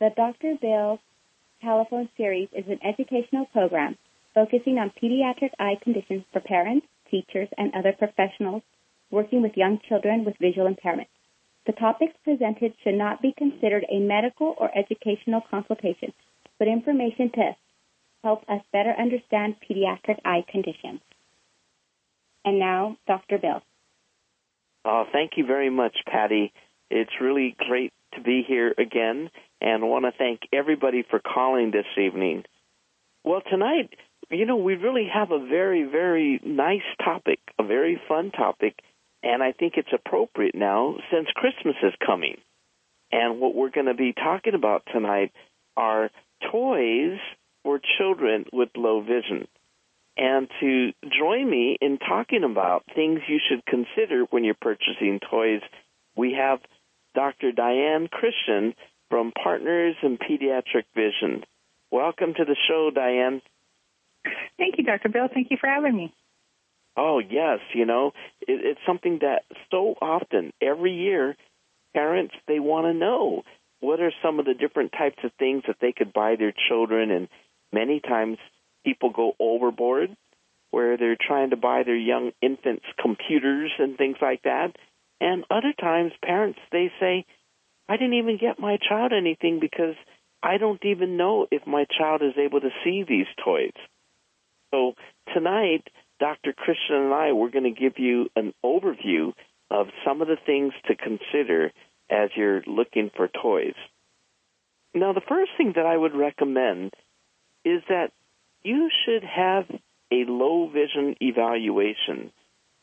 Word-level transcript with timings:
The 0.00 0.10
Dr. 0.16 0.54
Bill 0.58 0.98
telephone 1.62 2.08
series 2.16 2.48
is 2.56 2.64
an 2.68 2.78
educational 2.82 3.44
program 3.52 3.98
focusing 4.34 4.78
on 4.78 4.92
pediatric 4.96 5.50
eye 5.58 5.76
conditions 5.82 6.24
for 6.32 6.40
parents, 6.40 6.86
teachers, 7.10 7.48
and 7.58 7.74
other 7.74 7.92
professionals 7.92 8.62
working 9.10 9.42
with 9.42 9.58
young 9.58 9.78
children 9.86 10.24
with 10.24 10.38
visual 10.40 10.66
impairment. 10.66 11.08
The 11.66 11.72
topics 11.72 12.14
presented 12.24 12.72
should 12.82 12.94
not 12.94 13.20
be 13.20 13.34
considered 13.36 13.84
a 13.90 13.98
medical 13.98 14.54
or 14.56 14.70
educational 14.74 15.42
consultation, 15.50 16.14
but 16.58 16.66
information 16.66 17.30
to 17.34 17.54
help 18.24 18.48
us 18.48 18.62
better 18.72 18.94
understand 18.98 19.56
pediatric 19.68 20.18
eye 20.24 20.46
conditions. 20.48 21.00
And 22.42 22.58
now, 22.58 22.96
Dr. 23.06 23.36
Bill. 23.36 23.60
Oh, 24.86 25.04
thank 25.12 25.32
you 25.36 25.44
very 25.44 25.68
much, 25.68 25.98
Patty. 26.06 26.54
It's 26.90 27.20
really 27.20 27.54
great 27.58 27.92
to 28.14 28.22
be 28.22 28.42
here 28.48 28.74
again, 28.78 29.30
and 29.60 29.88
want 29.88 30.04
to 30.04 30.12
thank 30.16 30.40
everybody 30.52 31.04
for 31.08 31.20
calling 31.20 31.70
this 31.70 31.86
evening. 31.98 32.44
Well, 33.24 33.42
tonight, 33.48 33.90
you 34.30 34.46
know, 34.46 34.56
we 34.56 34.74
really 34.74 35.08
have 35.12 35.30
a 35.30 35.46
very, 35.46 35.84
very 35.84 36.40
nice 36.44 36.86
topic, 37.04 37.40
a 37.58 37.64
very 37.64 38.00
fun 38.08 38.30
topic, 38.30 38.78
and 39.22 39.42
I 39.42 39.52
think 39.52 39.74
it's 39.76 39.92
appropriate 39.92 40.54
now 40.54 40.96
since 41.12 41.28
Christmas 41.34 41.76
is 41.82 41.92
coming. 42.04 42.36
And 43.12 43.40
what 43.40 43.54
we're 43.54 43.70
going 43.70 43.86
to 43.86 43.94
be 43.94 44.12
talking 44.12 44.54
about 44.54 44.84
tonight 44.92 45.32
are 45.76 46.10
toys 46.50 47.18
for 47.64 47.80
children 47.98 48.46
with 48.52 48.70
low 48.76 49.00
vision. 49.02 49.46
And 50.16 50.48
to 50.60 50.92
join 51.18 51.48
me 51.48 51.76
in 51.80 51.98
talking 51.98 52.44
about 52.44 52.84
things 52.94 53.20
you 53.28 53.38
should 53.48 53.64
consider 53.66 54.24
when 54.30 54.44
you're 54.44 54.54
purchasing 54.60 55.20
toys, 55.30 55.60
we 56.16 56.34
have 56.34 56.60
Dr. 57.14 57.52
Diane 57.52 58.08
Christian 58.10 58.74
from 59.10 59.32
Partners 59.32 59.96
in 60.02 60.16
Pediatric 60.16 60.84
Vision. 60.94 61.44
Welcome 61.90 62.32
to 62.34 62.44
the 62.44 62.56
show, 62.68 62.90
Diane. 62.94 63.42
Thank 64.56 64.78
you, 64.78 64.84
Dr. 64.84 65.08
Bill. 65.08 65.28
Thank 65.32 65.48
you 65.50 65.56
for 65.60 65.68
having 65.68 65.96
me. 65.96 66.14
Oh, 66.96 67.18
yes. 67.18 67.58
You 67.74 67.84
know, 67.84 68.12
it, 68.40 68.60
it's 68.64 68.80
something 68.86 69.18
that 69.22 69.42
so 69.70 69.96
often, 70.00 70.52
every 70.62 70.92
year, 70.92 71.36
parents, 71.92 72.34
they 72.46 72.60
want 72.60 72.86
to 72.86 72.94
know 72.94 73.42
what 73.80 74.00
are 74.00 74.12
some 74.22 74.38
of 74.38 74.44
the 74.44 74.54
different 74.54 74.92
types 74.92 75.18
of 75.24 75.32
things 75.38 75.64
that 75.66 75.76
they 75.80 75.92
could 75.92 76.12
buy 76.12 76.36
their 76.38 76.52
children. 76.68 77.10
And 77.10 77.28
many 77.72 78.00
times 78.00 78.38
people 78.84 79.10
go 79.10 79.32
overboard 79.40 80.16
where 80.70 80.96
they're 80.96 81.16
trying 81.20 81.50
to 81.50 81.56
buy 81.56 81.82
their 81.84 81.96
young 81.96 82.30
infants 82.40 82.84
computers 83.00 83.72
and 83.78 83.96
things 83.96 84.16
like 84.22 84.42
that. 84.42 84.76
And 85.20 85.44
other 85.50 85.72
times 85.78 86.12
parents, 86.22 86.60
they 86.70 86.92
say, 87.00 87.26
I 87.90 87.96
didn't 87.96 88.14
even 88.14 88.38
get 88.40 88.60
my 88.60 88.78
child 88.88 89.12
anything 89.12 89.58
because 89.58 89.96
I 90.40 90.58
don't 90.58 90.82
even 90.84 91.16
know 91.16 91.48
if 91.50 91.66
my 91.66 91.86
child 91.98 92.22
is 92.22 92.38
able 92.38 92.60
to 92.60 92.70
see 92.84 93.02
these 93.02 93.26
toys. 93.44 93.72
So 94.70 94.94
tonight, 95.34 95.82
Dr. 96.20 96.52
Christian 96.52 96.94
and 96.94 97.12
I, 97.12 97.32
we're 97.32 97.50
going 97.50 97.74
to 97.74 97.80
give 97.80 97.98
you 97.98 98.28
an 98.36 98.54
overview 98.64 99.32
of 99.72 99.88
some 100.04 100.22
of 100.22 100.28
the 100.28 100.36
things 100.46 100.72
to 100.86 100.94
consider 100.94 101.72
as 102.08 102.30
you're 102.36 102.62
looking 102.64 103.10
for 103.16 103.26
toys. 103.26 103.74
Now, 104.94 105.12
the 105.12 105.20
first 105.28 105.50
thing 105.58 105.72
that 105.74 105.86
I 105.86 105.96
would 105.96 106.14
recommend 106.14 106.94
is 107.64 107.82
that 107.88 108.12
you 108.62 108.88
should 109.04 109.24
have 109.24 109.64
a 110.12 110.30
low 110.30 110.68
vision 110.68 111.16
evaluation 111.20 112.30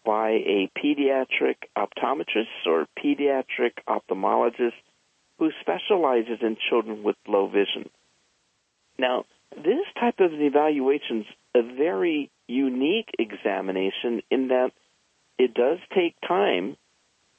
by 0.06 0.32
a 0.32 0.70
pediatric 0.78 1.56
optometrist 1.78 2.66
or 2.66 2.88
pediatric 3.02 3.72
ophthalmologist 3.88 4.74
who 5.40 5.52
specializes 5.62 6.40
in 6.42 6.58
children 6.70 7.04
with 7.04 7.16
low 7.28 7.48
vision. 7.48 7.90
Now, 8.98 9.26
this 9.56 9.86
type 10.00 10.20
of 10.20 10.32
evaluation 10.34 11.22
is 11.22 11.26
a 11.56 11.62
very 11.62 12.32
unique 12.48 13.10
examination 13.20 14.22
in 14.32 14.50
that 14.50 14.72
it 15.38 15.54
does 15.54 15.80
take 15.94 16.16
time 16.28 16.78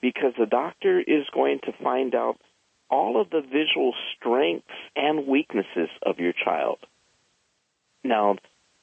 because 0.00 0.32
the 0.38 0.46
doctor 0.46 1.00
is 1.00 1.24
going 1.34 1.58
to 1.64 1.72
find 1.82 2.14
out 2.14 2.38
all 2.90 3.20
of 3.20 3.30
the 3.30 3.40
visual 3.40 3.92
strengths 4.16 4.66
and 4.96 5.26
weaknesses 5.26 5.90
of 6.02 6.18
your 6.18 6.32
child. 6.32 6.78
Now, 8.04 8.36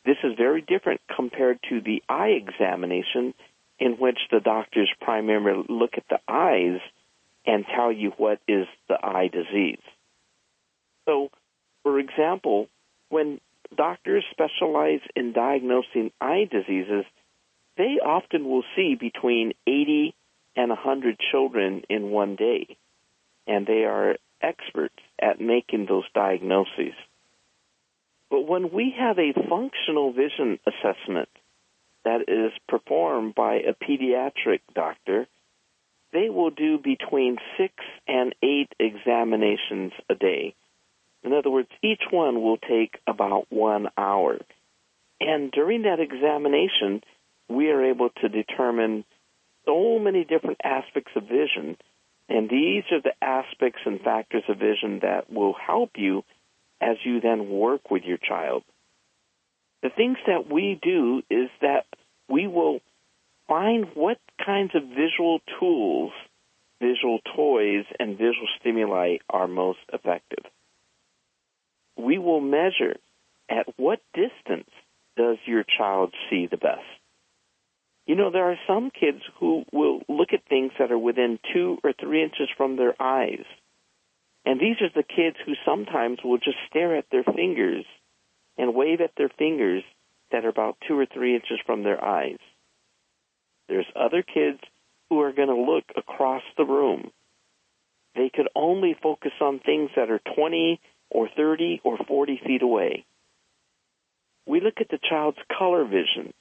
this 0.06 0.18
is 0.24 0.34
very 0.38 0.62
different 0.62 1.02
compared 1.16 1.60
to 1.70 1.82
the 1.82 2.04
eye 2.08 2.38
examination 2.38 3.34
in 3.80 3.94
which 3.94 4.20
the 4.32 4.40
doctors 4.40 4.92
primarily 5.02 5.66
look 5.68 5.92
at 5.98 6.08
the 6.10 6.20
eyes 6.28 6.80
and 7.46 7.66
tell 7.76 7.92
you 7.92 8.12
what 8.18 8.40
is 8.48 8.68
the 8.88 8.98
eye 9.04 9.30
disease. 9.32 9.82
So, 11.06 11.30
for 11.84 12.00
example, 12.00 12.68
when 13.10 13.40
doctors 13.76 14.24
specialize 14.32 15.02
in 15.16 15.34
diagnosing 15.34 16.12
eye 16.20 16.48
diseases, 16.50 17.06
they 17.78 18.00
often 18.04 18.46
will 18.46 18.64
see 18.76 18.96
between 19.00 19.54
80 19.68 20.16
and 20.56 20.70
100 20.70 21.18
children 21.32 21.84
in 21.90 22.10
one 22.10 22.36
day, 22.36 22.78
and 23.48 23.68
they 23.68 23.84
are 23.84 24.16
experts 24.42 24.96
at 25.22 25.42
making 25.42 25.86
those 25.88 26.06
diagnoses. 26.14 26.94
But 28.30 28.48
when 28.48 28.72
we 28.72 28.96
have 28.98 29.20
a 29.20 29.34
functional 29.34 30.12
vision 30.12 30.60
assessment 30.66 31.30
that 32.04 32.22
is 32.28 32.52
performed 32.68 33.36
by 33.36 33.56
a 33.56 33.74
pediatric 33.74 34.62
doctor, 34.74 35.28
they 36.16 36.30
will 36.30 36.50
do 36.50 36.78
between 36.78 37.38
six 37.58 37.74
and 38.08 38.34
eight 38.42 38.70
examinations 38.80 39.92
a 40.10 40.16
day. 40.16 40.56
In 41.24 41.34
other 41.34 41.50
words, 41.50 41.68
each 41.84 42.04
one 42.10 42.42
will 42.42 42.58
take 42.58 42.98
about 43.06 43.48
one 43.50 43.90
hour. 43.98 44.40
And 45.20 45.52
during 45.52 45.82
that 45.82 46.00
examination, 46.00 47.04
we 47.50 47.70
are 47.70 47.84
able 47.84 48.10
to 48.22 48.30
determine 48.30 49.04
so 49.66 50.00
many 50.00 50.24
different 50.24 50.62
aspects 50.64 51.12
of 51.18 51.24
vision. 51.24 51.76
And 52.30 52.50
these 52.50 52.84
are 52.92 53.02
the 53.02 53.14
aspects 53.22 53.82
and 53.86 54.00
factors 54.00 54.44
of 54.48 54.58
vision 54.58 55.00
that 55.02 55.32
will 55.32 55.54
help 55.54 55.92
you 55.98 56.24
as 56.80 56.96
you 57.04 57.20
then 57.20 57.50
work 57.50 57.92
with 57.92 58.04
your 58.04 58.18
child. 58.18 58.64
The 59.84 59.90
things 59.90 60.18
that 60.28 60.50
we 60.50 60.80
do 60.82 61.24
is 61.30 61.50
that 61.62 61.86
we 62.30 62.48
will 62.48 62.80
find 63.48 63.86
what 63.94 64.18
kinds 64.44 64.72
of 64.76 64.84
visual 64.84 65.40
tools, 65.60 66.12
visual 66.80 67.20
toys, 67.36 67.86
and 68.00 68.18
visual 68.18 68.48
stimuli 68.60 69.18
are 69.30 69.48
most 69.48 69.80
effective. 69.92 70.44
We 71.98 72.18
will 72.18 72.42
measure 72.42 72.96
at 73.50 73.68
what 73.78 74.00
distance 74.14 74.70
does 75.16 75.38
your 75.46 75.64
child 75.64 76.14
see 76.30 76.48
the 76.50 76.58
best. 76.58 76.82
You 78.06 78.16
know, 78.16 78.30
there 78.30 78.52
are 78.52 78.60
some 78.68 78.92
kids 78.92 79.22
who 79.40 79.64
will 79.72 80.02
look 80.08 80.30
at 80.34 80.48
things 80.48 80.74
that 80.78 80.92
are 80.92 80.98
within 80.98 81.40
two 81.54 81.80
or 81.84 81.94
three 81.94 82.24
inches 82.24 82.50
from 82.56 82.76
their 82.76 82.94
eyes. 83.02 83.46
And 84.46 84.60
these 84.60 84.80
are 84.82 84.90
the 84.94 85.04
kids 85.04 85.38
who 85.44 85.54
sometimes 85.66 86.20
will 86.24 86.38
just 86.38 86.58
stare 86.70 86.96
at 86.96 87.06
their 87.12 87.24
fingers 87.24 87.86
and 88.58 88.76
wave 88.76 89.02
at 89.02 89.12
their 89.18 89.30
fingers 89.30 89.84
that 90.32 90.46
are 90.46 90.50
about 90.50 90.78
two 90.88 90.98
or 91.00 91.08
three 91.08 91.34
inches 91.34 91.60
from 91.66 91.84
their 91.84 92.04
eyes. 92.04 92.38
There's 93.68 93.86
other 93.96 94.22
kids 94.22 94.60
who 95.10 95.22
are 95.22 95.32
going 95.32 95.48
to 95.48 95.56
look 95.56 95.86
across 95.96 96.44
the 96.58 96.66
room. 96.66 97.12
They 98.16 98.30
could 98.34 98.48
only 98.56 98.96
focus 99.02 99.34
on 99.42 99.60
things 99.60 99.92
that 99.96 100.10
are 100.10 100.22
20 100.36 100.80
or 101.10 101.30
30 101.36 101.82
or 101.84 101.98
40 102.08 102.42
feet 102.46 102.62
away. 102.62 103.06
We 104.48 104.62
look 104.62 104.76
at 104.80 104.90
the 104.90 105.00
child's 105.10 105.38
color 105.58 105.84
vision. 105.84 106.34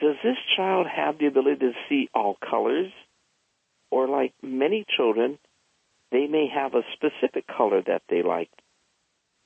Does 0.00 0.16
this 0.22 0.36
child 0.56 0.86
have 0.86 1.18
the 1.18 1.26
ability 1.26 1.60
to 1.60 1.72
see 1.88 2.08
all 2.14 2.36
colors? 2.48 2.92
Or, 3.90 4.08
like 4.08 4.32
many 4.42 4.84
children, 4.96 5.38
they 6.10 6.26
may 6.26 6.48
have 6.52 6.74
a 6.74 6.82
specific 6.94 7.46
color 7.46 7.82
that 7.86 8.02
they 8.08 8.22
like. 8.22 8.50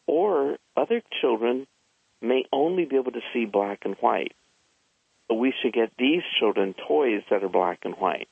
Or 0.06 0.58
other 0.76 1.02
children 1.20 1.66
may 2.22 2.44
only 2.52 2.84
be 2.84 2.96
able 2.96 3.12
to 3.12 3.20
see 3.32 3.44
black 3.44 3.80
and 3.84 3.96
white 3.96 4.32
we 5.34 5.52
should 5.60 5.72
get 5.72 5.90
these 5.98 6.22
children 6.38 6.74
toys 6.86 7.22
that 7.30 7.42
are 7.42 7.48
black 7.48 7.80
and 7.84 7.94
white. 7.94 8.28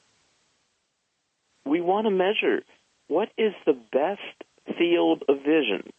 We 1.66 1.80
want 1.80 2.06
to 2.06 2.10
measure 2.10 2.62
what 3.08 3.28
is 3.36 3.52
the 3.66 3.72
best 3.92 4.76
field 4.78 5.24
of 5.28 5.38
vision. 5.38 5.90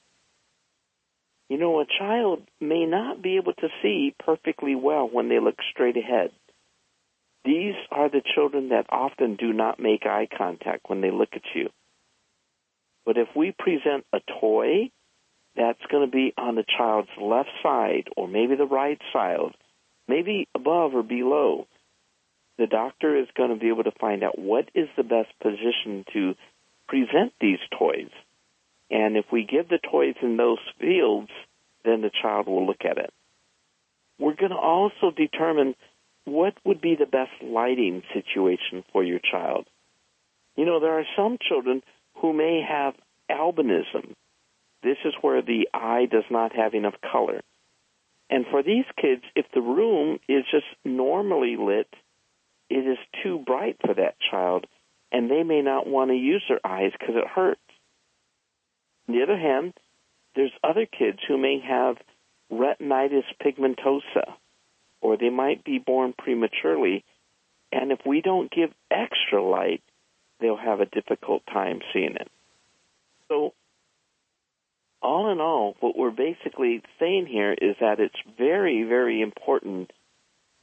You 1.49 1.57
know, 1.57 1.79
a 1.79 1.85
child 1.85 2.41
may 2.59 2.85
not 2.85 3.21
be 3.21 3.37
able 3.37 3.53
to 3.53 3.67
see 3.81 4.15
perfectly 4.25 4.75
well 4.75 5.07
when 5.11 5.29
they 5.29 5.39
look 5.39 5.57
straight 5.71 5.97
ahead. 5.97 6.31
These 7.43 7.75
are 7.91 8.09
the 8.09 8.23
children 8.33 8.69
that 8.69 8.87
often 8.89 9.35
do 9.35 9.53
not 9.53 9.79
make 9.79 10.05
eye 10.05 10.27
contact 10.35 10.89
when 10.89 11.01
they 11.01 11.11
look 11.11 11.29
at 11.33 11.43
you. 11.53 11.69
But 13.05 13.17
if 13.17 13.27
we 13.35 13.51
present 13.51 14.05
a 14.11 14.19
toy 14.41 14.89
that's 15.55 15.85
going 15.91 16.09
to 16.09 16.11
be 16.11 16.33
on 16.37 16.55
the 16.55 16.65
child's 16.77 17.09
left 17.21 17.49
side 17.61 18.07
or 18.17 18.27
maybe 18.27 18.55
the 18.55 18.65
right 18.65 18.99
side, 19.13 19.53
maybe 20.07 20.47
above 20.55 20.93
or 20.93 21.03
below, 21.03 21.67
the 22.57 22.67
doctor 22.67 23.17
is 23.17 23.27
going 23.35 23.49
to 23.49 23.59
be 23.59 23.69
able 23.69 23.83
to 23.83 23.91
find 23.99 24.23
out 24.23 24.39
what 24.39 24.69
is 24.73 24.87
the 24.95 25.03
best 25.03 25.29
position 25.41 26.05
to 26.13 26.35
present 26.87 27.33
these 27.41 27.59
toys. 27.77 28.11
And 28.89 29.17
if 29.17 29.25
we 29.31 29.43
give 29.43 29.67
the 29.67 29.79
toys 29.79 30.15
in 30.21 30.37
those 30.37 30.59
fields, 30.79 31.31
then 31.83 32.01
the 32.01 32.11
child 32.21 32.47
will 32.47 32.65
look 32.65 32.85
at 32.89 32.97
it. 32.97 33.11
We're 34.19 34.35
going 34.35 34.51
to 34.51 34.57
also 34.57 35.11
determine 35.15 35.75
what 36.23 36.53
would 36.63 36.81
be 36.81 36.95
the 36.95 37.05
best 37.05 37.31
lighting 37.43 38.03
situation 38.13 38.83
for 38.91 39.03
your 39.03 39.19
child. 39.19 39.67
You 40.55 40.65
know, 40.65 40.79
there 40.79 40.97
are 40.97 41.05
some 41.15 41.37
children 41.47 41.81
who 42.21 42.33
may 42.33 42.61
have 42.67 42.93
albinism. 43.29 44.13
This 44.81 44.97
is 45.03 45.13
where 45.21 45.41
the 45.41 45.67
eye 45.73 46.05
does 46.09 46.23
not 46.29 46.55
have 46.55 46.73
enough 46.73 46.95
color. 47.11 47.41
And 48.29 48.45
for 48.49 48.63
these 48.63 48.85
kids, 48.99 49.23
if 49.35 49.45
the 49.53 49.61
room 49.61 50.19
is 50.27 50.43
just 50.51 50.65
normally 50.83 51.57
lit, 51.57 51.87
it 52.69 52.87
is 52.87 52.97
too 53.23 53.39
bright 53.45 53.77
for 53.85 53.93
that 53.93 54.15
child, 54.31 54.65
and 55.11 55.29
they 55.29 55.43
may 55.43 55.61
not 55.61 55.87
want 55.87 56.09
to 56.09 56.15
use 56.15 56.43
their 56.49 56.65
eyes 56.65 56.91
because 56.99 57.15
it 57.15 57.27
hurts. 57.27 57.61
On 59.07 59.15
the 59.15 59.21
other 59.21 59.37
hand, 59.37 59.73
there's 60.35 60.51
other 60.63 60.85
kids 60.85 61.19
who 61.27 61.37
may 61.37 61.59
have 61.59 61.97
retinitis 62.51 63.23
pigmentosa, 63.41 64.33
or 65.01 65.17
they 65.17 65.29
might 65.29 65.63
be 65.63 65.77
born 65.77 66.13
prematurely, 66.17 67.03
and 67.71 67.91
if 67.91 67.99
we 68.05 68.21
don't 68.21 68.51
give 68.51 68.73
extra 68.89 69.43
light, 69.43 69.83
they'll 70.39 70.57
have 70.57 70.79
a 70.79 70.85
difficult 70.85 71.43
time 71.45 71.81
seeing 71.93 72.15
it. 72.15 72.29
So, 73.27 73.53
all 75.05 75.31
in 75.31 75.39
all, 75.39 75.75
what 75.79 75.97
we're 75.97 76.11
basically 76.11 76.81
saying 76.99 77.27
here 77.27 77.53
is 77.53 77.75
that 77.79 77.99
it's 77.99 78.15
very, 78.37 78.83
very 78.83 79.21
important 79.21 79.91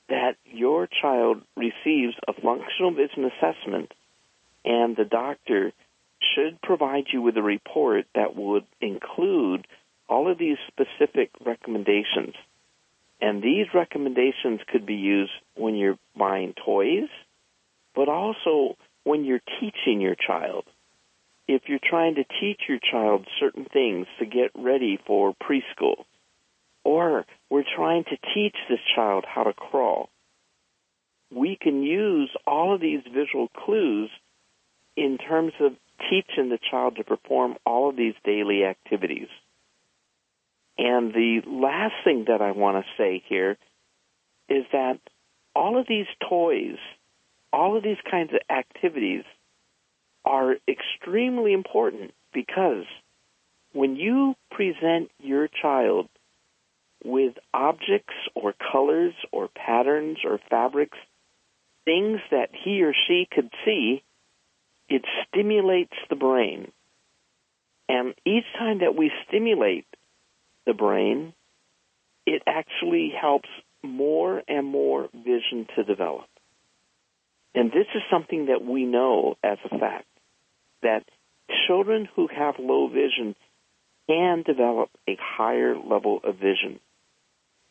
that 0.09 0.37
your 0.44 0.89
child 1.00 1.43
receives 1.56 2.15
a 2.29 2.33
functional 2.35 2.93
vision 2.93 3.25
assessment 3.25 3.93
and 4.65 4.97
the 4.97 5.05
doctor 5.05 5.73
should 6.35 6.61
provide 6.62 7.05
you 7.12 7.23
with 7.23 7.37
a 7.37 7.43
report 7.43 8.06
that 8.15 8.37
would 8.37 8.65
include 8.81 9.67
all 10.09 10.31
of 10.31 10.39
these 10.39 10.59
specific 10.69 11.31
recommendations. 11.45 12.35
And 13.21 13.43
these 13.43 13.67
recommendations 13.75 14.61
could 14.69 14.85
be 14.85 14.95
used 14.95 15.33
when 15.55 15.77
you're 15.77 15.99
buying 16.17 16.55
toys, 16.65 17.09
but 17.95 18.09
also 18.09 18.77
when 19.05 19.25
you're 19.25 19.43
teaching 19.61 20.00
your 20.00 20.15
child. 20.15 20.65
If 21.49 21.62
you're 21.67 21.81
trying 21.83 22.15
to 22.17 22.25
teach 22.41 22.62
your 22.69 22.79
child 22.79 23.27
certain 23.41 23.67
things 23.73 24.06
to 24.19 24.27
get 24.27 24.50
ready 24.55 24.99
for 25.06 25.35
preschool, 25.35 26.05
or 26.85 27.27
we're 27.50 27.65
trying 27.77 28.05
to 28.05 28.17
teach 28.35 28.56
this 28.69 28.81
child 28.94 29.25
how 29.27 29.44
to 29.44 29.53
crawl, 29.53 30.09
we 31.31 31.56
can 31.61 31.83
use 31.83 32.31
all 32.47 32.75
of 32.75 32.81
these 32.81 33.03
visual 33.12 33.49
clues 33.49 34.11
in 34.97 35.19
terms 35.19 35.53
of 35.61 35.73
teaching 36.11 36.49
the 36.49 36.59
child 36.71 36.97
to 36.97 37.05
perform 37.05 37.56
all 37.65 37.88
of 37.88 37.97
these 37.97 38.15
daily 38.25 38.65
activities. 38.65 39.29
And 40.79 41.12
the 41.12 41.43
last 41.47 41.95
thing 42.05 42.25
that 42.29 42.43
I 42.43 42.53
want 42.53 42.85
to 42.85 42.91
say 43.03 43.23
here 43.29 43.56
is 44.49 44.65
that 44.73 44.99
all 45.55 45.79
of 45.79 45.87
these 45.88 46.06
toys, 46.29 46.77
all 47.53 47.77
of 47.77 47.83
these 47.83 47.99
kinds 48.11 48.33
of 48.33 48.41
activities 48.55 49.25
are 50.25 50.57
extremely 50.69 51.53
important 51.53 52.13
because 52.33 52.85
when 53.73 53.97
you 53.97 54.35
present 54.51 55.11
your 55.19 55.49
child 55.49 56.09
with 57.05 57.35
objects 57.53 58.15
or 58.35 58.55
colors 58.71 59.15
or 59.33 59.49
patterns 59.49 60.19
or 60.25 60.39
fabrics, 60.51 60.99
things 61.85 62.21
that 62.31 62.51
he 62.53 62.83
or 62.83 62.95
she 63.09 63.27
could 63.31 63.51
see, 63.65 64.03
it 64.89 65.03
stimulates 65.27 65.95
the 66.11 66.17
brain. 66.17 66.71
And 67.89 68.15
each 68.25 68.45
time 68.59 68.81
that 68.81 68.95
we 68.97 69.11
stimulate 69.29 69.87
the 70.67 70.75
brain, 70.75 71.33
it 72.27 72.43
actually 72.47 73.13
helps 73.19 73.49
more 73.83 74.43
and 74.47 74.67
more 74.67 75.09
vision 75.13 75.67
to 75.77 75.83
develop. 75.83 76.27
And 77.55 77.71
this 77.71 77.87
is 77.95 78.03
something 78.11 78.47
that 78.47 78.65
we 78.65 78.85
know 78.85 79.37
as 79.43 79.59
a 79.65 79.79
fact 79.79 80.07
that 80.82 81.05
children 81.67 82.08
who 82.14 82.29
have 82.29 82.55
low 82.58 82.88
vision 82.88 83.34
can 84.08 84.43
develop 84.43 84.90
a 85.08 85.17
higher 85.20 85.76
level 85.76 86.20
of 86.25 86.37
vision. 86.37 86.81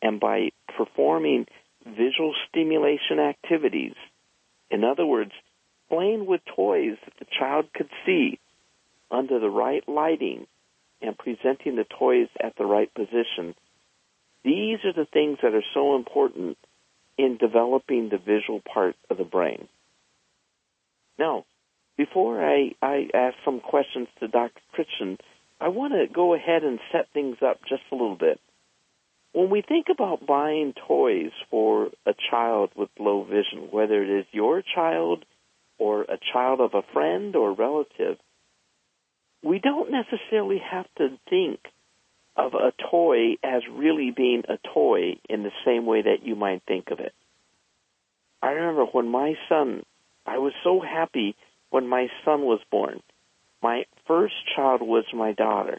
And 0.00 0.18
by 0.18 0.50
performing 0.76 1.46
visual 1.84 2.34
stimulation 2.48 3.18
activities, 3.18 3.94
in 4.70 4.84
other 4.84 5.06
words, 5.06 5.32
playing 5.88 6.26
with 6.26 6.40
toys 6.56 6.96
that 7.04 7.14
the 7.18 7.26
child 7.38 7.66
could 7.74 7.90
see 8.06 8.38
under 9.10 9.38
the 9.38 9.50
right 9.50 9.86
lighting 9.86 10.46
and 11.00 11.18
presenting 11.18 11.76
the 11.76 11.84
toys 11.84 12.28
at 12.42 12.56
the 12.56 12.64
right 12.64 12.92
position, 12.94 13.54
these 14.44 14.78
are 14.84 14.92
the 14.92 15.06
things 15.12 15.38
that 15.42 15.54
are 15.54 15.64
so 15.74 15.96
important 15.96 16.56
in 17.18 17.36
developing 17.36 18.08
the 18.08 18.18
visual 18.18 18.60
part 18.60 18.96
of 19.10 19.18
the 19.18 19.24
brain. 19.24 19.68
Now, 21.18 21.44
before 21.96 22.44
I, 22.44 22.72
I 22.80 23.08
ask 23.14 23.36
some 23.44 23.60
questions 23.60 24.08
to 24.20 24.28
Dr. 24.28 24.60
Christian, 24.72 25.18
I 25.60 25.68
want 25.68 25.92
to 25.92 26.12
go 26.12 26.34
ahead 26.34 26.64
and 26.64 26.80
set 26.90 27.08
things 27.12 27.36
up 27.44 27.60
just 27.68 27.82
a 27.90 27.94
little 27.94 28.16
bit. 28.16 28.40
When 29.32 29.48
we 29.48 29.62
think 29.62 29.86
about 29.90 30.26
buying 30.26 30.74
toys 30.86 31.30
for 31.50 31.90
a 32.04 32.14
child 32.30 32.70
with 32.76 32.90
low 32.98 33.24
vision, 33.24 33.68
whether 33.70 34.02
it 34.02 34.20
is 34.20 34.26
your 34.32 34.62
child 34.62 35.24
or 35.78 36.02
a 36.02 36.18
child 36.32 36.60
of 36.60 36.74
a 36.74 36.82
friend 36.92 37.34
or 37.36 37.52
relative, 37.52 38.18
we 39.42 39.58
don't 39.58 39.90
necessarily 39.90 40.58
have 40.58 40.86
to 40.98 41.18
think 41.30 41.60
of 42.36 42.54
a 42.54 42.72
toy 42.90 43.36
as 43.42 43.62
really 43.70 44.10
being 44.10 44.42
a 44.48 44.58
toy 44.74 45.16
in 45.28 45.42
the 45.42 45.50
same 45.64 45.86
way 45.86 46.02
that 46.02 46.24
you 46.24 46.34
might 46.34 46.62
think 46.66 46.90
of 46.90 47.00
it. 47.00 47.12
I 48.42 48.50
remember 48.50 48.84
when 48.86 49.08
my 49.08 49.34
son, 49.48 49.82
I 50.26 50.38
was 50.38 50.52
so 50.64 50.80
happy 50.80 51.36
when 51.72 51.88
my 51.88 52.08
son 52.24 52.42
was 52.42 52.60
born. 52.70 53.02
My 53.62 53.84
first 54.06 54.34
child 54.54 54.82
was 54.82 55.04
my 55.14 55.32
daughter. 55.32 55.78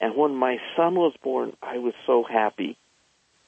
And 0.00 0.16
when 0.16 0.34
my 0.34 0.56
son 0.76 0.94
was 0.94 1.12
born, 1.22 1.52
I 1.62 1.78
was 1.78 1.92
so 2.06 2.24
happy. 2.24 2.78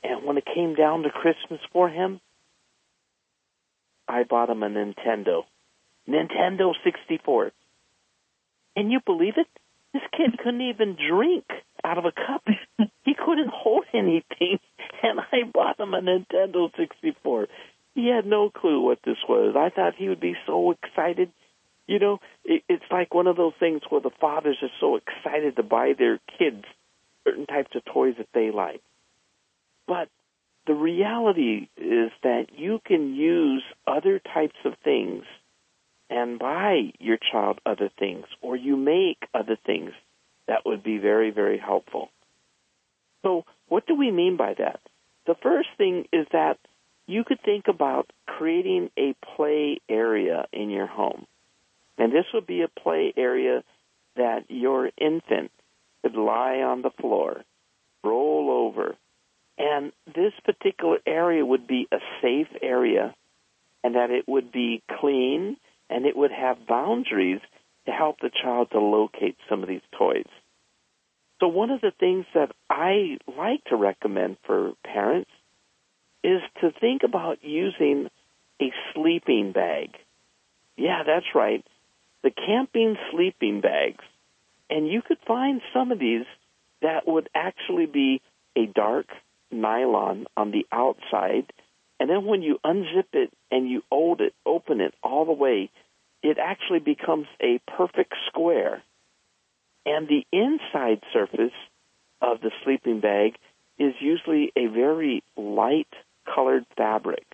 And 0.05 0.25
when 0.25 0.37
it 0.37 0.45
came 0.45 0.75
down 0.75 1.03
to 1.03 1.11
Christmas 1.11 1.61
for 1.73 1.89
him, 1.89 2.21
I 4.07 4.25
bought 4.25 4.51
him 4.51 4.63
a 4.63 4.69
Nintendo. 4.69 5.45
Nintendo 6.07 6.73
64. 6.85 7.53
Can 8.77 8.91
you 8.91 9.01
believe 9.05 9.35
it? 9.39 9.47
This 9.95 10.03
kid 10.13 10.39
couldn't 10.39 10.61
even 10.61 10.97
drink 10.97 11.47
out 11.83 11.97
of 11.97 12.05
a 12.05 12.13
cup. 12.13 12.45
he 13.05 13.15
couldn't 13.15 13.51
hold 13.51 13.85
anything, 13.95 14.59
and 15.03 15.21
I 15.21 15.51
bought 15.53 15.81
him 15.81 15.95
a 15.95 16.03
Nintendo 16.03 16.71
64. 16.77 17.49
He 17.95 18.09
had 18.09 18.27
no 18.27 18.51
clue 18.51 18.83
what 18.83 18.99
this 19.05 19.17
was. 19.27 19.57
I 19.57 19.71
thought 19.75 19.95
he 19.97 20.11
would 20.11 20.21
be 20.21 20.37
so 20.47 20.73
excited. 20.73 21.33
You 21.89 21.99
know, 21.99 22.21
it, 22.45 22.63
it's 22.69 22.85
like 22.93 23.15
one 23.15 23.27
of 23.27 23.37
those 23.37 23.55
things 23.59 23.81
where 23.89 24.03
the 24.03 24.11
fathers 24.21 24.59
are 24.63 24.71
so 24.79 24.97
excited 24.97 25.57
to 25.57 25.63
buy 25.65 25.95
their 25.99 26.21
kids 26.39 26.65
certain 27.25 27.47
types 27.47 27.75
of 27.75 27.85
toys 27.85 28.15
that 28.19 28.29
they 28.33 28.51
like. 28.51 28.83
But 29.87 30.09
the 30.67 30.75
reality 30.75 31.69
is 31.79 32.11
that 32.23 32.47
you 32.55 32.79
can 32.85 33.15
use 33.15 33.63
other 33.87 34.19
types 34.19 34.59
of 34.65 34.75
things 34.85 35.25
and 36.11 36.39
buy 36.39 36.93
your 37.01 37.19
child 37.33 37.61
other 37.67 37.91
things, 37.99 38.27
or 38.41 38.57
you 38.57 38.77
make 38.77 39.19
other 39.35 39.57
things 39.67 39.91
that 40.47 40.65
would 40.65 40.83
be 40.83 40.99
very, 40.99 41.31
very 41.31 41.59
helpful. 41.59 42.11
So, 43.23 43.45
what 43.69 43.87
do 43.87 43.95
we 43.95 44.11
mean 44.11 44.37
by 44.37 44.55
that? 44.55 44.81
The 45.27 45.37
first 45.43 45.69
thing 45.77 46.07
is 46.13 46.27
that 46.33 46.59
you 47.07 47.25
could 47.25 47.41
think 47.43 47.69
about 47.69 48.11
creating 48.27 48.91
a 48.99 49.15
play 49.37 49.81
area 49.89 50.47
in 50.53 50.71
your 50.71 50.87
home. 50.87 51.27
And 51.99 52.13
this 52.13 52.27
would 52.33 52.47
be 52.47 52.63
a 52.63 52.69
play 52.69 53.13
area 53.17 53.65
that 54.17 54.45
your 54.49 54.91
infant 54.97 55.51
could 56.03 56.15
lie 56.15 56.59
on 56.59 56.83
the 56.83 56.91
floor, 56.91 57.43
roll 58.05 58.51
over, 58.69 58.97
and 59.59 59.93
this 60.07 60.33
particular 60.45 60.99
area 61.05 61.45
would 61.45 61.67
be 61.67 61.89
a 61.91 61.99
safe 62.23 62.49
area 62.63 63.15
and 63.83 63.97
that 63.97 64.11
it 64.11 64.29
would 64.29 64.53
be 64.53 64.83
clean 65.01 65.57
and 65.91 66.07
it 66.07 66.17
would 66.17 66.31
have 66.31 66.67
boundaries 66.67 67.41
to 67.87 67.93
help 67.93 68.21
the 68.21 68.31
child 68.31 68.71
to 68.71 68.79
locate 68.79 69.37
some 69.49 69.63
of 69.63 69.69
these 69.69 69.83
toys. 69.97 70.27
So 71.41 71.49
one 71.49 71.71
of 71.71 71.81
the 71.81 71.93
things 71.99 72.27
that 72.35 72.53
I 72.69 73.19
like 73.27 73.65
to 73.65 73.77
recommend 73.77 74.37
for 74.45 74.73
parents 74.85 75.31
is 76.23 76.41
to 76.61 76.71
think 76.81 77.03
about 77.05 77.39
using 77.43 78.09
a 78.61 78.73
sleeping 78.93 79.53
bag. 79.53 79.91
Yeah, 80.77 81.03
that's 81.07 81.35
right. 81.35 81.65
The 82.23 82.31
camping 82.31 82.97
sleeping 83.11 83.61
bags. 83.61 84.05
And 84.71 84.89
you 84.89 85.03
could 85.03 85.19
find 85.27 85.61
some 85.73 85.93
of 85.93 85.99
these 85.99 86.27
that 86.83 87.07
would 87.07 87.29
actually 87.35 87.87
be 87.87 88.21
a 88.57 88.67
dark 88.67 89.07
nylon 89.51 90.27
on 90.37 90.51
the 90.51 90.67
outside, 90.71 91.53
and 92.01 92.09
then 92.09 92.25
when 92.27 92.43
you 92.43 92.59
unzip 92.65 93.07
it 93.13 93.33
and 93.51 93.69
you 93.69 93.83
old 93.91 94.21
it, 94.21 94.35
open 94.47 94.81
it 94.81 94.95
all 95.03 95.25
the 95.25 95.33
way, 95.33 95.71
it 96.23 96.39
actually 96.39 96.81
becomes 96.81 97.27
a 97.41 97.61
perfect 97.77 98.15
square. 98.27 98.83
And 99.87 100.09
the 100.09 100.25
inside 100.33 101.03
surface 101.13 101.55
of 102.21 102.41
the 102.41 102.51
sleeping 102.65 103.01
bag 103.01 103.37
is 103.79 103.95
usually 104.01 104.53
a 104.57 104.67
very 104.67 105.23
light 105.37 105.89
colored 106.35 106.67
fabric. 106.77 107.25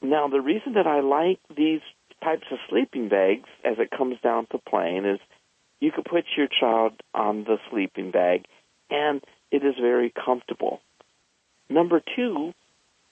Now, 0.00 0.28
the 0.28 0.40
reason 0.40 0.74
that 0.74 0.86
I 0.86 1.00
like 1.00 1.38
these 1.54 1.80
types 2.22 2.46
of 2.50 2.58
sleeping 2.68 3.08
bags 3.08 3.48
as 3.64 3.78
it 3.78 3.90
comes 3.96 4.16
down 4.22 4.46
to 4.52 4.58
playing 4.58 5.04
is 5.04 5.20
you 5.80 5.92
could 5.92 6.04
put 6.04 6.24
your 6.36 6.48
child 6.48 6.92
on 7.14 7.44
the 7.44 7.58
sleeping 7.70 8.10
bag 8.10 8.46
and 8.90 9.22
it 9.50 9.64
is 9.64 9.74
very 9.80 10.12
comfortable. 10.24 10.80
Number 11.68 12.02
two, 12.16 12.52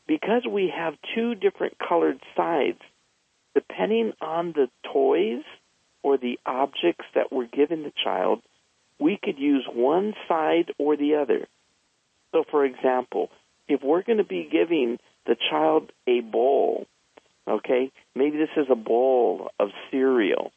because 0.07 0.43
we 0.51 0.73
have 0.75 0.95
two 1.15 1.35
different 1.35 1.75
colored 1.79 2.21
sides, 2.37 2.81
depending 3.55 4.13
on 4.21 4.53
the 4.53 4.69
toys 4.93 5.43
or 6.03 6.19
the 6.19 6.39
objects 6.47 7.05
that 7.15 7.33
we're 7.33 7.47
giving 7.47 7.83
the 7.83 7.93
child, 8.05 8.41
we 8.99 9.19
could 9.23 9.39
use 9.39 9.67
one 9.73 10.15
side 10.29 10.73
or 10.79 10.97
the 10.97 11.17
other. 11.17 11.47
So, 12.33 12.45
for 12.51 12.65
example, 12.65 13.31
if 13.69 13.83
we're 13.83 14.03
going 14.03 14.19
to 14.19 14.25
be 14.25 14.49
giving 14.51 14.99
the 15.27 15.37
child 15.51 15.91
a 16.07 16.21
bowl, 16.21 16.87
okay, 17.49 17.91
maybe 18.15 18.38
this 18.38 18.50
is 18.57 18.67
a 18.71 18.76
bowl 18.76 19.50
of 19.59 19.69
cereal, 19.91 20.53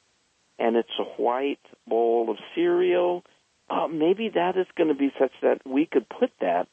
and 0.57 0.75
it's 0.75 0.89
a 0.99 1.21
white 1.21 1.59
bowl 1.87 2.29
of 2.29 2.37
cereal, 2.55 3.23
uh, 3.69 3.87
maybe 3.87 4.29
that 4.33 4.57
is 4.57 4.65
going 4.75 4.87
to 4.89 4.95
be 4.95 5.11
such 5.19 5.31
that 5.41 5.59
we 5.65 5.85
could 5.85 6.07
put 6.09 6.31
that 6.41 6.67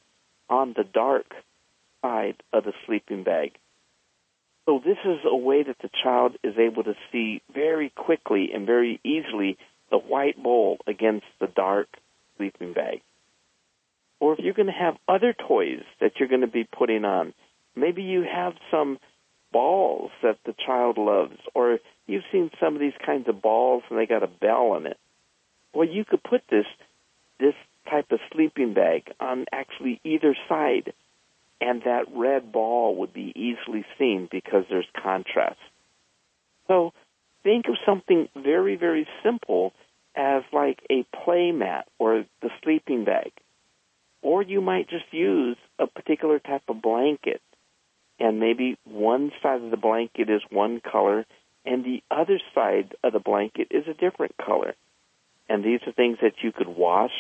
on 0.49 0.75
the 0.77 0.85
dark 0.85 1.27
side 2.03 2.43
of 2.53 2.65
the 2.65 2.73
sleeping 2.87 3.23
bag. 3.23 3.53
So 4.65 4.81
this 4.85 4.99
is 5.05 5.19
a 5.25 5.37
way 5.37 5.63
that 5.63 5.77
the 5.81 5.91
child 6.03 6.37
is 6.43 6.55
able 6.59 6.85
to 6.85 6.95
see 7.13 7.43
very 7.53 7.91
quickly 7.91 8.51
and 8.53 8.67
very 8.67 9.01
easily 9.05 9.59
the 9.91 9.99
white 9.99 10.43
bowl 10.43 10.79
against 10.87 11.27
the 11.41 11.47
dark 11.47 11.89
sleeping 12.37 12.73
bag. 12.73 13.03
Or 14.19 14.33
if 14.33 14.39
you're 14.41 14.55
going 14.55 14.67
to 14.67 14.73
have 14.73 14.97
other 15.07 15.35
toys 15.35 15.83
that 16.01 16.13
you're 16.19 16.29
going 16.29 16.41
to 16.41 16.47
be 16.47 16.65
putting 16.65 17.05
on, 17.05 17.35
maybe 17.77 18.03
you 18.03 18.23
have 18.23 18.55
some 18.71 18.99
balls 19.53 20.11
that 20.23 20.39
the 20.45 20.55
child 20.67 20.99
loves, 20.99 21.39
or 21.55 21.79
you've 22.07 22.25
seen 22.33 22.51
some 22.61 22.75
of 22.75 22.81
these 22.81 22.97
kinds 23.05 23.29
of 23.29 23.43
balls 23.43 23.83
and 23.89 23.99
they 23.99 24.07
got 24.07 24.23
a 24.23 24.27
bell 24.29 24.77
in 24.77 24.87
it. 24.87 24.99
Well, 25.75 25.89
you 25.89 26.05
could 26.05 26.23
put 26.23 26.43
this 26.51 26.67
this 27.39 27.55
type 27.91 28.11
of 28.11 28.19
sleeping 28.33 28.75
bag 28.75 29.13
on 29.21 29.47
actually 29.53 30.01
either 30.05 30.35
side, 30.49 30.93
and 31.61 31.83
that 31.83 32.07
red 32.15 32.51
ball 32.51 32.97
would 32.97 33.13
be 33.13 33.33
easily 33.35 33.85
seen 33.99 34.29
because 34.31 34.65
there's 34.69 34.87
contrast. 35.03 35.59
So 36.67 36.93
think 37.43 37.67
of 37.69 37.77
something 37.85 38.29
very, 38.35 38.77
very 38.77 39.07
simple 39.23 39.73
as 40.17 40.43
like 40.53 40.81
a 40.91 41.05
play 41.25 41.53
mat 41.53 41.87
or 41.99 42.25
the 42.41 42.51
sleeping 42.63 43.05
bag. 43.05 43.33
Or 44.23 44.43
you 44.43 44.61
might 44.61 44.89
just 44.89 45.05
use 45.13 45.57
a 45.79 45.87
particular 45.87 46.39
type 46.39 46.63
of 46.69 46.83
blanket. 46.83 47.41
And 48.19 48.41
maybe 48.41 48.79
one 48.85 49.33
side 49.43 49.63
of 49.63 49.71
the 49.71 49.77
blanket 49.77 50.31
is 50.31 50.43
one 50.51 50.81
color 50.81 51.27
and 51.67 51.85
the 51.85 52.03
other 52.11 52.41
side 52.55 52.95
of 53.03 53.13
the 53.13 53.19
blanket 53.19 53.69
is 53.71 53.85
a 53.89 53.95
different 53.95 54.37
color. 54.37 54.75
And 55.49 55.65
these 55.65 55.81
are 55.87 55.93
things 55.93 56.19
that 56.23 56.35
you 56.43 56.53
could 56.53 56.69
wash. 56.69 57.13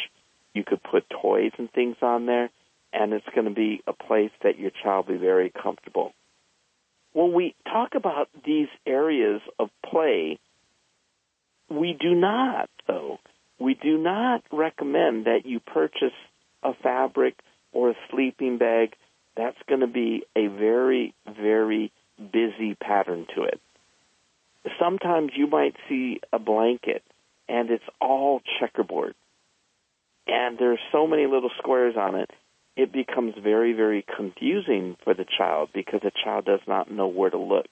You 0.54 0.64
could 0.64 0.82
put 0.82 1.10
toys 1.10 1.50
and 1.58 1.70
things 1.70 1.96
on 2.00 2.26
there. 2.26 2.50
And 2.92 3.12
it's 3.12 3.26
going 3.34 3.48
to 3.48 3.54
be 3.54 3.82
a 3.86 3.92
place 3.92 4.30
that 4.42 4.58
your 4.58 4.70
child 4.70 5.08
will 5.08 5.16
be 5.16 5.20
very 5.20 5.50
comfortable. 5.50 6.12
When 7.12 7.32
we 7.32 7.54
talk 7.64 7.94
about 7.94 8.28
these 8.44 8.68
areas 8.86 9.40
of 9.58 9.68
play, 9.84 10.38
we 11.68 11.96
do 11.98 12.14
not, 12.14 12.70
though, 12.86 13.18
we 13.58 13.74
do 13.74 13.98
not 13.98 14.44
recommend 14.52 15.26
that 15.26 15.40
you 15.44 15.60
purchase 15.60 16.14
a 16.62 16.72
fabric 16.74 17.34
or 17.72 17.90
a 17.90 17.94
sleeping 18.10 18.58
bag, 18.58 18.94
that's 19.36 19.58
going 19.68 19.80
to 19.80 19.86
be 19.86 20.24
a 20.34 20.46
very, 20.46 21.14
very 21.26 21.92
busy 22.18 22.74
pattern 22.74 23.26
to 23.34 23.44
it. 23.44 23.60
Sometimes 24.80 25.32
you 25.36 25.46
might 25.46 25.76
see 25.88 26.20
a 26.32 26.38
blanket 26.38 27.02
and 27.48 27.70
it's 27.70 27.84
all 28.00 28.40
checkerboard. 28.58 29.14
And 30.26 30.58
there's 30.58 30.80
so 30.90 31.06
many 31.06 31.26
little 31.26 31.50
squares 31.58 31.94
on 31.96 32.16
it, 32.16 32.30
it 32.76 32.92
becomes 32.92 33.34
very, 33.42 33.72
very 33.72 34.04
confusing 34.16 34.96
for 35.02 35.14
the 35.14 35.24
child 35.38 35.70
because 35.72 36.00
the 36.02 36.12
child 36.24 36.44
does 36.44 36.60
not 36.66 36.90
know 36.90 37.06
where 37.06 37.30
to 37.30 37.38
look. 37.38 37.68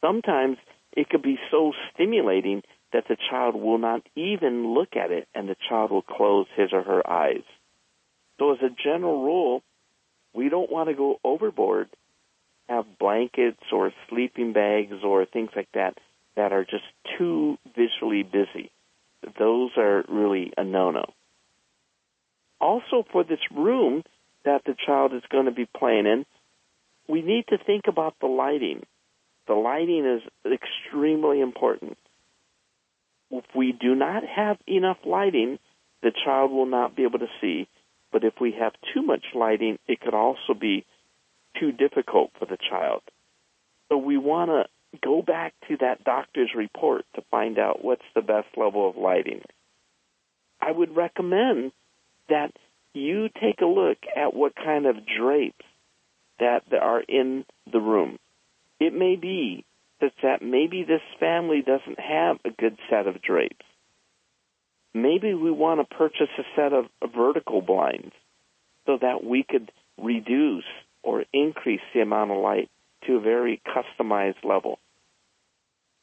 Sometimes 0.00 0.56
it 0.92 1.08
could 1.08 1.22
be 1.22 1.38
so 1.50 1.72
stimulating 1.94 2.62
that 2.92 3.04
the 3.08 3.16
child 3.30 3.54
will 3.54 3.78
not 3.78 4.02
even 4.16 4.74
look 4.74 4.96
at 4.96 5.12
it 5.12 5.28
and 5.34 5.48
the 5.48 5.56
child 5.68 5.90
will 5.90 6.02
close 6.02 6.46
his 6.56 6.72
or 6.72 6.82
her 6.82 7.08
eyes. 7.08 7.44
So 8.38 8.52
as 8.52 8.58
a 8.60 8.74
general 8.82 9.22
rule, 9.22 9.62
we 10.34 10.48
don't 10.48 10.70
want 10.70 10.88
to 10.88 10.94
go 10.94 11.18
overboard, 11.24 11.88
have 12.68 12.84
blankets 12.98 13.62
or 13.72 13.92
sleeping 14.08 14.52
bags 14.52 15.02
or 15.04 15.24
things 15.26 15.50
like 15.54 15.68
that 15.74 15.98
that 16.36 16.52
are 16.52 16.64
just 16.64 16.84
too 17.18 17.58
visually 17.76 18.22
busy. 18.22 18.70
Those 19.38 19.70
are 19.76 20.04
really 20.08 20.52
a 20.56 20.64
no-no. 20.64 21.12
Also 22.60 23.04
for 23.12 23.24
this 23.24 23.40
room 23.54 24.02
that 24.44 24.62
the 24.64 24.74
child 24.86 25.12
is 25.12 25.22
going 25.30 25.46
to 25.46 25.52
be 25.52 25.66
playing 25.66 26.06
in, 26.06 26.24
we 27.08 27.22
need 27.22 27.44
to 27.48 27.58
think 27.58 27.84
about 27.88 28.14
the 28.20 28.26
lighting. 28.26 28.82
The 29.46 29.54
lighting 29.54 30.06
is 30.06 30.22
extremely 30.50 31.40
important. 31.40 31.98
If 33.30 33.44
we 33.54 33.72
do 33.72 33.94
not 33.94 34.22
have 34.24 34.58
enough 34.66 34.98
lighting, 35.04 35.58
the 36.02 36.12
child 36.24 36.52
will 36.52 36.66
not 36.66 36.96
be 36.96 37.02
able 37.04 37.18
to 37.18 37.28
see 37.40 37.68
but 38.12 38.24
if 38.24 38.34
we 38.40 38.52
have 38.60 38.72
too 38.94 39.02
much 39.02 39.24
lighting, 39.34 39.78
it 39.88 40.00
could 40.00 40.14
also 40.14 40.54
be 40.58 40.84
too 41.58 41.72
difficult 41.72 42.30
for 42.38 42.46
the 42.46 42.58
child. 42.70 43.02
So 43.88 43.96
we 43.96 44.16
want 44.16 44.50
to 44.50 45.00
go 45.02 45.22
back 45.22 45.54
to 45.68 45.76
that 45.78 46.04
doctor's 46.04 46.50
report 46.54 47.04
to 47.14 47.22
find 47.30 47.58
out 47.58 47.84
what's 47.84 48.04
the 48.14 48.20
best 48.20 48.48
level 48.56 48.88
of 48.88 48.96
lighting. 48.96 49.40
I 50.60 50.70
would 50.70 50.94
recommend 50.94 51.72
that 52.28 52.52
you 52.94 53.28
take 53.28 53.60
a 53.60 53.66
look 53.66 53.98
at 54.14 54.34
what 54.34 54.54
kind 54.54 54.86
of 54.86 54.96
drapes 55.06 55.64
that 56.38 56.62
are 56.80 57.00
in 57.00 57.44
the 57.70 57.80
room. 57.80 58.18
It 58.80 58.92
may 58.92 59.16
be 59.16 59.64
that, 60.00 60.12
that 60.22 60.42
maybe 60.42 60.84
this 60.84 61.00
family 61.20 61.62
doesn't 61.62 62.00
have 62.00 62.38
a 62.44 62.50
good 62.50 62.76
set 62.90 63.06
of 63.06 63.22
drapes 63.22 63.64
maybe 64.94 65.34
we 65.34 65.50
want 65.50 65.80
to 65.80 65.96
purchase 65.96 66.28
a 66.38 66.42
set 66.56 66.72
of 66.72 66.86
vertical 67.14 67.62
blinds 67.62 68.12
so 68.86 68.98
that 69.00 69.24
we 69.24 69.44
could 69.48 69.70
reduce 69.98 70.64
or 71.02 71.24
increase 71.32 71.80
the 71.94 72.00
amount 72.00 72.30
of 72.30 72.38
light 72.38 72.70
to 73.06 73.16
a 73.16 73.20
very 73.20 73.60
customized 73.66 74.44
level. 74.44 74.78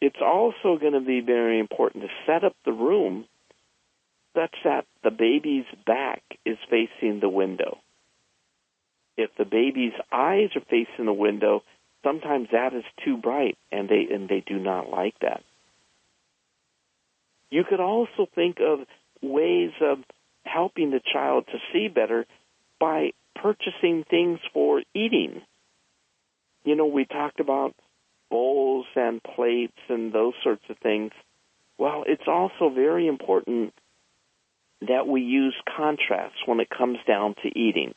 It's 0.01 0.22
also 0.22 0.77
going 0.79 0.93
to 0.93 1.01
be 1.01 1.22
very 1.22 1.60
important 1.60 2.03
to 2.03 2.10
set 2.25 2.43
up 2.43 2.55
the 2.65 2.72
room 2.72 3.25
such 4.34 4.55
that 4.63 4.86
the 5.03 5.12
baby's 5.12 5.65
back 5.86 6.22
is 6.46 6.58
facing 6.69 7.19
the 7.19 7.29
window. 7.29 7.79
If 9.17 9.31
the 9.38 9.46
baby's 9.46 9.93
eyes 10.12 10.50
are 10.55 10.62
facing 10.69 11.05
the 11.05 11.13
window, 11.13 11.63
sometimes 12.03 12.50
that 12.51 12.74
is 12.74 12.86
too 13.03 13.17
bright 13.17 13.58
and 13.72 13.89
they 13.89 14.08
and 14.13 14.29
they 14.29 14.41
do 14.46 14.58
not 14.58 14.89
like 14.89 15.15
that. 15.19 15.43
You 17.49 17.63
could 17.67 17.79
also 17.79 18.27
think 18.35 18.57
of 18.59 18.79
ways 19.21 19.71
of 19.81 19.99
helping 20.43 20.91
the 20.91 21.01
child 21.13 21.45
to 21.47 21.57
see 21.73 21.87
better 21.87 22.25
by 22.79 23.11
purchasing 23.35 24.05
things 24.09 24.39
for 24.53 24.81
eating. 24.93 25.41
You 26.63 26.75
know, 26.75 26.85
we 26.85 27.05
talked 27.05 27.39
about 27.39 27.75
bowls 28.29 28.85
and 28.95 29.21
plates 29.23 29.77
and 29.87 30.13
those 30.13 30.33
sorts 30.43 30.63
of 30.69 30.77
things. 30.77 31.11
Well, 31.77 32.03
it's 32.05 32.27
also 32.27 32.69
very 32.69 33.07
important 33.07 33.73
that 34.81 35.07
we 35.07 35.21
use 35.21 35.55
contrasts 35.75 36.37
when 36.45 36.59
it 36.59 36.69
comes 36.69 36.97
down 37.07 37.35
to 37.43 37.47
eating. 37.47 37.93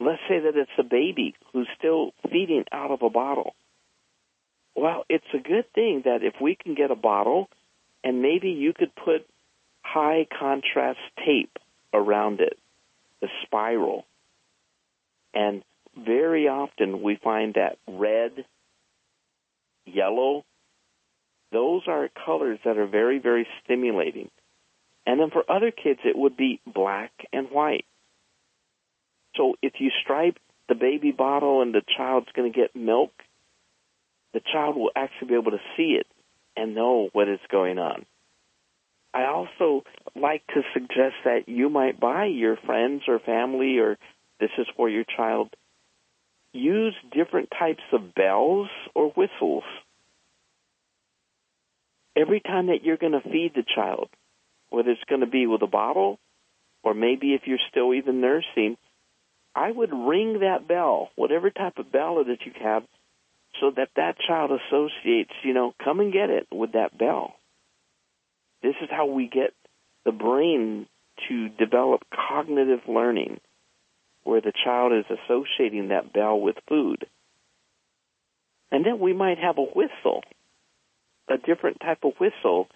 Let's 0.00 0.22
say 0.28 0.40
that 0.40 0.56
it's 0.56 0.70
a 0.78 0.82
baby 0.82 1.34
who's 1.52 1.68
still 1.78 2.12
feeding 2.30 2.64
out 2.72 2.90
of 2.90 3.02
a 3.02 3.10
bottle. 3.10 3.54
Well, 4.74 5.04
it's 5.08 5.24
a 5.34 5.38
good 5.38 5.70
thing 5.74 6.02
that 6.04 6.22
if 6.22 6.34
we 6.40 6.56
can 6.56 6.74
get 6.74 6.90
a 6.90 6.96
bottle 6.96 7.48
and 8.02 8.22
maybe 8.22 8.50
you 8.50 8.72
could 8.72 8.94
put 8.94 9.26
high 9.82 10.26
contrast 10.38 11.00
tape 11.24 11.58
around 11.92 12.40
it, 12.40 12.58
the 13.20 13.28
spiral. 13.44 14.06
And 15.34 15.62
very 15.96 16.48
often 16.48 17.02
we 17.02 17.16
find 17.22 17.54
that 17.54 17.78
red, 17.86 18.44
yellow, 19.84 20.44
those 21.52 21.82
are 21.88 22.08
colors 22.24 22.58
that 22.64 22.78
are 22.78 22.86
very, 22.86 23.18
very 23.18 23.46
stimulating. 23.64 24.30
And 25.06 25.20
then 25.20 25.30
for 25.30 25.50
other 25.50 25.70
kids, 25.70 26.00
it 26.04 26.16
would 26.16 26.36
be 26.36 26.60
black 26.66 27.10
and 27.32 27.48
white. 27.50 27.86
So 29.36 29.54
if 29.62 29.74
you 29.78 29.90
stripe 30.02 30.38
the 30.68 30.74
baby 30.74 31.10
bottle 31.10 31.62
and 31.62 31.74
the 31.74 31.82
child's 31.96 32.28
going 32.34 32.52
to 32.52 32.58
get 32.58 32.76
milk, 32.76 33.12
the 34.32 34.40
child 34.52 34.76
will 34.76 34.90
actually 34.94 35.28
be 35.28 35.34
able 35.34 35.50
to 35.52 35.60
see 35.76 35.98
it 35.98 36.06
and 36.60 36.74
know 36.74 37.08
what 37.12 37.28
is 37.28 37.40
going 37.50 37.78
on. 37.78 38.04
I 39.14 39.24
also 39.24 39.82
like 40.14 40.46
to 40.48 40.62
suggest 40.74 41.14
that 41.24 41.48
you 41.48 41.70
might 41.70 41.98
buy 41.98 42.26
your 42.26 42.56
friends 42.56 43.02
or 43.08 43.18
family, 43.18 43.78
or 43.78 43.96
this 44.38 44.50
is 44.58 44.66
for 44.76 44.88
your 44.88 45.04
child, 45.04 45.48
use 46.52 46.94
different 47.12 47.48
types 47.58 47.82
of 47.92 48.14
bells 48.14 48.68
or 48.94 49.08
whistles. 49.10 49.64
Every 52.14 52.40
time 52.40 52.66
that 52.66 52.84
you're 52.84 52.98
going 52.98 53.20
to 53.20 53.22
feed 53.22 53.52
the 53.54 53.64
child, 53.74 54.10
whether 54.68 54.90
it's 54.90 55.00
going 55.08 55.22
to 55.22 55.26
be 55.26 55.46
with 55.46 55.62
a 55.62 55.66
bottle, 55.66 56.18
or 56.82 56.92
maybe 56.92 57.34
if 57.34 57.42
you're 57.46 57.58
still 57.70 57.94
even 57.94 58.20
nursing, 58.20 58.76
I 59.54 59.70
would 59.70 59.92
ring 59.92 60.40
that 60.40 60.68
bell, 60.68 61.08
whatever 61.16 61.50
type 61.50 61.78
of 61.78 61.90
bell 61.90 62.22
that 62.22 62.44
you 62.44 62.52
have, 62.62 62.84
so 63.60 63.72
that 63.76 63.90
that 63.96 64.16
child 64.26 64.50
associates, 64.50 65.32
you 65.42 65.54
know, 65.54 65.74
come 65.82 66.00
and 66.00 66.12
get 66.12 66.30
it 66.30 66.46
with 66.52 66.72
that 66.72 66.96
bell. 66.96 67.34
This 68.62 68.74
is 68.82 68.88
how 68.90 69.06
we 69.06 69.28
get 69.28 69.54
the 70.04 70.12
brain 70.12 70.86
to 71.28 71.48
develop 71.48 72.02
cognitive 72.10 72.80
learning, 72.88 73.40
where 74.22 74.40
the 74.40 74.52
child 74.64 74.92
is 74.92 75.04
associating 75.08 75.88
that 75.88 76.12
bell 76.12 76.40
with 76.40 76.56
food. 76.68 77.06
And 78.70 78.84
then 78.84 78.98
we 78.98 79.12
might 79.12 79.38
have 79.38 79.58
a 79.58 79.62
whistle, 79.62 80.22
a 81.28 81.36
different 81.36 81.80
type 81.80 82.04
of 82.04 82.12
whistle 82.20 82.68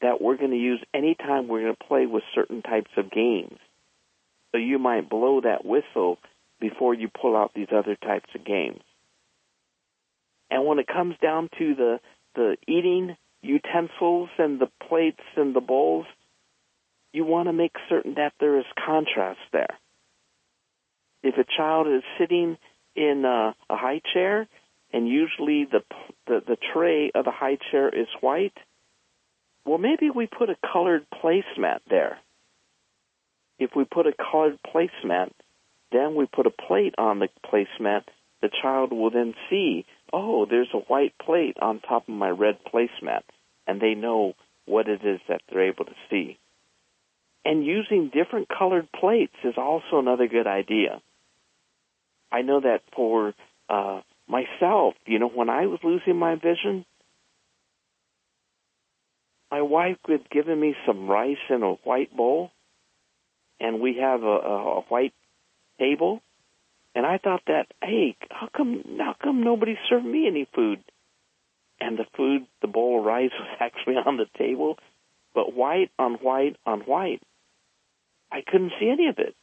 that 0.00 0.20
we're 0.20 0.36
going 0.36 0.52
to 0.52 0.56
use 0.56 0.82
anytime 0.94 1.48
we're 1.48 1.62
going 1.62 1.76
to 1.76 1.84
play 1.86 2.06
with 2.06 2.22
certain 2.34 2.62
types 2.62 2.90
of 2.96 3.10
games. 3.10 3.58
So 4.52 4.58
you 4.58 4.78
might 4.78 5.08
blow 5.10 5.40
that 5.42 5.64
whistle 5.64 6.18
before 6.60 6.94
you 6.94 7.08
pull 7.08 7.36
out 7.36 7.52
these 7.54 7.68
other 7.74 7.96
types 7.96 8.28
of 8.34 8.44
games. 8.44 8.80
And 10.50 10.66
when 10.66 10.78
it 10.78 10.86
comes 10.86 11.14
down 11.22 11.48
to 11.58 11.74
the, 11.74 12.00
the 12.34 12.56
eating 12.66 13.16
utensils 13.42 14.28
and 14.38 14.60
the 14.60 14.68
plates 14.88 15.22
and 15.36 15.54
the 15.54 15.60
bowls, 15.60 16.06
you 17.12 17.24
want 17.24 17.48
to 17.48 17.52
make 17.52 17.72
certain 17.88 18.14
that 18.14 18.32
there 18.40 18.58
is 18.58 18.66
contrast 18.84 19.40
there. 19.52 19.78
If 21.22 21.36
a 21.36 21.44
child 21.56 21.86
is 21.86 22.02
sitting 22.18 22.56
in 22.96 23.24
a, 23.24 23.54
a 23.68 23.76
high 23.76 24.00
chair 24.12 24.48
and 24.92 25.08
usually 25.08 25.66
the, 25.70 25.82
the 26.26 26.42
the 26.46 26.56
tray 26.72 27.12
of 27.14 27.24
the 27.24 27.30
high 27.30 27.58
chair 27.70 27.88
is 27.88 28.08
white, 28.20 28.56
well 29.64 29.78
maybe 29.78 30.10
we 30.10 30.26
put 30.26 30.50
a 30.50 30.56
colored 30.72 31.06
placemat 31.22 31.80
there. 31.88 32.18
If 33.58 33.70
we 33.76 33.84
put 33.84 34.06
a 34.06 34.12
colored 34.12 34.58
placemat, 34.62 35.30
then 35.92 36.14
we 36.14 36.26
put 36.26 36.46
a 36.46 36.50
plate 36.50 36.94
on 36.96 37.18
the 37.18 37.28
placemat, 37.44 38.04
the 38.40 38.50
child 38.62 38.92
will 38.92 39.10
then 39.10 39.34
see 39.50 39.84
oh, 40.12 40.46
there's 40.48 40.70
a 40.72 40.78
white 40.78 41.14
plate 41.18 41.56
on 41.60 41.80
top 41.80 42.08
of 42.08 42.14
my 42.14 42.30
red 42.30 42.58
placemat, 42.72 43.22
and 43.66 43.80
they 43.80 43.94
know 43.94 44.34
what 44.66 44.88
it 44.88 45.04
is 45.04 45.20
that 45.28 45.42
they're 45.48 45.68
able 45.68 45.84
to 45.84 45.94
see. 46.10 46.38
And 47.44 47.64
using 47.64 48.10
different 48.12 48.48
colored 48.48 48.88
plates 48.92 49.34
is 49.44 49.54
also 49.56 49.98
another 49.98 50.28
good 50.28 50.46
idea. 50.46 51.00
I 52.30 52.42
know 52.42 52.60
that 52.60 52.82
for 52.94 53.34
uh, 53.68 54.02
myself, 54.28 54.94
you 55.06 55.18
know, 55.18 55.28
when 55.28 55.48
I 55.48 55.66
was 55.66 55.80
losing 55.82 56.16
my 56.16 56.34
vision, 56.34 56.84
my 59.50 59.62
wife 59.62 59.96
had 60.06 60.30
given 60.30 60.60
me 60.60 60.76
some 60.86 61.08
rice 61.08 61.36
in 61.48 61.62
a 61.62 61.72
white 61.72 62.14
bowl, 62.16 62.52
and 63.58 63.80
we 63.80 63.98
have 64.00 64.22
a, 64.22 64.26
a 64.26 64.80
white 64.82 65.14
table, 65.78 66.22
and 66.94 67.06
I 67.06 67.18
thought 67.18 67.42
that, 67.46 67.66
hey, 67.82 68.16
how 68.30 68.48
come 68.54 68.82
how 68.98 69.14
come 69.22 69.42
nobody 69.42 69.76
served 69.88 70.04
me 70.04 70.26
any 70.26 70.48
food? 70.54 70.82
And 71.80 71.98
the 71.98 72.04
food, 72.16 72.46
the 72.60 72.68
bowl 72.68 72.98
of 72.98 73.04
rice 73.04 73.30
was 73.38 73.56
actually 73.60 73.94
on 73.94 74.16
the 74.16 74.26
table, 74.38 74.76
but 75.34 75.54
white 75.54 75.90
on 75.98 76.14
white 76.14 76.56
on 76.66 76.80
white. 76.80 77.22
I 78.32 78.42
couldn't 78.46 78.72
see 78.80 78.88
any 78.88 79.08
of 79.08 79.18
it. 79.18 79.34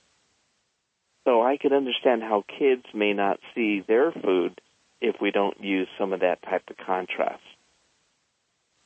So 1.25 1.41
I 1.41 1.57
could 1.57 1.73
understand 1.73 2.23
how 2.23 2.43
kids 2.47 2.85
may 2.93 3.13
not 3.13 3.39
see 3.53 3.83
their 3.85 4.11
food 4.13 4.61
if 5.01 5.17
we 5.21 5.31
don't 5.31 5.61
use 5.61 5.87
some 5.99 6.13
of 6.13 6.21
that 6.21 6.41
type 6.41 6.63
of 6.69 6.77
contrast. 6.77 7.43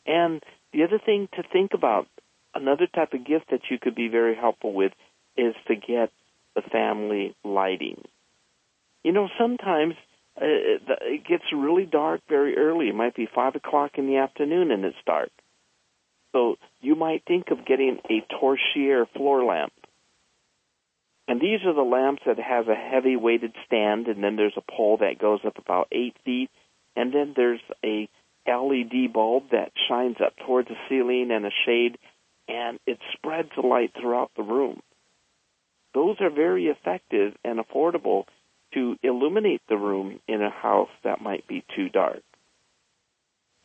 And 0.07 0.41
the 0.73 0.83
other 0.83 0.99
thing 1.03 1.29
to 1.35 1.43
think 1.43 1.71
about, 1.75 2.07
another 2.55 2.87
type 2.87 3.13
of 3.13 3.25
gift 3.25 3.51
that 3.51 3.61
you 3.69 3.77
could 3.79 3.93
be 3.93 4.07
very 4.07 4.35
helpful 4.35 4.73
with 4.73 4.91
is 5.37 5.53
to 5.67 5.75
get 5.75 6.11
the 6.55 6.63
family 6.63 7.35
lighting. 7.43 8.03
You 9.03 9.11
know, 9.11 9.27
sometimes 9.39 9.95
uh, 10.37 10.45
it 10.45 11.25
gets 11.27 11.43
really 11.53 11.85
dark 11.85 12.21
very 12.29 12.57
early. 12.57 12.89
It 12.89 12.95
might 12.95 13.15
be 13.15 13.27
five 13.33 13.55
o'clock 13.55 13.91
in 13.97 14.07
the 14.07 14.17
afternoon 14.17 14.71
and 14.71 14.85
it's 14.85 14.97
dark. 15.05 15.29
So 16.33 16.55
you 16.79 16.95
might 16.95 17.23
think 17.27 17.51
of 17.51 17.65
getting 17.65 17.99
a 18.09 18.25
torchlier 18.39 19.05
floor 19.15 19.43
lamp. 19.43 19.73
And 21.27 21.39
these 21.39 21.59
are 21.65 21.73
the 21.73 21.81
lamps 21.81 22.23
that 22.25 22.39
have 22.39 22.67
a 22.67 22.75
heavy 22.75 23.15
weighted 23.15 23.53
stand, 23.65 24.07
and 24.07 24.23
then 24.23 24.35
there's 24.35 24.57
a 24.57 24.71
pole 24.71 24.97
that 24.97 25.19
goes 25.19 25.39
up 25.45 25.57
about 25.57 25.87
eight 25.91 26.15
feet, 26.25 26.49
and 26.95 27.13
then 27.13 27.33
there's 27.35 27.61
a 27.85 28.09
LED 28.47 29.13
bulb 29.13 29.43
that 29.51 29.71
shines 29.87 30.17
up 30.19 30.33
towards 30.45 30.67
the 30.67 30.75
ceiling 30.89 31.29
and 31.31 31.45
a 31.45 31.51
shade, 31.65 31.97
and 32.47 32.79
it 32.85 32.99
spreads 33.13 33.49
the 33.55 33.65
light 33.65 33.93
throughout 33.93 34.31
the 34.35 34.43
room. 34.43 34.81
Those 35.93 36.17
are 36.19 36.29
very 36.29 36.65
effective 36.67 37.33
and 37.45 37.59
affordable 37.59 38.25
to 38.73 38.95
illuminate 39.03 39.61
the 39.67 39.77
room 39.77 40.19
in 40.27 40.41
a 40.41 40.49
house 40.49 40.89
that 41.03 41.21
might 41.21 41.47
be 41.47 41.63
too 41.75 41.89
dark. 41.89 42.21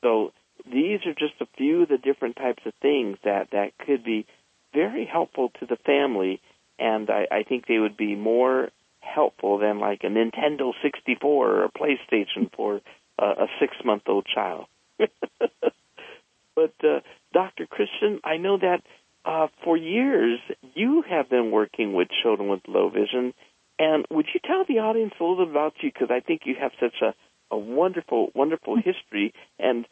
So 0.02 0.32
these 0.64 1.00
are 1.06 1.14
just 1.14 1.40
a 1.40 1.46
few 1.56 1.82
of 1.82 1.88
the 1.88 1.98
different 1.98 2.36
types 2.36 2.62
of 2.66 2.72
things 2.80 3.18
that, 3.24 3.50
that 3.52 3.72
could 3.78 4.04
be 4.04 4.26
very 4.72 5.06
helpful 5.06 5.50
to 5.60 5.66
the 5.66 5.76
family, 5.76 6.40
and 6.78 7.08
I, 7.08 7.26
I 7.30 7.42
think 7.44 7.66
they 7.66 7.78
would 7.78 7.96
be 7.96 8.14
more 8.14 8.70
helpful 9.00 9.58
than 9.58 9.78
like 9.78 10.00
a 10.02 10.08
Nintendo 10.08 10.72
64 10.82 11.48
or 11.48 11.64
a 11.64 11.70
PlayStation 11.70 12.50
for 12.56 12.80
uh, 13.18 13.34
a 13.38 13.46
six 13.60 13.74
month 13.84 14.02
old 14.06 14.26
child. 14.26 14.66
but 14.98 16.74
uh, 16.82 17.00
Dr. 17.32 17.66
Christian, 17.66 18.20
I 18.24 18.36
know 18.36 18.58
that 18.58 18.82
uh, 19.24 19.48
for 19.64 19.76
years 19.76 20.38
you 20.74 21.02
have 21.08 21.28
been 21.28 21.50
working 21.50 21.92
with 21.92 22.08
children 22.22 22.48
with 22.48 22.60
low 22.68 22.90
vision, 22.90 23.34
and 23.78 24.06
would 24.10 24.26
you 24.32 24.40
tell 24.44 24.64
the 24.66 24.80
audience 24.80 25.12
a 25.20 25.24
little 25.24 25.44
bit 25.44 25.50
about 25.50 25.74
you? 25.82 25.90
Because 25.92 26.08
I 26.10 26.20
think 26.20 26.42
you 26.44 26.54
have 26.60 26.72
such 26.80 27.02
a, 27.02 27.14
a 27.54 27.58
wonderful, 27.58 28.30
wonderful 28.34 28.76
history. 28.76 29.34
And 29.58 29.86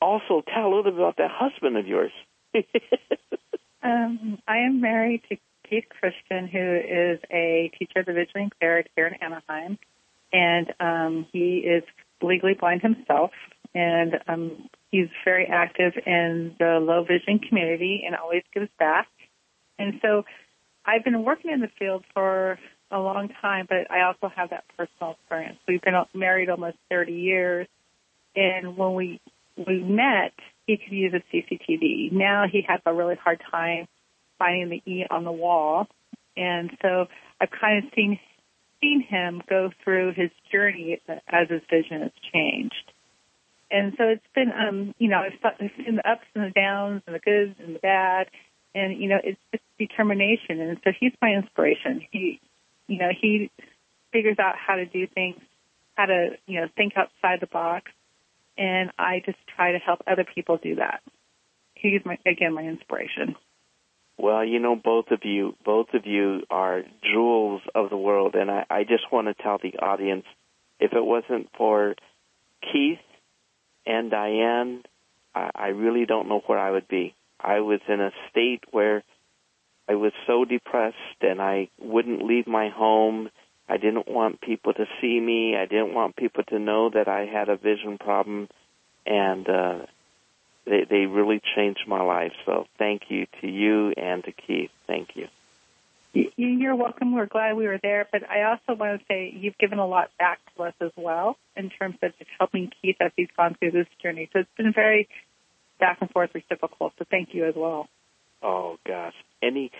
also 0.00 0.42
tell 0.52 0.66
a 0.66 0.68
little 0.68 0.84
bit 0.84 0.94
about 0.94 1.16
that 1.18 1.30
husband 1.32 1.76
of 1.76 1.86
yours. 1.86 2.12
um, 3.82 4.38
I 4.46 4.58
am 4.58 4.80
married 4.80 5.22
to 5.28 5.36
Keith 5.68 5.84
Christian, 6.00 6.48
who 6.48 6.58
is 6.58 7.20
a 7.30 7.70
teacher 7.78 8.00
of 8.00 8.06
the 8.06 8.12
visually 8.12 8.44
impaired 8.44 8.88
here 8.96 9.06
in 9.06 9.14
Anaheim. 9.22 9.78
And 10.32 10.72
um, 10.80 11.26
he 11.32 11.58
is 11.58 11.84
legally 12.22 12.54
blind 12.54 12.82
himself. 12.82 13.30
And 13.74 14.14
um, 14.26 14.68
he's 14.90 15.08
very 15.24 15.46
active 15.46 15.92
in 16.06 16.56
the 16.58 16.78
low 16.80 17.04
vision 17.04 17.38
community 17.38 18.02
and 18.04 18.16
always 18.16 18.42
gives 18.52 18.70
back. 18.78 19.06
And 19.78 20.00
so 20.02 20.24
I've 20.84 21.04
been 21.04 21.22
working 21.22 21.52
in 21.52 21.60
the 21.60 21.70
field 21.78 22.04
for 22.14 22.58
a 22.90 22.98
long 22.98 23.28
time, 23.40 23.66
but 23.68 23.90
I 23.90 24.02
also 24.02 24.32
have 24.34 24.50
that 24.50 24.64
personal 24.76 25.12
experience. 25.12 25.58
We've 25.66 25.80
been 25.80 25.94
married 26.14 26.48
almost 26.48 26.76
30 26.90 27.12
years, 27.12 27.66
and 28.34 28.76
when 28.76 28.94
we 28.94 29.20
we 29.56 29.82
met, 29.82 30.32
he 30.66 30.76
could 30.76 30.92
use 30.92 31.12
a 31.12 31.36
CCTV. 31.36 32.12
Now 32.12 32.44
he 32.50 32.64
has 32.68 32.80
a 32.86 32.94
really 32.94 33.16
hard 33.16 33.42
time 33.50 33.88
finding 34.38 34.68
the 34.70 34.90
E 34.90 35.04
on 35.10 35.24
the 35.24 35.32
wall, 35.32 35.88
and 36.36 36.70
so 36.80 37.06
I've 37.40 37.50
kind 37.50 37.84
of 37.84 37.90
seen 37.94 38.18
seen 38.80 39.02
him 39.02 39.42
go 39.48 39.70
through 39.82 40.12
his 40.14 40.30
journey 40.52 41.00
as 41.08 41.48
his 41.48 41.62
vision 41.68 42.02
has 42.02 42.12
changed. 42.32 42.92
And 43.70 43.92
so 43.98 44.04
it's 44.04 44.22
been, 44.34 44.50
um, 44.52 44.94
you 44.98 45.08
know, 45.08 45.18
I've 45.18 45.54
seen 45.58 45.96
the 45.96 46.08
ups 46.08 46.24
and 46.34 46.44
the 46.44 46.50
downs 46.50 47.02
and 47.06 47.14
the 47.14 47.20
good 47.20 47.56
and 47.58 47.74
the 47.74 47.80
bad, 47.80 48.28
and 48.74 49.00
you 49.00 49.08
know, 49.08 49.18
it's 49.22 49.38
just 49.52 49.64
determination. 49.78 50.60
And 50.60 50.78
so 50.84 50.90
he's 50.98 51.12
my 51.20 51.30
inspiration. 51.30 52.02
He 52.10 52.40
you 52.88 52.98
know, 52.98 53.10
he 53.18 53.50
figures 54.12 54.38
out 54.38 54.54
how 54.56 54.76
to 54.76 54.86
do 54.86 55.06
things, 55.06 55.36
how 55.94 56.06
to, 56.06 56.30
you 56.46 56.60
know, 56.60 56.66
think 56.76 56.94
outside 56.96 57.40
the 57.40 57.46
box. 57.46 57.92
And 58.56 58.90
I 58.98 59.22
just 59.24 59.38
try 59.54 59.72
to 59.72 59.78
help 59.78 60.02
other 60.06 60.24
people 60.24 60.56
do 60.56 60.76
that. 60.76 61.00
He's 61.74 62.00
my, 62.04 62.18
again, 62.26 62.54
my 62.54 62.64
inspiration. 62.64 63.36
Well, 64.16 64.44
you 64.44 64.58
know, 64.58 64.74
both 64.74 65.12
of 65.12 65.20
you, 65.22 65.54
both 65.64 65.94
of 65.94 66.06
you 66.06 66.42
are 66.50 66.82
jewels 67.04 67.62
of 67.72 67.88
the 67.90 67.96
world. 67.96 68.34
And 68.34 68.50
I, 68.50 68.66
I 68.68 68.82
just 68.82 69.04
want 69.12 69.28
to 69.28 69.34
tell 69.40 69.58
the 69.58 69.78
audience, 69.78 70.24
if 70.80 70.92
it 70.92 71.04
wasn't 71.04 71.48
for 71.56 71.94
Keith 72.72 72.98
and 73.86 74.10
Diane, 74.10 74.82
I, 75.34 75.50
I 75.54 75.66
really 75.68 76.04
don't 76.04 76.28
know 76.28 76.42
where 76.46 76.58
I 76.58 76.72
would 76.72 76.88
be. 76.88 77.14
I 77.38 77.60
was 77.60 77.80
in 77.86 78.00
a 78.00 78.10
state 78.30 78.64
where 78.72 79.04
I 79.88 79.94
was 79.94 80.12
so 80.26 80.44
depressed 80.44 80.96
and 81.22 81.40
I 81.40 81.68
wouldn't 81.80 82.22
leave 82.22 82.46
my 82.46 82.68
home. 82.68 83.30
I 83.68 83.76
didn't 83.76 84.08
want 84.08 84.40
people 84.40 84.74
to 84.74 84.86
see 85.00 85.18
me. 85.18 85.56
I 85.56 85.66
didn't 85.66 85.94
want 85.94 86.16
people 86.16 86.44
to 86.44 86.58
know 86.58 86.90
that 86.90 87.08
I 87.08 87.26
had 87.26 87.48
a 87.48 87.56
vision 87.56 87.98
problem. 87.98 88.48
And 89.06 89.48
uh, 89.48 89.78
they 90.66 90.84
they 90.88 91.06
really 91.06 91.40
changed 91.56 91.84
my 91.86 92.02
life. 92.02 92.32
So 92.44 92.66
thank 92.78 93.02
you 93.08 93.26
to 93.40 93.48
you 93.48 93.92
and 93.96 94.22
to 94.24 94.32
Keith. 94.32 94.70
Thank 94.86 95.10
you. 95.14 95.28
You're 96.36 96.74
welcome. 96.74 97.14
We're 97.14 97.26
glad 97.26 97.56
we 97.56 97.66
were 97.66 97.78
there. 97.82 98.08
But 98.10 98.28
I 98.28 98.42
also 98.44 98.78
want 98.78 99.00
to 99.00 99.06
say 99.06 99.32
you've 99.34 99.58
given 99.58 99.78
a 99.78 99.86
lot 99.86 100.10
back 100.18 100.40
to 100.56 100.64
us 100.64 100.74
as 100.80 100.90
well 100.96 101.36
in 101.56 101.70
terms 101.70 101.96
of 102.02 102.16
just 102.18 102.30
helping 102.38 102.70
Keith 102.82 102.96
as 103.00 103.12
he's 103.16 103.28
gone 103.36 103.56
through 103.58 103.72
this 103.72 103.86
journey. 104.02 104.28
So 104.32 104.40
it's 104.40 104.48
been 104.56 104.72
very 104.72 105.08
back 105.78 105.98
and 106.00 106.10
forth 106.10 106.30
reciprocal. 106.34 106.92
So 106.98 107.04
thank 107.10 107.34
you 107.34 107.46
as 107.46 107.54
well. 107.56 107.88
Oh 108.42 108.78
gosh, 108.86 109.14
any 109.42 109.70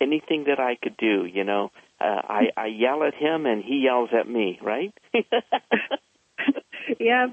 anything 0.00 0.44
that 0.44 0.60
I 0.60 0.76
could 0.76 0.96
do, 0.96 1.24
you 1.26 1.44
know, 1.44 1.70
uh, 2.00 2.04
I 2.04 2.50
I 2.56 2.66
yell 2.66 3.02
at 3.04 3.14
him 3.14 3.46
and 3.46 3.62
he 3.62 3.78
yells 3.84 4.10
at 4.12 4.28
me, 4.28 4.58
right? 4.62 4.92
yeah. 6.98 7.28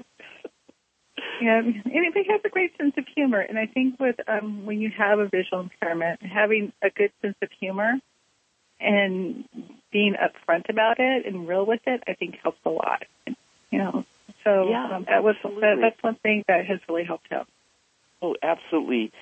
Yeah, 1.40 1.58
and 1.58 1.74
he 1.84 2.24
has 2.30 2.40
a 2.44 2.48
great 2.48 2.76
sense 2.78 2.94
of 2.96 3.04
humor, 3.14 3.40
and 3.40 3.58
I 3.58 3.66
think 3.66 4.00
with 4.00 4.16
um, 4.26 4.64
when 4.64 4.80
you 4.80 4.90
have 4.96 5.18
a 5.18 5.28
visual 5.28 5.60
impairment, 5.60 6.22
having 6.22 6.72
a 6.82 6.88
good 6.88 7.12
sense 7.20 7.36
of 7.42 7.50
humor 7.60 7.94
and 8.80 9.44
being 9.92 10.14
upfront 10.14 10.68
about 10.68 10.98
it 10.98 11.26
and 11.26 11.46
real 11.46 11.66
with 11.66 11.80
it, 11.86 12.02
I 12.06 12.14
think 12.14 12.36
helps 12.42 12.60
a 12.64 12.70
lot. 12.70 13.04
You 13.70 13.78
know, 13.78 14.04
so 14.44 14.68
yeah, 14.70 14.96
um, 14.96 15.06
that 15.08 15.22
was 15.22 15.36
that, 15.42 15.78
that's 15.80 16.02
one 16.02 16.16
thing 16.16 16.44
that 16.48 16.66
has 16.66 16.78
really 16.88 17.04
helped 17.04 17.28
him. 17.28 17.44
Oh, 18.22 18.36
absolutely, 18.42 19.12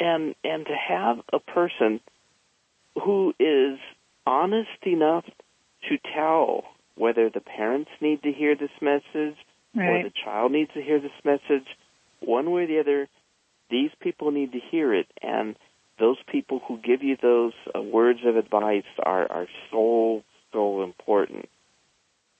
and 0.00 0.34
and 0.44 0.66
to 0.66 0.74
have 0.74 1.18
a 1.32 1.38
person 1.38 2.00
who 3.02 3.34
is 3.38 3.78
honest 4.26 4.68
enough 4.84 5.24
to 5.88 5.98
tell 6.14 6.64
whether 6.96 7.28
the 7.28 7.40
parents 7.40 7.90
need 8.00 8.22
to 8.22 8.32
hear 8.32 8.54
this 8.54 8.70
message 8.80 9.36
right. 9.74 9.88
or 9.88 10.02
the 10.04 10.12
child 10.24 10.52
needs 10.52 10.70
to 10.74 10.82
hear 10.82 11.00
this 11.00 11.10
message, 11.24 11.66
one 12.20 12.50
way 12.50 12.64
or 12.64 12.66
the 12.66 12.80
other, 12.80 13.08
these 13.70 13.90
people 14.00 14.30
need 14.30 14.52
to 14.52 14.60
hear 14.70 14.94
it, 14.94 15.06
and 15.22 15.56
those 15.98 16.16
people 16.30 16.60
who 16.66 16.78
give 16.78 17.02
you 17.02 17.16
those 17.20 17.52
uh, 17.74 17.80
words 17.80 18.20
of 18.24 18.36
advice 18.36 18.84
are, 19.02 19.30
are 19.30 19.46
so, 19.70 20.22
so 20.52 20.82
important. 20.82 21.48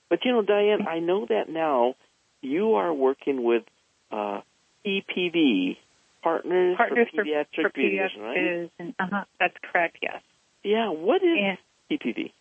But 0.09 0.19
you 0.23 0.31
know, 0.31 0.41
Diane, 0.41 0.87
I 0.87 0.99
know 0.99 1.25
that 1.27 1.49
now 1.49 1.95
you 2.41 2.75
are 2.75 2.93
working 2.93 3.43
with 3.43 3.63
uh, 4.11 4.41
EPV, 4.85 5.77
Partners, 6.25 6.75
Partners 6.75 7.07
for 7.13 7.23
Pediatric, 7.23 7.45
for, 7.53 7.69
for 7.69 7.71
Vision, 7.75 7.99
pediatric 8.01 8.21
right? 8.23 8.69
Vision. 8.79 8.95
Uh-huh, 8.99 9.23
that's 9.39 9.53
correct, 9.71 9.97
yes. 10.01 10.21
Yeah, 10.63 10.89
what 10.89 11.21
is 11.21 11.37
And 11.37 11.57
EPV? 11.91 12.31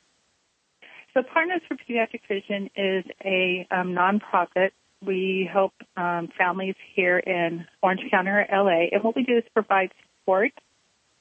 so 1.13 1.23
Partners 1.23 1.61
for 1.69 1.77
Pediatric 1.77 2.23
Vision 2.27 2.71
is 2.75 3.05
a 3.23 3.67
um, 3.71 3.89
nonprofit. 3.95 4.71
We 5.05 5.49
help 5.53 5.73
um, 5.99 6.31
families 6.39 6.77
here 6.97 7.19
in 7.19 7.67
Orange 7.83 8.01
County 8.11 8.31
or 8.31 8.47
LA, 8.51 8.89
and 8.91 9.05
what 9.05 9.15
we 9.15 9.23
do 9.23 9.37
is 9.37 9.45
provide 9.53 9.91
support 10.23 10.53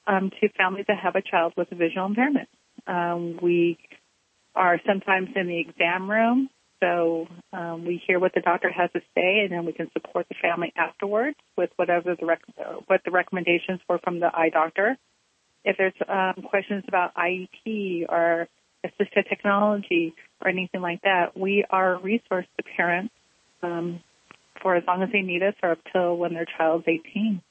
um, 0.08 0.32
to 0.40 0.50
families 0.58 0.86
that 0.88 0.98
have 1.04 1.16
a 1.18 1.22
child 1.22 1.54
with 1.58 1.70
a 1.74 1.76
visual 1.76 2.06
impairment. 2.06 2.48
Um, 2.88 3.40
we 3.42 3.78
are 4.56 4.80
sometimes 4.88 5.30
in 5.36 5.48
the 5.48 5.60
exam 5.60 6.10
room, 6.10 6.50
so 6.84 7.28
um, 7.54 7.86
we 7.86 8.02
hear 8.06 8.20
what 8.20 8.34
the 8.34 8.42
doctor 8.42 8.70
has 8.70 8.92
to 8.92 9.00
say, 9.16 9.40
and 9.40 9.52
then 9.52 9.66
we 9.66 9.72
can 9.72 9.90
support 9.94 10.28
the 10.28 10.36
family 10.42 10.74
afterwards 10.76 11.38
with 11.58 11.70
whatever 11.78 12.14
the 12.20 12.26
rec- 12.26 12.42
what 12.88 13.02
the 13.06 13.12
recommendations 13.12 13.80
were 13.88 14.00
from 14.00 14.20
the 14.20 14.28
eye 14.28 14.50
doctor. 14.50 14.98
If 15.64 15.78
there's 15.78 15.94
um, 16.10 16.44
questions 16.44 16.84
about 16.86 17.16
IEP 17.16 18.10
or 18.10 18.50
assistive 18.86 19.30
technology 19.30 20.14
or 20.42 20.50
anything 20.50 20.82
like 20.82 21.02
that, 21.04 21.38
we 21.38 21.64
are 21.70 21.96
a 21.96 22.00
resource 22.00 22.48
to 22.58 22.64
parents 22.76 23.14
um, 23.62 24.02
for 24.62 24.76
as 24.76 24.84
long 24.86 25.04
as 25.04 25.10
they 25.14 25.22
need 25.22 25.42
us 25.42 25.54
or 25.64 25.72
up 25.72 25.80
till 25.94 26.18
when 26.18 26.34
their 26.34 26.46
child's 26.58 26.84
18. 26.86 27.42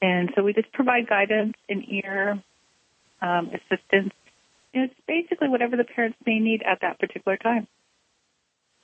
And 0.00 0.30
so 0.34 0.42
we 0.42 0.54
just 0.54 0.72
provide 0.72 1.08
guidance 1.08 1.54
and 1.68 1.84
ear 1.90 2.42
um, 3.20 3.50
assistance. 3.50 4.14
It's 4.72 4.94
basically 5.06 5.50
whatever 5.50 5.76
the 5.76 5.84
parents 5.84 6.16
may 6.26 6.38
need 6.38 6.62
at 6.62 6.80
that 6.80 6.98
particular 6.98 7.36
time. 7.36 7.68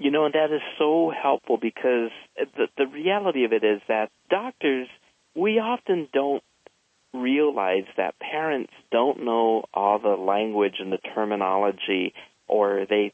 You 0.01 0.11
know, 0.11 0.25
and 0.25 0.33
that 0.33 0.51
is 0.51 0.63
so 0.79 1.11
helpful 1.11 1.59
because 1.59 2.11
the 2.57 2.69
the 2.79 2.87
reality 2.87 3.45
of 3.45 3.53
it 3.53 3.63
is 3.63 3.83
that 3.87 4.11
doctors 4.31 4.89
we 5.37 5.59
often 5.59 6.09
don't 6.11 6.43
realize 7.13 7.85
that 7.99 8.19
parents 8.19 8.73
don't 8.91 9.25
know 9.25 9.65
all 9.75 9.99
the 9.99 10.17
language 10.17 10.77
and 10.79 10.91
the 10.91 10.99
terminology 11.15 12.15
or 12.49 12.87
they 12.89 13.13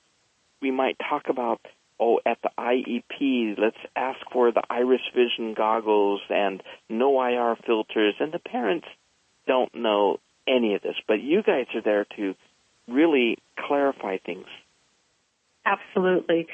we 0.63 0.71
might 0.71 0.97
talk 1.11 1.25
about 1.29 1.61
oh 1.99 2.21
at 2.25 2.39
the 2.43 2.51
IEP 2.57 3.59
let's 3.59 3.77
ask 3.97 4.21
for 4.33 4.53
the 4.53 4.63
iris 4.71 5.01
vision 5.13 5.55
goggles 5.55 6.21
and 6.29 6.63
NoIR 6.89 7.57
filters 7.67 8.15
and 8.21 8.33
the 8.33 8.39
parents 8.39 8.87
don't 9.49 9.75
know 9.75 10.19
any 10.47 10.75
of 10.75 10.83
this 10.83 10.97
but 11.09 11.21
you 11.21 11.43
guys 11.43 11.67
are 11.75 11.83
there 11.83 12.07
to 12.17 12.35
really 12.87 13.39
clarify 13.59 14.19
things 14.19 14.47
Absolutely. 15.67 16.47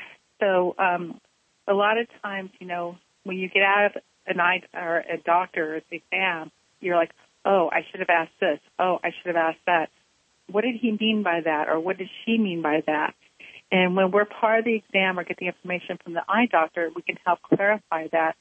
So 0.43 0.75
um, 0.77 1.21
a 1.69 1.73
lot 1.73 1.99
of 1.99 2.09
times, 2.21 2.51
you 2.59 2.67
know, 2.67 2.97
when 3.23 3.39
you 3.39 3.49
get 3.49 3.63
out 3.63 3.87
of 3.87 4.03
an 4.27 4.41
eye 4.41 4.63
or 4.75 4.99
a 4.99 5.19
doctor's 5.25 5.83
exam, 5.91 6.51
you're 6.81 6.97
like, 6.97 7.13
oh, 7.45 7.71
I 7.73 7.87
should 7.91 8.01
have 8.01 8.11
asked 8.11 8.39
this. 8.41 8.59
Oh, 8.79 8.99
I 9.05 9.11
should 9.11 9.35
have 9.35 9.37
asked 9.37 9.65
that. 9.67 9.91
What 10.51 10.63
did 10.63 10.75
he 10.81 10.97
mean 10.99 11.23
by 11.23 11.41
that? 11.45 11.69
Or 11.69 11.79
what 11.79 11.99
did 11.99 12.09
she 12.25 12.39
mean 12.39 12.61
by 12.61 12.83
that? 12.87 13.15
And 13.71 13.97
when 13.97 14.11
we're 14.11 14.25
part 14.25 14.59
of 14.59 14.65
the 14.65 14.75
exam 14.75 15.19
or 15.19 15.25
get 15.25 15.37
the 15.39 15.47
information 15.47 15.99
from 16.03 16.13
the 16.15 16.23
eye 16.29 16.47
doctor, 16.51 16.91
we 16.95 17.03
can 17.03 17.17
help 17.25 17.41
clarify 17.43 18.09
that, 18.13 18.35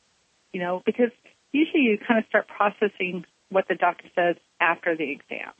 you 0.51 0.59
know, 0.59 0.81
because 0.85 1.11
usually 1.51 1.83
you 1.83 1.97
kind 2.05 2.19
of 2.19 2.25
start 2.27 2.47
processing 2.47 3.25
what 3.49 3.67
the 3.69 3.75
doctor 3.75 4.07
says 4.15 4.35
after 4.59 4.97
the 4.97 5.09
exam. 5.09 5.53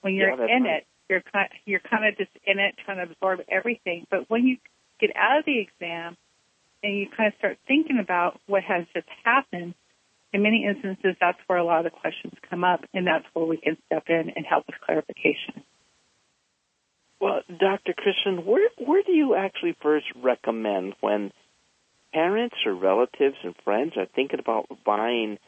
When 0.00 0.14
you're 0.14 0.30
Yeah, 0.30 0.56
in 0.56 0.62
right. 0.64 0.76
it, 0.78 0.86
you're 1.08 1.22
kind 1.32 1.48
you're 1.66 1.80
kind 1.80 2.06
of 2.06 2.16
just 2.16 2.30
in 2.46 2.58
it 2.58 2.76
trying 2.84 2.96
to 2.96 3.12
absorb 3.12 3.40
everything. 3.48 4.06
But 4.10 4.30
when 4.30 4.46
you 4.46 4.56
get 5.00 5.10
out 5.16 5.38
of 5.38 5.44
the 5.44 5.58
exam 5.58 6.16
and 6.82 6.96
you 6.96 7.08
kind 7.14 7.32
of 7.32 7.38
start 7.38 7.58
thinking 7.66 7.98
about 7.98 8.40
what 8.46 8.62
has 8.62 8.86
just 8.94 9.06
happened, 9.24 9.74
in 10.32 10.42
many 10.42 10.64
instances, 10.64 11.16
that's 11.20 11.38
where 11.46 11.58
a 11.58 11.64
lot 11.64 11.84
of 11.84 11.92
the 11.92 11.98
questions 11.98 12.34
come 12.48 12.62
up, 12.64 12.84
and 12.94 13.06
that's 13.06 13.24
where 13.32 13.44
we 13.44 13.56
can 13.56 13.76
step 13.86 14.04
in 14.08 14.32
and 14.34 14.46
help 14.46 14.66
with 14.66 14.76
clarification. 14.80 15.64
Well, 17.20 17.42
Dr. 17.48 17.92
Christian, 17.92 18.46
where 18.46 18.68
where 18.78 19.02
do 19.02 19.12
you 19.12 19.34
actually 19.34 19.76
first 19.82 20.06
recommend 20.22 20.94
when 21.00 21.32
parents 22.14 22.56
or 22.64 22.74
relatives 22.74 23.36
and 23.44 23.54
friends 23.62 23.92
are 23.96 24.06
thinking 24.14 24.40
about 24.40 24.68
buying 24.86 25.38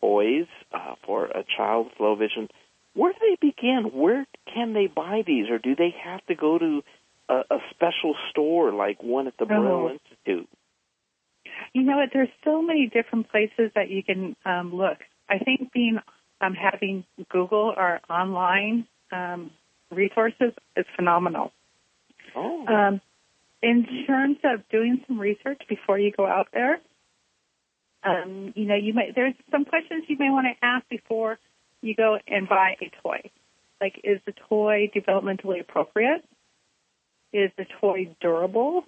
toys 0.00 0.46
uh, 0.72 0.94
for 1.04 1.24
a 1.24 1.44
child 1.56 1.86
with 1.86 2.00
low 2.00 2.14
vision? 2.14 2.48
Where 2.94 3.12
do 3.12 3.18
they 3.20 3.48
begin? 3.48 3.90
Where 3.92 4.24
can 4.54 4.72
they 4.72 4.86
buy 4.86 5.22
these, 5.26 5.50
or 5.50 5.58
do 5.58 5.74
they 5.74 5.94
have 6.04 6.24
to 6.26 6.36
go 6.36 6.58
to 6.58 6.82
a, 7.28 7.34
a 7.50 7.58
special 7.70 8.14
store 8.30 8.72
like 8.72 9.02
one 9.02 9.26
at 9.26 9.36
the 9.38 9.46
Braille 9.46 9.62
Oh. 9.66 9.90
Institute? 9.90 10.48
You 11.72 11.82
know 11.82 11.96
what? 11.96 12.10
There's 12.12 12.28
so 12.44 12.60
many 12.62 12.86
different 12.92 13.30
places 13.30 13.70
that 13.74 13.88
you 13.90 14.02
can 14.02 14.36
um, 14.44 14.74
look. 14.74 14.98
I 15.28 15.38
think 15.38 15.72
being 15.72 15.98
um, 16.40 16.54
having 16.54 17.04
Google 17.30 17.72
or 17.76 18.00
online 18.10 18.86
um, 19.10 19.50
resources 19.90 20.52
is 20.76 20.84
phenomenal. 20.96 21.52
Oh, 22.34 22.66
Um, 22.66 23.00
in 23.62 23.86
terms 24.06 24.36
of 24.44 24.68
doing 24.68 25.02
some 25.06 25.18
research 25.18 25.62
before 25.68 25.98
you 25.98 26.12
go 26.12 26.26
out 26.26 26.48
there, 26.52 26.78
um, 28.04 28.52
you 28.54 28.66
know, 28.66 28.76
you 28.76 28.92
may 28.94 29.10
there's 29.14 29.34
some 29.50 29.64
questions 29.64 30.04
you 30.08 30.16
may 30.18 30.30
want 30.30 30.46
to 30.46 30.64
ask 30.64 30.86
before 30.88 31.38
you 31.80 31.94
go 31.94 32.18
and 32.28 32.48
buy 32.48 32.76
a 32.80 32.90
toy. 33.02 33.30
Like, 33.80 34.00
is 34.04 34.20
the 34.26 34.32
toy 34.48 34.90
developmentally 34.94 35.60
appropriate? 35.60 36.24
Is 37.32 37.50
the 37.56 37.66
toy 37.80 38.14
durable? 38.20 38.84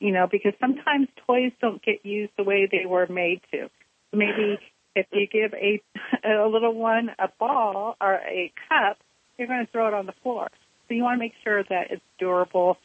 You 0.00 0.12
know, 0.12 0.26
because 0.30 0.52
sometimes 0.60 1.08
toys 1.26 1.52
don't 1.60 1.82
get 1.82 2.04
used 2.04 2.32
the 2.36 2.44
way 2.44 2.68
they 2.70 2.86
were 2.86 3.06
made 3.06 3.40
to. 3.52 3.68
Maybe 4.12 4.58
if 4.94 5.06
you 5.12 5.26
give 5.26 5.54
a 5.54 5.82
a 6.26 6.48
little 6.48 6.74
one 6.74 7.10
a 7.18 7.28
ball 7.38 7.96
or 8.00 8.14
a 8.14 8.52
cup, 8.68 8.98
you're 9.38 9.48
going 9.48 9.64
to 9.64 9.70
throw 9.70 9.88
it 9.88 9.94
on 9.94 10.06
the 10.06 10.14
floor. 10.22 10.48
So 10.88 10.94
you 10.94 11.02
want 11.02 11.16
to 11.16 11.18
make 11.18 11.34
sure 11.44 11.62
that 11.62 11.90
it's 11.90 12.02
durable 12.18 12.78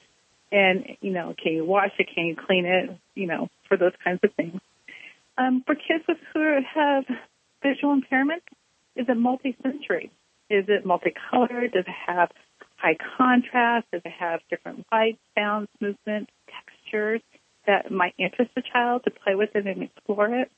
and, 0.52 0.98
you 1.00 1.12
know, 1.12 1.34
can 1.42 1.54
you 1.54 1.66
wash 1.66 1.92
it? 1.98 2.08
Can 2.14 2.26
you 2.26 2.36
clean 2.36 2.66
it? 2.66 2.90
You 3.16 3.28
know, 3.28 3.50
for 3.68 3.78
those 3.78 3.94
kinds 4.04 4.20
of 4.24 4.34
things. 4.34 4.60
Um, 5.38 5.64
for 5.66 5.76
kids 5.76 6.04
with 6.08 6.18
who 6.34 6.58
have 6.76 7.06
visual 7.64 7.94
impairment, 7.94 8.44
is 8.96 9.06
it 9.08 9.18
multi-sensory? 9.18 10.12
Is 10.50 10.66
it 10.68 10.86
multicolored? 10.86 11.72
Does 11.72 11.86
it 11.88 11.96
have 12.06 12.30
high 12.82 12.98
contrast? 13.18 13.88
Does 13.92 14.02
it 14.04 14.14
have 14.20 14.40
different 14.50 14.86
lights, 14.92 15.20
sounds, 15.38 15.68
movement, 15.80 16.30
textures 16.48 17.22
that 17.68 17.92
might 17.92 18.14
interest 18.18 18.52
the 18.56 18.64
child 18.74 19.04
to 19.06 19.12
play 19.12 19.36
with 19.36 19.50
it 19.56 19.68
and 19.68 19.84
explore 19.84 20.34
it? 20.34 20.52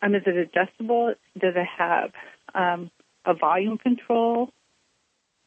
Um, 0.00 0.14
is 0.14 0.22
it 0.26 0.36
adjustable? 0.36 1.14
Does 1.38 1.54
it 1.56 1.66
have 1.78 2.10
um, 2.54 2.90
a 3.24 3.34
volume 3.34 3.78
control? 3.78 4.50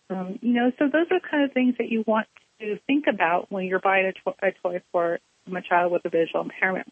Um, 0.10 0.40
you 0.42 0.54
know, 0.54 0.72
so 0.80 0.86
those 0.92 1.08
are 1.12 1.20
kind 1.20 1.44
of 1.44 1.54
things 1.54 1.76
that 1.78 1.90
you 1.90 2.04
want 2.08 2.28
to 2.60 2.80
think 2.88 3.06
about 3.08 3.52
when 3.52 3.66
you're 3.66 3.80
buying 3.80 4.06
a, 4.06 4.14
to- 4.14 4.48
a 4.48 4.52
toy 4.64 4.82
for 4.92 5.20
a 5.48 5.62
child 5.62 5.92
with 5.92 6.04
a 6.06 6.10
visual 6.10 6.42
impairment. 6.42 6.92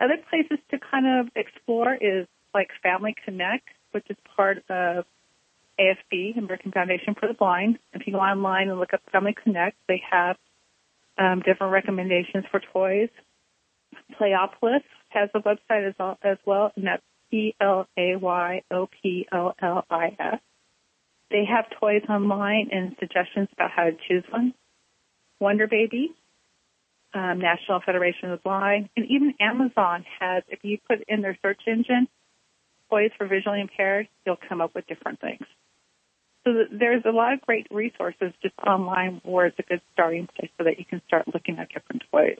Other 0.00 0.16
places 0.28 0.58
to 0.70 0.78
kind 0.78 1.06
of 1.06 1.32
explore 1.34 1.94
is 1.94 2.26
like 2.52 2.68
Family 2.82 3.14
Connect, 3.24 3.66
which 3.92 4.06
is 4.10 4.16
part 4.36 4.58
of 4.68 5.04
AFB, 5.78 6.38
American 6.38 6.72
Foundation 6.72 7.14
for 7.18 7.26
the 7.26 7.34
Blind. 7.34 7.78
If 7.92 8.06
you 8.06 8.12
go 8.12 8.20
online 8.20 8.68
and 8.68 8.78
look 8.78 8.94
up 8.94 9.00
Family 9.12 9.34
Connect, 9.42 9.76
they 9.88 10.02
have 10.10 10.36
um, 11.18 11.40
different 11.40 11.72
recommendations 11.72 12.44
for 12.50 12.60
toys. 12.72 13.08
Playopolis 14.20 14.82
has 15.08 15.30
a 15.34 15.40
website 15.40 15.88
as 15.88 15.94
well, 15.98 16.18
as 16.22 16.38
well 16.44 16.72
and 16.76 16.86
that's 16.86 17.02
P 17.30 17.54
L 17.60 17.86
A 17.96 18.16
Y 18.16 18.62
O 18.70 18.88
P 19.02 19.26
L 19.32 19.54
L 19.60 19.84
I 19.90 20.16
S. 20.18 20.40
They 21.30 21.44
have 21.44 21.66
toys 21.80 22.02
online 22.08 22.68
and 22.70 22.94
suggestions 22.98 23.48
about 23.52 23.70
how 23.70 23.84
to 23.84 23.96
choose 24.08 24.24
one. 24.30 24.54
WonderBaby, 25.40 26.06
um, 27.12 27.38
National 27.40 27.80
Federation 27.84 28.30
of 28.30 28.38
the 28.38 28.42
Blind, 28.42 28.88
and 28.96 29.06
even 29.06 29.34
Amazon 29.40 30.04
has, 30.20 30.42
if 30.48 30.60
you 30.62 30.78
put 30.88 31.02
in 31.08 31.22
their 31.22 31.36
search 31.42 31.60
engine, 31.66 32.08
toys 32.90 33.10
for 33.18 33.26
visually 33.26 33.60
impaired, 33.60 34.08
you'll 34.24 34.38
come 34.48 34.60
up 34.60 34.74
with 34.74 34.86
different 34.86 35.20
things. 35.20 35.44
So 36.44 36.52
there's 36.70 37.02
a 37.06 37.10
lot 37.10 37.32
of 37.32 37.40
great 37.40 37.66
resources 37.70 38.32
just 38.42 38.54
online 38.66 39.22
where 39.24 39.46
it's 39.46 39.58
a 39.58 39.62
good 39.62 39.80
starting 39.94 40.28
place 40.36 40.50
so 40.58 40.64
that 40.64 40.78
you 40.78 40.84
can 40.84 41.00
start 41.06 41.26
looking 41.32 41.58
at 41.58 41.70
different 41.70 42.02
toys. 42.12 42.38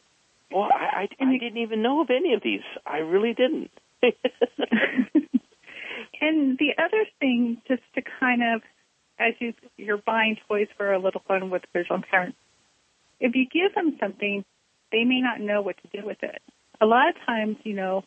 Well, 0.52 0.68
I, 0.70 1.08
I, 1.20 1.24
I 1.24 1.38
didn't 1.38 1.58
even 1.58 1.82
know 1.82 2.02
of 2.02 2.10
any 2.10 2.34
of 2.34 2.42
these. 2.42 2.60
I 2.86 2.98
really 2.98 3.32
didn't. 3.32 3.70
and 6.20 6.58
the 6.58 6.74
other 6.78 7.06
thing, 7.18 7.62
just 7.66 7.82
to 7.94 8.02
kind 8.20 8.42
of, 8.54 8.62
as 9.18 9.32
you, 9.38 9.54
you're 9.78 9.96
buying 9.96 10.36
toys 10.48 10.68
for 10.76 10.92
a 10.92 10.98
little 10.98 11.22
fun 11.26 11.48
with 11.48 11.62
visual 11.72 11.96
impairment, 11.96 12.36
if 13.20 13.34
you 13.34 13.46
give 13.46 13.74
them 13.74 13.96
something, 13.98 14.44
they 14.92 15.04
may 15.04 15.20
not 15.20 15.40
know 15.40 15.62
what 15.62 15.76
to 15.78 16.00
do 16.00 16.06
with 16.06 16.22
it. 16.22 16.42
A 16.80 16.86
lot 16.86 17.08
of 17.08 17.14
times, 17.26 17.56
you 17.64 17.74
know, 17.74 18.04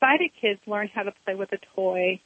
sighted 0.00 0.32
kids 0.40 0.60
learn 0.66 0.88
how 0.92 1.04
to 1.04 1.12
play 1.24 1.36
with 1.36 1.52
a 1.52 1.58
toy 1.76 2.20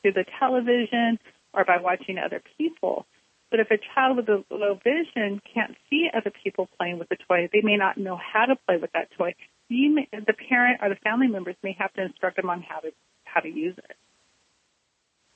through 0.00 0.12
the 0.12 0.24
television 0.38 1.18
or 1.52 1.64
by 1.64 1.78
watching 1.80 2.18
other 2.18 2.42
people. 2.58 3.06
But 3.50 3.60
if 3.60 3.70
a 3.70 3.78
child 3.94 4.16
with 4.16 4.28
a 4.28 4.44
low 4.50 4.78
vision 4.82 5.40
can't 5.54 5.76
see 5.88 6.08
other 6.14 6.32
people 6.42 6.68
playing 6.78 6.98
with 6.98 7.08
the 7.08 7.16
toy, 7.28 7.48
they 7.52 7.60
may 7.62 7.76
not 7.76 7.96
know 7.96 8.16
how 8.16 8.46
to 8.46 8.56
play 8.66 8.76
with 8.76 8.92
that 8.92 9.08
toy. 9.16 9.34
May, 9.70 10.08
the 10.12 10.32
parent 10.48 10.80
or 10.82 10.88
the 10.88 10.96
family 10.96 11.28
members 11.28 11.56
may 11.62 11.76
have 11.78 11.92
to 11.94 12.02
instruct 12.02 12.36
them 12.36 12.50
on 12.50 12.62
how 12.62 12.80
to 12.80 12.92
how 13.24 13.40
to 13.40 13.48
use 13.48 13.76
it, 13.76 13.96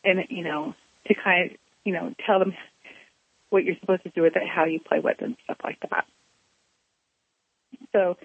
and 0.05 0.21
you 0.29 0.45
know 0.45 0.75
to 1.07 1.15
kind 1.15 1.51
of 1.51 1.57
you 1.85 1.93
know 1.93 2.15
tell 2.27 2.39
them 2.39 2.55
what 3.51 3.65
you're 3.65 3.77
supposed 3.81 4.05
to 4.05 4.11
do 4.11 4.23
with 4.23 4.37
it, 4.37 4.43
how 4.49 4.65
you 4.65 4.81
play 4.81 5.01
with 5.01 5.21
it, 5.21 5.25
and 5.25 5.37
stuff 5.45 5.59
like 5.65 5.79
that. 5.91 6.07
So 7.93 8.17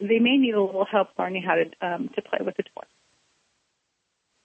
they 0.00 0.18
may 0.18 0.36
need 0.36 0.54
a 0.54 0.60
little 0.60 0.84
help 0.84 1.08
learning 1.18 1.42
how 1.42 1.54
to 1.54 1.86
um, 1.86 2.10
to 2.14 2.22
play 2.22 2.40
with 2.44 2.56
the 2.56 2.64
toy. 2.64 2.84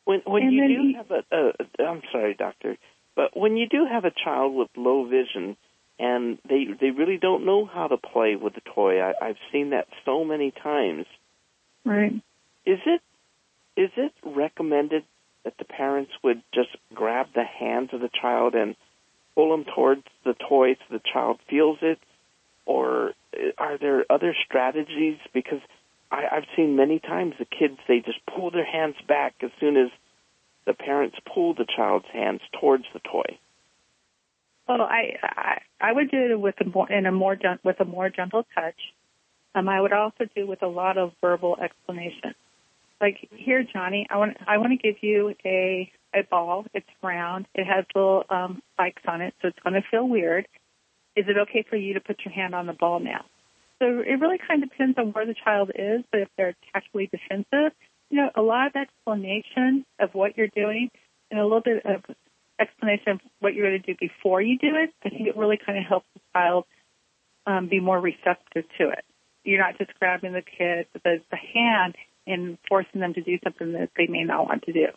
When 0.06 0.22
when 0.26 0.44
and 0.44 0.54
you 0.54 0.68
do 0.68 0.98
have 0.98 1.12
a, 1.12 1.36
a, 1.36 1.84
I'm 1.84 2.02
sorry, 2.12 2.34
doctor, 2.34 2.78
but 3.16 3.36
when 3.36 3.58
you 3.58 3.68
do 3.68 3.86
have 3.86 4.06
a 4.06 4.12
child 4.12 4.56
with 4.56 4.70
low 4.76 5.06
vision 5.06 5.58
and 6.00 6.40
they 6.48 6.66
they 6.80 6.92
really 6.92 7.18
don't 7.18 7.46
know 7.46 7.66
how 7.66 7.88
to 7.88 7.98
play 7.98 8.36
with 8.36 8.56
the 8.56 8.62
toy, 8.74 9.02
I, 9.02 9.14
I've 9.22 9.38
seen 9.52 9.72
that 9.72 9.88
so 10.06 10.24
many 10.24 10.52
times. 10.52 11.06
Right. 11.86 12.14
Is 12.66 12.80
it 12.86 13.02
is 13.76 13.92
it 13.98 14.14
recommended 14.24 15.04
that 15.44 15.58
the 15.58 15.66
parents 15.66 16.12
would 16.24 16.42
just 16.54 16.70
grab 16.94 17.28
the 17.34 17.44
hands 17.44 17.90
of 17.94 18.02
the 18.02 18.10
child 18.22 18.56
and 18.56 18.76
pull 19.36 19.52
them 19.52 19.66
towards 19.74 20.04
the 20.26 20.34
toy 20.34 20.74
so 20.76 20.98
the 20.98 21.02
child 21.14 21.40
feels 21.50 21.78
it, 21.82 22.00
or 22.66 23.14
eh, 23.34 23.52
are 23.58 23.78
there 23.78 24.06
other 24.10 24.36
strategies? 24.46 25.18
Because 25.34 25.62
I, 26.12 26.24
I've 26.32 26.46
seen 26.56 26.76
many 26.76 27.00
times 27.00 27.36
the 27.40 27.46
kids 27.46 27.78
they 27.88 28.00
just 28.00 28.20
pull 28.26 28.52
their 28.52 28.66
hands 28.66 28.96
back 29.08 29.36
as 29.42 29.52
soon 29.60 29.78
as 29.78 29.90
the 30.66 30.74
parents 30.74 31.18
pull 31.34 31.54
the 31.54 31.66
child's 31.66 32.06
hands 32.12 32.42
towards 32.60 32.86
the 32.94 33.00
toy. 33.00 33.38
Well, 34.68 34.82
I 34.82 35.18
I, 35.24 35.62
I 35.82 35.92
would 35.92 36.12
do 36.12 36.32
it 36.32 36.40
with 36.40 36.56
a 36.62 36.66
more 36.66 36.92
in 36.92 37.06
a 37.06 37.12
more 37.12 37.38
with 37.64 37.80
a 37.80 37.86
more 37.86 38.10
gentle 38.10 38.46
touch. 38.56 38.80
Um, 39.56 39.68
I 39.68 39.82
would 39.82 39.94
also 39.94 40.26
do 40.36 40.46
with 40.46 40.62
a 40.62 40.68
lot 40.68 40.98
of 40.98 41.12
verbal 41.22 41.58
explanation. 41.60 42.36
Like 43.02 43.30
here, 43.32 43.64
Johnny, 43.64 44.06
I 44.10 44.18
want 44.18 44.38
I 44.48 44.58
want 44.58 44.72
to 44.72 44.78
give 44.78 45.02
you 45.02 45.34
a 45.44 45.92
a 46.14 46.22
ball. 46.24 46.66
It's 46.74 46.88
round. 47.02 47.48
It 47.56 47.66
has 47.66 47.86
little 47.96 48.26
um, 48.30 48.62
spikes 48.74 49.02
on 49.08 49.22
it, 49.22 49.34
so 49.42 49.48
it's 49.48 49.60
going 49.64 49.74
to 49.74 49.84
feel 49.90 50.08
weird. 50.08 50.48
Is 51.16 51.26
it 51.28 51.38
okay 51.38 51.66
for 51.68 51.76
you 51.76 51.96
to 51.96 52.00
put 52.00 52.18
your 52.24 52.34
hand 52.34 52.54
on 52.54 52.68
the 52.68 52.74
ball 52.74 53.00
now? 53.00 53.26
So 53.80 54.00
it 54.00 54.20
really 54.20 54.40
kind 54.46 54.64
of 54.64 54.70
depends 54.70 54.98
on 54.98 55.12
where 55.12 55.26
the 55.26 55.36
child 55.36 55.72
is, 55.74 56.04
but 56.12 56.22
if 56.22 56.28
they're 56.38 56.56
tactically 56.74 57.10
defensive, 57.12 57.72
you 58.10 58.18
know, 58.18 58.30
a 58.36 58.42
lot 58.42 58.68
of 58.68 58.76
explanation 58.76 59.86
of 60.00 60.14
what 60.14 60.38
you're 60.38 60.48
doing 60.54 60.90
and 61.32 61.40
a 61.40 61.44
little 61.44 61.62
bit 61.62 61.86
of 61.86 62.04
explanation 62.60 63.14
of 63.14 63.20
what 63.40 63.54
you're 63.54 63.70
going 63.70 63.82
to 63.82 63.94
do 63.94 63.98
before 64.00 64.42
you 64.42 64.58
do 64.58 64.76
it, 64.76 64.94
I 65.04 65.10
think 65.10 65.28
it 65.28 65.38
really 65.38 65.60
kind 65.64 65.78
of 65.78 65.86
helps 65.86 66.08
the 66.14 66.22
child 66.34 66.66
um, 67.46 67.68
be 67.70 67.80
more 67.80 68.00
receptive 68.00 68.66
to 68.78 68.90
it. 68.90 69.06
You're 69.44 69.62
not 69.62 69.78
just 69.78 69.98
grabbing 69.98 70.34
the 70.34 70.42
kid, 70.42 70.88
the, 70.94 71.22
the 71.32 71.38
hand 71.38 71.96
and 72.28 72.58
forcing 72.68 73.00
them 73.00 73.14
to 73.14 73.22
do 73.22 73.40
something 73.44 73.74
that 73.74 73.90
they 73.98 74.08
may 74.08 74.24
not 74.24 74.46
want 74.46 74.64
to 74.64 74.74
do. 74.74 74.88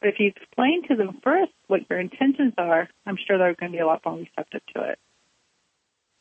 But 0.00 0.10
if 0.10 0.20
you 0.20 0.28
explain 0.28 0.86
to 0.88 0.96
them 0.96 1.20
first 1.24 1.52
what 1.66 1.88
your 1.88 1.98
intentions 1.98 2.54
are, 2.58 2.88
I'm 3.06 3.16
sure 3.26 3.38
they're 3.38 3.54
going 3.54 3.72
to 3.72 3.76
be 3.76 3.82
a 3.82 3.86
lot 3.86 4.02
more 4.04 4.18
receptive 4.18 4.60
to 4.74 4.90
it. 4.90 4.98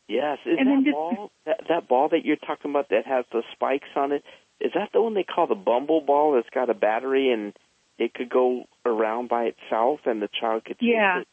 Yes, 0.07 0.37
is 0.45 0.57
and 0.57 0.67
that 0.67 0.83
just, 0.85 0.93
ball 0.93 1.31
that, 1.45 1.59
that 1.67 1.87
ball 1.89 2.09
that 2.09 2.23
you're 2.23 2.37
talking 2.37 2.71
about 2.71 2.89
that 2.89 3.05
has 3.05 3.25
the 3.31 3.43
spikes 3.53 3.89
on 3.95 4.13
it? 4.13 4.23
Is 4.61 4.71
that 4.73 4.89
the 4.93 5.01
one 5.01 5.13
they 5.13 5.23
call 5.23 5.47
the 5.47 5.55
Bumble 5.55 6.01
ball? 6.01 6.33
That's 6.33 6.49
got 6.53 6.69
a 6.69 6.73
battery 6.73 7.31
and 7.31 7.53
it 7.97 8.13
could 8.13 8.29
go 8.29 8.65
around 8.85 9.29
by 9.29 9.45
itself, 9.45 10.01
and 10.05 10.21
the 10.21 10.29
child 10.39 10.65
could. 10.65 10.77
Yeah. 10.79 11.21
It. 11.21 11.27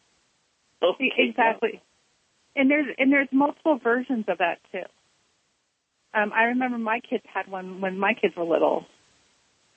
Okay, 0.82 1.12
exactly. 1.18 1.82
And 2.56 2.70
there's 2.70 2.87
and 2.98 3.12
there's 3.12 3.28
multiple 3.32 3.78
versions 3.82 4.24
of 4.28 4.38
that 4.38 4.58
too. 4.72 4.84
Um, 6.14 6.32
I 6.32 6.44
remember 6.44 6.78
my 6.78 7.00
kids 7.00 7.24
had 7.32 7.48
one 7.48 7.80
when 7.80 7.98
my 7.98 8.14
kids 8.14 8.34
were 8.37 8.44
little, 8.44 8.87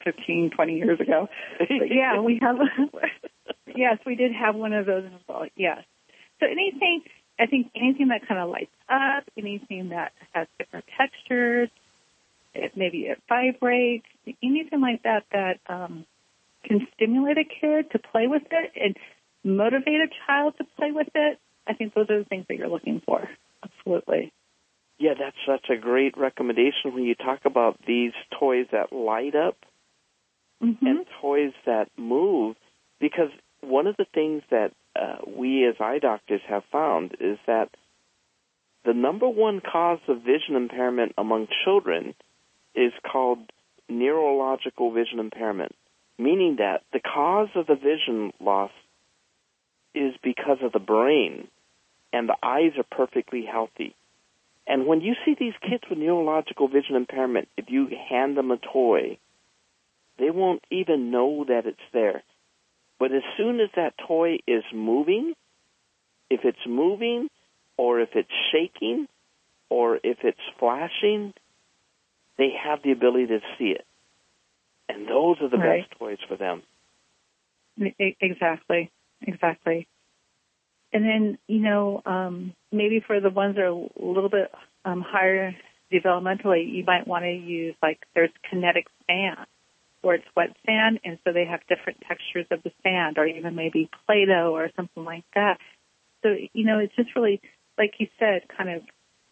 fifteen, 0.03 0.51
twenty 0.55 0.77
years 0.77 0.99
ago. 0.99 1.27
But 1.59 1.89
yeah, 1.89 2.19
we 2.21 2.39
have. 2.41 2.57
yes, 3.75 3.97
we 4.05 4.15
did 4.15 4.31
have 4.33 4.55
one 4.55 4.73
of 4.73 4.85
those 4.85 5.05
as 5.05 5.21
well. 5.27 5.45
Yes. 5.55 5.79
So 6.39 6.45
anything 6.45 7.01
I 7.39 7.45
think 7.45 7.71
anything 7.75 8.07
that 8.07 8.27
kind 8.27 8.39
of 8.39 8.49
lights 8.49 8.71
up, 8.89 9.23
anything 9.37 9.89
that 9.89 10.13
has 10.33 10.47
different 10.57 10.85
textures, 10.97 11.69
it, 12.53 12.71
maybe 12.75 13.01
it 13.01 13.21
vibrates, 13.29 14.07
anything 14.43 14.81
like 14.81 15.03
that 15.03 15.25
that 15.31 15.59
um, 15.67 16.05
can 16.63 16.87
stimulate 16.95 17.37
a 17.37 17.43
kid 17.43 17.91
to 17.91 17.99
play 17.99 18.27
with 18.27 18.43
it 18.51 18.71
and 18.75 18.97
motivate 19.43 20.01
a 20.01 20.07
child 20.25 20.55
to 20.57 20.63
play 20.77 20.91
with 20.91 21.09
it. 21.13 21.39
I 21.67 21.73
think 21.73 21.93
those 21.93 22.09
are 22.09 22.19
the 22.19 22.25
things 22.25 22.45
that 22.49 22.57
you're 22.57 22.69
looking 22.69 23.01
for. 23.05 23.29
Absolutely. 23.63 24.31
Yeah, 24.99 25.13
that's 25.17 25.37
such 25.45 25.69
a 25.69 25.79
great 25.79 26.17
recommendation 26.17 26.93
when 26.93 27.03
you 27.03 27.13
talk 27.13 27.41
about 27.45 27.77
these 27.85 28.13
toys 28.39 28.65
that 28.71 28.91
light 28.91 29.35
up 29.35 29.57
mm-hmm. 30.63 30.85
and 30.85 31.05
toys 31.21 31.53
that 31.65 31.89
move, 31.97 32.55
because 32.99 33.29
one 33.61 33.85
of 33.85 33.95
the 33.97 34.05
things 34.11 34.41
that 34.49 34.71
uh, 34.99 35.17
we 35.27 35.67
as 35.67 35.75
eye 35.79 35.99
doctors 35.99 36.41
have 36.47 36.63
found 36.71 37.15
is 37.19 37.37
that 37.47 37.69
the 38.85 38.93
number 38.93 39.27
one 39.27 39.61
cause 39.61 39.99
of 40.07 40.21
vision 40.21 40.55
impairment 40.55 41.13
among 41.17 41.47
children 41.65 42.15
is 42.73 42.93
called 43.09 43.39
neurological 43.89 44.91
vision 44.91 45.19
impairment, 45.19 45.73
meaning 46.17 46.57
that 46.59 46.83
the 46.93 46.99
cause 46.99 47.49
of 47.55 47.67
the 47.67 47.75
vision 47.75 48.31
loss 48.39 48.71
is 49.93 50.13
because 50.23 50.59
of 50.61 50.71
the 50.71 50.79
brain 50.79 51.47
and 52.13 52.29
the 52.29 52.37
eyes 52.41 52.71
are 52.77 52.97
perfectly 52.97 53.45
healthy. 53.49 53.95
And 54.65 54.85
when 54.85 55.01
you 55.01 55.15
see 55.25 55.35
these 55.37 55.53
kids 55.61 55.83
with 55.89 55.99
neurological 55.99 56.67
vision 56.67 56.95
impairment, 56.95 57.47
if 57.57 57.65
you 57.69 57.87
hand 58.09 58.37
them 58.37 58.51
a 58.51 58.57
toy, 58.57 59.17
they 60.19 60.29
won't 60.29 60.63
even 60.69 61.11
know 61.11 61.45
that 61.47 61.65
it's 61.65 61.77
there. 61.93 62.23
But 62.99 63.11
as 63.11 63.23
soon 63.37 63.59
as 63.59 63.69
that 63.75 63.93
toy 64.07 64.37
is 64.47 64.63
moving, 64.73 65.33
if 66.29 66.41
it's 66.43 66.65
moving 66.67 67.29
or 67.77 67.99
if 68.01 68.09
it's 68.15 68.29
shaking 68.51 69.07
or 69.69 69.97
if 70.03 70.17
it's 70.23 70.39
flashing, 70.59 71.33
they 72.37 72.49
have 72.63 72.81
the 72.83 72.91
ability 72.91 73.27
to 73.27 73.39
see 73.57 73.69
it. 73.71 73.85
And 74.89 75.07
those 75.07 75.37
are 75.41 75.49
the 75.49 75.57
right. 75.57 75.87
best 75.87 75.99
toys 75.99 76.17
for 76.27 76.37
them. 76.37 76.63
Exactly. 78.19 78.91
Exactly. 79.21 79.87
And 80.93 81.03
then, 81.03 81.37
you 81.47 81.59
know, 81.59 82.01
um, 82.05 82.53
maybe 82.71 83.03
for 83.05 83.19
the 83.19 83.29
ones 83.29 83.55
that 83.55 83.63
are 83.63 83.67
a 83.67 83.89
little 83.99 84.29
bit 84.29 84.51
um, 84.85 85.01
higher 85.01 85.55
developmentally, 85.91 86.71
you 86.71 86.83
might 86.85 87.07
want 87.07 87.25
to 87.25 87.31
use 87.31 87.75
like 87.83 87.99
there's 88.15 88.31
kinetic 88.49 88.87
sand 89.05 89.45
or 90.03 90.15
it's 90.15 90.25
wet 90.35 90.55
sand, 90.65 90.99
and 91.03 91.17
so 91.23 91.33
they 91.33 91.45
have 91.45 91.61
different 91.67 92.01
textures 92.07 92.45
of 92.51 92.63
the 92.63 92.71
sand, 92.83 93.17
or 93.17 93.25
even 93.25 93.55
maybe 93.55 93.89
Play-Doh 94.05 94.53
or 94.53 94.69
something 94.75 95.03
like 95.03 95.25
that. 95.35 95.57
So, 96.23 96.35
you 96.53 96.65
know, 96.65 96.79
it's 96.79 96.95
just 96.95 97.15
really, 97.15 97.41
like 97.77 97.93
you 97.99 98.07
said, 98.19 98.41
kind 98.55 98.69
of 98.69 98.83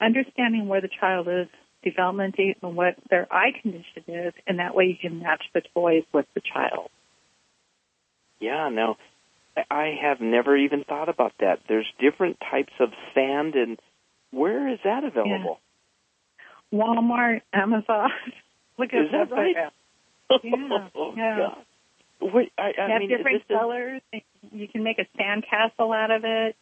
understanding 0.02 0.68
where 0.68 0.82
the 0.82 0.90
child 1.00 1.28
is 1.28 1.48
developmentally 1.86 2.56
and 2.62 2.76
what 2.76 2.96
their 3.10 3.32
eye 3.32 3.52
condition 3.62 4.04
is, 4.08 4.34
and 4.48 4.60
that 4.60 4.76
way 4.76 4.86
you 4.86 4.96
can 5.00 5.20
match 5.20 5.44
the 5.54 5.62
toys 5.74 6.04
with 6.14 6.26
the 6.34 6.42
child. 6.42 6.90
Yeah. 8.40 8.70
Now, 8.70 8.98
I 9.70 9.96
have 10.02 10.20
never 10.20 10.58
even 10.58 10.84
thought 10.84 11.10
about 11.10 11.34
that. 11.40 11.60
There's 11.68 11.88
different 12.00 12.38
types 12.40 12.74
of 12.80 12.90
sand, 13.14 13.56
and 13.56 13.80
where 14.32 14.68
is 14.72 14.80
that 14.84 15.04
available? 15.04 15.60
Yeah. 16.72 16.80
Walmart, 16.80 17.42
Amazon. 17.54 18.10
Look 18.78 18.94
at 18.94 19.06
is 19.06 19.12
that 19.12 19.32
right? 19.32 19.56
Yeah. 20.44 20.88
oh, 20.96 21.14
yeah. 21.16 21.38
God. 21.38 21.58
I, 22.58 22.62
I 22.62 22.72
they 22.76 22.92
have 22.92 23.00
mean, 23.00 23.10
different 23.10 23.48
colors. 23.48 24.02
You 24.52 24.68
can 24.68 24.84
make 24.84 25.00
a 25.00 25.06
sand 25.18 25.46
castle 25.50 25.92
out 25.92 26.12
of 26.12 26.24
it. 26.24 26.56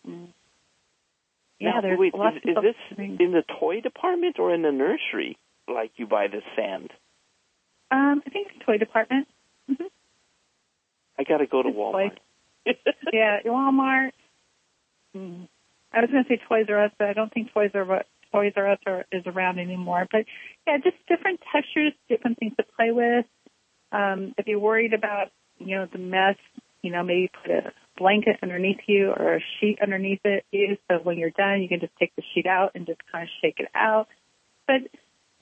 Yeah, 1.60 1.76
now, 1.76 1.82
there's 1.82 2.00
wait, 2.00 2.14
lots 2.14 2.38
is, 2.38 2.44
is 2.44 2.56
this 2.62 2.98
things. 2.98 3.18
in 3.20 3.32
the 3.32 3.44
toy 3.60 3.80
department 3.80 4.38
or 4.40 4.54
in 4.54 4.64
the 4.64 4.72
nursery? 4.72 5.38
Like 5.68 5.92
you 5.96 6.08
buy 6.08 6.28
the 6.28 6.42
sand? 6.56 6.92
Um, 7.92 8.22
I 8.26 8.30
think 8.30 8.48
it's 8.54 8.66
toy 8.66 8.78
department. 8.78 9.28
hmm 9.68 9.86
I 11.18 11.24
got 11.24 11.38
to 11.38 11.48
go 11.48 11.62
to 11.62 11.70
It's 11.70 11.78
Walmart. 11.78 12.18
yeah, 13.14 13.40
Walmart. 13.46 14.12
Mm. 15.16 15.48
I 15.94 16.02
was 16.02 16.10
going 16.10 16.24
to 16.24 16.28
say 16.28 16.42
Toys 16.50 16.66
R 16.70 16.86
Us, 16.86 16.92
but 16.98 17.08
I 17.08 17.14
don't 17.14 17.32
think 17.32 17.54
Toys 17.54 17.70
R 17.76 18.00
Us, 18.00 18.06
Toys 18.32 18.54
R 18.56 18.72
Us 18.72 18.80
are, 18.88 19.06
is 19.12 19.24
around 19.28 19.60
anymore. 19.60 20.08
But 20.12 20.26
yeah, 20.66 20.78
just 20.84 20.98
different 21.08 21.40
textures, 21.54 21.94
different 22.10 22.40
things 22.40 22.54
to 22.58 22.64
play 22.76 22.92
with. 22.92 23.26
Um, 23.94 24.34
if 24.38 24.48
you're 24.48 24.60
worried 24.60 24.94
about, 24.94 25.28
you 25.60 25.78
know, 25.78 25.88
the 25.92 26.00
mess, 26.00 26.36
you 26.82 26.92
know, 26.92 27.04
maybe 27.04 27.32
put 27.42 27.52
a 27.52 27.72
blanket 27.98 28.38
underneath 28.42 28.80
you 28.88 29.12
or 29.12 29.36
a 29.36 29.40
sheet 29.60 29.78
underneath 29.82 30.22
it. 30.26 30.44
You, 30.52 30.78
so 30.90 30.98
when 30.98 31.18
you're 31.18 31.30
done, 31.30 31.62
you 31.62 31.70
can 31.70 31.80
just 31.80 31.96
take 31.98 32.14
the 32.16 32.24
sheet 32.34 32.48
out 32.48 32.72
and 32.76 32.86
just 32.86 33.00
kind 33.12 33.24
of 33.24 33.30
shake 33.42 33.60
it 33.60 33.70
out. 33.76 34.08
But 34.68 34.82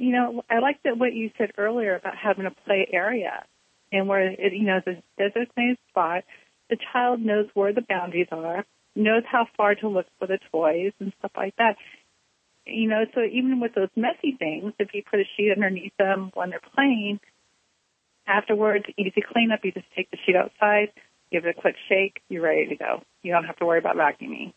you 0.01 0.11
know, 0.11 0.43
I 0.49 0.59
like 0.59 0.81
that 0.83 0.97
what 0.97 1.13
you 1.13 1.29
said 1.37 1.51
earlier 1.59 1.95
about 1.95 2.15
having 2.17 2.47
a 2.47 2.51
play 2.65 2.87
area 2.91 3.45
and 3.91 4.07
where 4.07 4.31
it, 4.31 4.53
you 4.53 4.63
know, 4.63 4.79
a 4.85 5.03
designated 5.17 5.77
spot. 5.89 6.23
The 6.71 6.77
child 6.91 7.21
knows 7.21 7.47
where 7.53 7.71
the 7.71 7.85
boundaries 7.87 8.29
are, 8.31 8.65
knows 8.95 9.23
how 9.31 9.45
far 9.55 9.75
to 9.75 9.87
look 9.87 10.07
for 10.17 10.27
the 10.27 10.39
toys 10.51 10.93
and 10.99 11.13
stuff 11.19 11.31
like 11.37 11.55
that. 11.57 11.75
You 12.65 12.89
know, 12.89 13.05
so 13.13 13.21
even 13.21 13.59
with 13.59 13.75
those 13.75 13.89
messy 13.95 14.35
things, 14.39 14.73
if 14.79 14.89
you 14.93 15.03
put 15.03 15.19
a 15.19 15.23
sheet 15.37 15.51
underneath 15.55 15.93
them 15.99 16.31
when 16.33 16.49
they're 16.49 16.61
playing, 16.73 17.19
afterwards, 18.31 18.85
easy 18.97 19.21
cleanup, 19.21 19.59
you 19.63 19.71
just 19.71 19.85
take 19.95 20.09
the 20.11 20.17
sheet 20.25 20.35
outside, 20.35 20.91
give 21.31 21.45
it 21.45 21.55
a 21.57 21.61
quick 21.61 21.75
shake, 21.89 22.21
you're 22.29 22.43
ready 22.43 22.67
to 22.67 22.75
go. 22.75 23.03
You 23.23 23.33
don't 23.33 23.45
have 23.45 23.57
to 23.57 23.65
worry 23.65 23.79
about 23.79 23.95
vacuuming. 23.95 24.53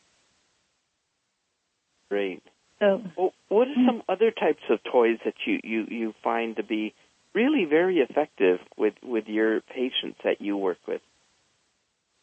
Great. 2.09 2.43
So, 2.79 3.03
Well, 3.17 3.33
what 3.49 3.69
are 3.69 3.75
some 3.87 4.03
other 4.09 4.31
types 4.31 4.63
of 4.71 4.79
toys 4.91 5.19
that 5.25 5.35
you, 5.47 5.61
you, 5.63 5.87
you 5.89 6.15
find 6.23 6.57
to 6.57 6.63
be 6.63 6.95
really 7.35 7.65
very 7.65 7.99
effective 7.99 8.61
with, 8.77 8.95
with 9.03 9.27
your 9.27 9.61
patients 9.61 10.19
that 10.25 10.41
you 10.41 10.57
work 10.57 10.79
with? 10.87 11.01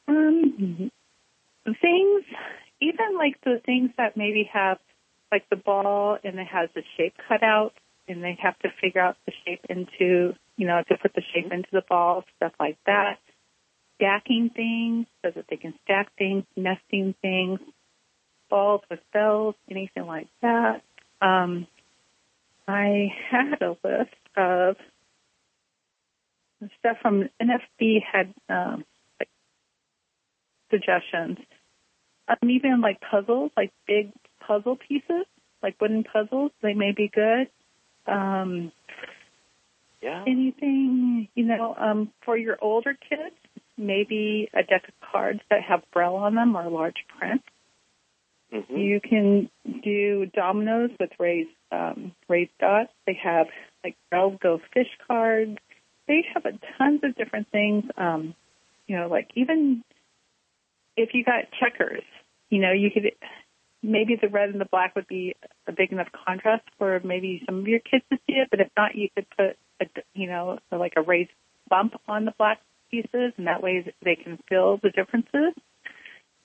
Um, 0.07 0.91
things, 1.65 2.23
even 2.81 3.17
like 3.17 3.39
the 3.43 3.61
things 3.65 3.91
that 3.97 4.17
maybe 4.17 4.49
have 4.51 4.77
like 5.31 5.49
the 5.49 5.55
ball 5.55 6.17
and 6.23 6.37
it 6.39 6.47
has 6.47 6.69
the 6.75 6.83
shape 6.97 7.13
cut 7.27 7.43
out 7.43 7.73
and 8.07 8.23
they 8.23 8.37
have 8.41 8.57
to 8.59 8.69
figure 8.81 9.01
out 9.01 9.17
the 9.25 9.33
shape 9.45 9.65
into, 9.69 10.33
you 10.57 10.67
know, 10.67 10.83
to 10.87 10.97
put 10.97 11.13
the 11.13 11.21
shape 11.33 11.51
into 11.51 11.69
the 11.71 11.83
ball, 11.87 12.23
stuff 12.37 12.53
like 12.59 12.77
that. 12.85 13.19
Stacking 13.95 14.49
things 14.55 15.05
so 15.23 15.31
that 15.35 15.45
they 15.49 15.57
can 15.57 15.73
stack 15.83 16.11
things, 16.17 16.43
nesting 16.55 17.13
things, 17.21 17.59
balls 18.49 18.81
with 18.89 18.99
bells, 19.13 19.55
anything 19.69 20.05
like 20.05 20.27
that. 20.41 20.81
Um, 21.21 21.67
I 22.67 23.07
had 23.29 23.61
a 23.61 23.77
list 23.83 24.15
of 24.35 24.75
stuff 26.79 26.97
from 27.01 27.29
NFB 27.41 28.01
had 28.03 28.33
um, 28.49 28.85
like 29.19 29.29
suggestions. 30.69 31.37
Um, 32.27 32.49
even 32.49 32.81
like 32.81 33.01
puzzles, 33.01 33.51
like 33.57 33.71
big 33.87 34.11
puzzle 34.45 34.77
pieces, 34.77 35.25
like 35.63 35.79
wooden 35.81 36.03
puzzles, 36.03 36.51
they 36.61 36.73
may 36.73 36.91
be 36.91 37.09
good. 37.13 37.49
Um, 38.07 38.71
Yeah. 40.01 40.23
anything, 40.25 41.27
you 41.35 41.45
know, 41.45 41.75
um, 41.77 42.11
for 42.25 42.35
your 42.35 42.57
older 42.61 42.93
kids, 42.93 43.35
maybe 43.77 44.49
a 44.53 44.63
deck 44.63 44.87
of 44.87 44.93
cards 45.11 45.41
that 45.49 45.61
have 45.63 45.83
braille 45.91 46.15
on 46.15 46.35
them 46.35 46.55
or 46.55 46.67
large 46.69 47.05
print. 47.17 47.41
hmm 48.51 48.77
You 48.77 48.99
can 48.99 49.49
do 49.83 50.25
dominoes 50.33 50.91
with 50.99 51.11
raised 51.19 51.49
um, 51.71 52.13
raised 52.27 52.51
dots. 52.59 52.91
They 53.05 53.17
have 53.23 53.47
like 53.83 53.95
Braille 54.09 54.37
Go 54.41 54.59
fish 54.73 54.89
cards. 55.07 55.57
They 56.07 56.25
have 56.33 56.45
a 56.45 56.51
tons 56.77 57.01
of 57.03 57.15
different 57.15 57.49
things. 57.51 57.85
Um, 57.97 58.35
you 58.87 58.97
know, 58.97 59.07
like 59.07 59.29
even 59.35 59.83
if 60.97 61.13
you 61.13 61.23
got 61.23 61.45
checkers, 61.59 62.03
you 62.49 62.59
know, 62.59 62.73
you 62.73 62.91
could 62.91 63.13
maybe 63.83 64.15
the 64.15 64.29
red 64.29 64.49
and 64.49 64.61
the 64.61 64.65
black 64.65 64.95
would 64.95 65.07
be 65.07 65.35
a 65.67 65.71
big 65.71 65.91
enough 65.91 66.09
contrast 66.11 66.63
for 66.77 66.99
maybe 67.03 67.43
some 67.45 67.59
of 67.59 67.67
your 67.67 67.79
kids 67.79 68.03
to 68.11 68.17
see 68.27 68.33
it. 68.33 68.49
But 68.51 68.61
if 68.61 68.69
not, 68.77 68.95
you 68.95 69.09
could 69.15 69.25
put 69.37 69.57
a 69.79 69.85
you 70.13 70.27
know 70.27 70.59
like 70.71 70.93
a 70.97 71.01
raised 71.01 71.31
bump 71.69 71.99
on 72.07 72.25
the 72.25 72.33
black 72.37 72.61
pieces, 72.89 73.33
and 73.37 73.47
that 73.47 73.63
way 73.63 73.91
they 74.03 74.15
can 74.15 74.37
feel 74.49 74.77
the 74.77 74.89
differences. 74.89 75.53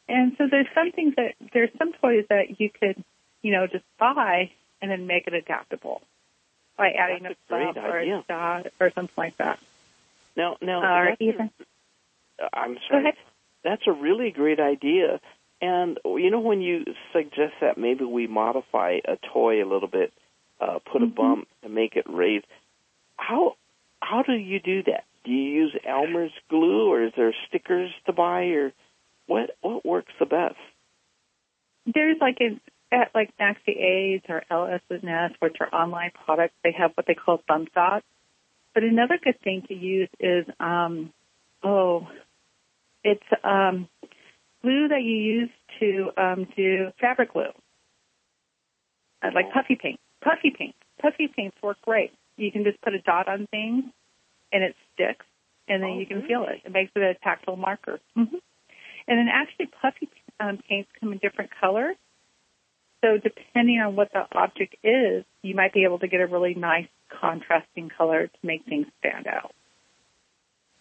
And 0.09 0.35
so 0.39 0.45
there's 0.51 0.69
some 0.75 0.93
things 0.93 1.15
that 1.17 1.35
there's 1.53 1.71
some 1.79 1.93
toys 1.95 2.27
that 2.29 2.61
you 2.61 2.71
could, 2.71 3.03
you 3.43 3.53
know, 3.53 3.67
just 3.67 3.85
buy 3.99 4.53
and 4.81 4.91
then 4.91 5.07
make 5.07 5.27
it 5.27 5.35
adaptable 5.35 6.01
by 6.77 6.91
adding 6.91 7.25
That's 7.25 7.35
a 7.51 7.55
a 7.55 7.73
great 7.73 7.77
or 7.77 7.99
idea. 7.99 8.19
a 8.19 8.25
dot 8.29 8.67
or 8.79 8.91
something 8.91 9.15
like 9.17 9.37
that. 9.39 9.59
No, 10.37 10.57
now, 10.61 10.83
Or 10.83 11.17
even 11.19 11.51
I'm 12.53 12.79
sorry. 12.89 13.15
That's 13.65 13.83
a 13.89 13.93
really 13.93 14.31
great 14.31 14.61
idea. 14.61 15.21
And 15.61 15.99
you 16.05 16.31
know, 16.31 16.41
when 16.41 16.61
you 16.61 16.85
suggest 17.13 17.55
that 17.61 17.79
maybe 17.79 18.05
we 18.05 18.27
modify 18.27 18.99
a 19.05 19.17
toy 19.33 19.63
a 19.63 19.69
little 19.69 19.89
bit, 19.89 20.13
uh, 20.61 20.79
put 20.81 21.03
a 21.03 21.07
Mhm. 21.07 21.15
bump 21.15 21.49
to 21.63 21.69
make 21.69 21.97
it 21.97 22.09
raised, 22.09 22.47
how 23.17 23.57
how 24.03 24.23
do 24.23 24.33
you 24.33 24.61
do 24.61 24.83
that? 24.85 25.05
Do 25.25 25.33
you 25.33 25.51
use 25.51 25.77
Elmer's 25.85 26.33
glue, 26.49 26.91
or 26.93 27.03
is 27.05 27.13
there 27.17 27.35
stickers 27.49 27.91
to 28.05 28.13
buy, 28.13 28.45
or 28.49 28.73
what 29.27 29.57
what 29.63 29.85
works 29.85 30.13
the 30.19 30.27
best? 30.27 30.57
There's 31.87 32.21
like 32.21 32.41
in 32.41 32.61
at 32.93 33.11
like 33.15 33.37
Maxi 33.39 33.77
Aids 33.77 34.25
or 34.29 34.45
LS&S, 34.51 35.33
which 35.41 35.57
are 35.61 35.75
online 35.75 36.11
products, 36.25 36.55
they 36.63 36.73
have 36.73 36.93
what 36.95 37.07
they 37.07 37.15
call 37.15 37.43
thumb 37.49 37.67
dots. 37.75 38.07
But 38.75 38.85
another 38.85 39.19
good 39.23 39.41
thing 39.41 39.63
to 39.69 39.75
use 39.75 40.09
is 40.21 40.47
um 40.61 41.13
oh 41.63 42.09
it's 43.03 43.27
um 43.43 43.89
glue 44.67 44.89
that 44.89 45.03
you 45.03 45.17
use 45.17 45.51
to 45.81 46.11
um 46.17 46.47
do 46.57 46.91
fabric 47.01 47.33
glue. 47.33 47.53
Uh, 49.23 49.31
like 49.35 49.53
puffy 49.53 49.79
paint. 49.81 50.01
Puffy 50.23 50.53
paint. 50.57 50.75
Puffy 51.01 51.29
paints 51.29 51.57
work 51.63 51.79
great. 51.83 52.13
You 52.37 52.51
can 52.53 52.65
just 52.65 52.81
put 52.83 52.95
a 52.95 53.01
dot 53.01 53.29
on 53.29 53.47
things 53.51 53.85
and 54.53 54.63
it 54.63 54.75
sticks 54.95 55.25
and 55.69 55.83
then 55.83 55.91
Oh, 55.91 55.99
you 55.99 56.07
can 56.07 56.27
feel 56.27 56.45
it. 56.45 56.63
It 56.65 56.73
makes 56.73 56.91
it 56.97 57.03
a 57.03 57.15
tactile 57.23 57.57
marker. 57.57 58.01
hmm 58.15 58.25
And 59.09 59.19
then 59.19 59.29
actually 59.33 59.67
puffy 59.81 60.09
um, 60.41 60.59
paints 60.69 60.91
come 61.01 61.13
in 61.13 61.19
different 61.19 61.51
colors. 61.61 61.97
So 63.05 63.19
depending 63.23 63.79
on 63.81 63.95
what 63.97 64.11
the 64.13 64.25
object 64.33 64.77
is, 64.83 65.25
you 65.43 65.55
might 65.55 65.73
be 65.73 65.85
able 65.85 65.99
to 66.01 66.09
get 66.09 66.21
a 66.21 66.27
really 66.27 66.55
nice 66.55 66.89
contrasting 67.21 67.89
color 67.97 68.27
to 68.27 68.39
make 68.43 68.65
things 68.65 68.87
stand 68.99 69.27
out. 69.27 69.53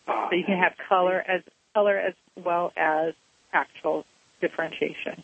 Oh, 0.08 0.28
So 0.30 0.36
you 0.36 0.44
can 0.44 0.58
have 0.58 0.74
color 0.90 1.20
as 1.20 1.42
color 1.74 1.98
as 1.98 2.14
well 2.36 2.72
as 2.76 3.14
actual 3.56 4.06
differentiation. 4.42 5.24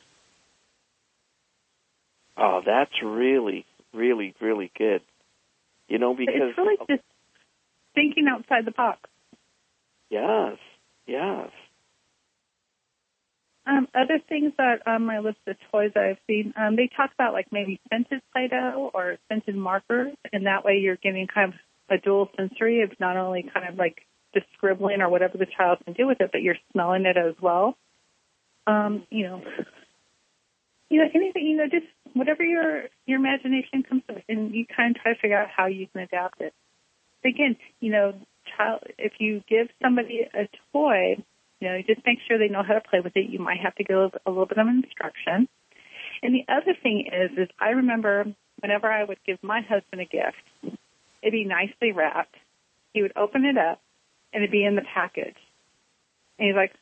Oh, 2.38 2.62
that's 2.66 2.92
really, 3.04 3.66
really, 3.94 4.34
really 4.42 4.72
good. 4.78 5.02
You 5.88 6.00
know, 6.00 6.16
because 6.16 6.34
it's 6.36 6.58
really 6.58 6.78
just 6.90 7.04
thinking 7.94 8.28
outside 8.30 8.66
the 8.66 8.72
box. 8.72 9.02
yes, 10.10 10.58
yes. 11.06 11.50
Um, 13.68 13.88
other 13.94 14.20
things 14.28 14.54
that 14.58 14.88
on 14.88 15.06
my 15.06 15.20
list 15.20 15.38
of 15.46 15.56
toys 15.72 15.92
that 15.94 16.04
I've 16.04 16.18
seen, 16.26 16.54
um, 16.58 16.76
they 16.76 16.90
talk 16.96 17.12
about 17.14 17.34
like 17.34 17.48
maybe 17.52 17.80
scented 17.90 18.22
Play-Doh 18.34 18.92
or 18.94 19.18
scented 19.30 19.56
markers, 19.56 20.14
and 20.34 20.48
that 20.48 20.66
way 20.66 20.78
you're 20.78 20.96
getting 20.96 21.28
kind 21.28 21.54
of 21.54 21.60
a 21.90 22.02
dual 22.02 22.30
sensory 22.36 22.82
of 22.82 22.92
not 23.00 23.18
only 23.18 23.44
kind 23.54 23.68
of 23.68 23.78
like 23.78 24.02
just 24.34 24.48
scribbling 24.58 25.02
or 25.02 25.10
whatever 25.10 25.38
the 25.38 25.46
child 25.46 25.78
can 25.86 25.94
do 25.94 26.08
with 26.08 26.22
it, 26.22 26.32
but 26.32 26.42
you're 26.42 26.56
smelling 26.72 27.06
it 27.06 27.18
as 27.18 27.36
well. 27.42 27.78
Um, 28.68 29.06
you 29.10 29.24
know, 29.24 29.42
you 30.90 31.00
know 31.00 31.10
anything, 31.14 31.46
you 31.46 31.58
know, 31.58 31.68
just 31.70 31.88
whatever 32.14 32.44
your 32.44 32.84
your 33.06 33.20
imagination 33.20 33.84
comes 33.84 34.04
with, 34.08 34.24
and 34.30 34.54
you 34.54 34.66
kind 34.66 34.96
of 34.96 35.02
try 35.02 35.14
to 35.14 35.20
figure 35.20 35.38
out 35.38 35.50
how 35.56 35.68
you 35.68 35.88
can 35.88 36.02
adapt 36.02 36.42
it. 36.42 36.54
Again, 37.26 37.56
you 37.80 37.92
know, 37.92 38.14
child, 38.58 38.82
if 38.98 39.14
you 39.20 39.44
give 39.48 39.68
somebody 39.82 40.22
a 40.34 40.48
toy 40.74 41.24
you 41.62 41.70
know, 41.70 41.78
just 41.86 42.02
make 42.06 42.18
sure 42.28 42.38
they 42.38 42.50
know 42.50 42.64
how 42.64 42.74
to 42.74 42.82
play 42.82 43.00
with 43.00 43.16
it. 43.16 43.30
You 43.30 43.40
might 43.40 43.60
have 43.62 43.76
to 43.76 43.84
give 43.84 43.96
a 43.98 44.30
little 44.30 44.48
bit 44.48 44.58
of 44.58 44.68
instruction. 44.68 45.48
And 46.24 46.36
the 46.36 46.44
other 46.52 46.76
thing 46.82 47.08
is, 47.08 47.38
is 47.38 47.50
I 47.60 47.70
remember 47.70 48.26
whenever 48.60 48.92
I 48.92 49.04
would 49.04 49.20
give 49.26 49.38
my 49.44 49.62
husband 49.62 50.02
a 50.02 50.06
gift, 50.06 50.78
it'd 51.22 51.32
be 51.32 51.46
nicely 51.46 51.92
wrapped. 51.92 52.36
He 52.94 53.04
would 53.04 53.14
open 53.16 53.46
it 53.46 53.58
up, 53.58 53.80
and 54.34 54.44
it'd 54.44 54.52
be 54.52 54.66
in 54.66 54.76
the 54.76 54.82
package. 54.82 55.38
And 56.38 56.48
he's 56.48 56.56
like, 56.56 56.74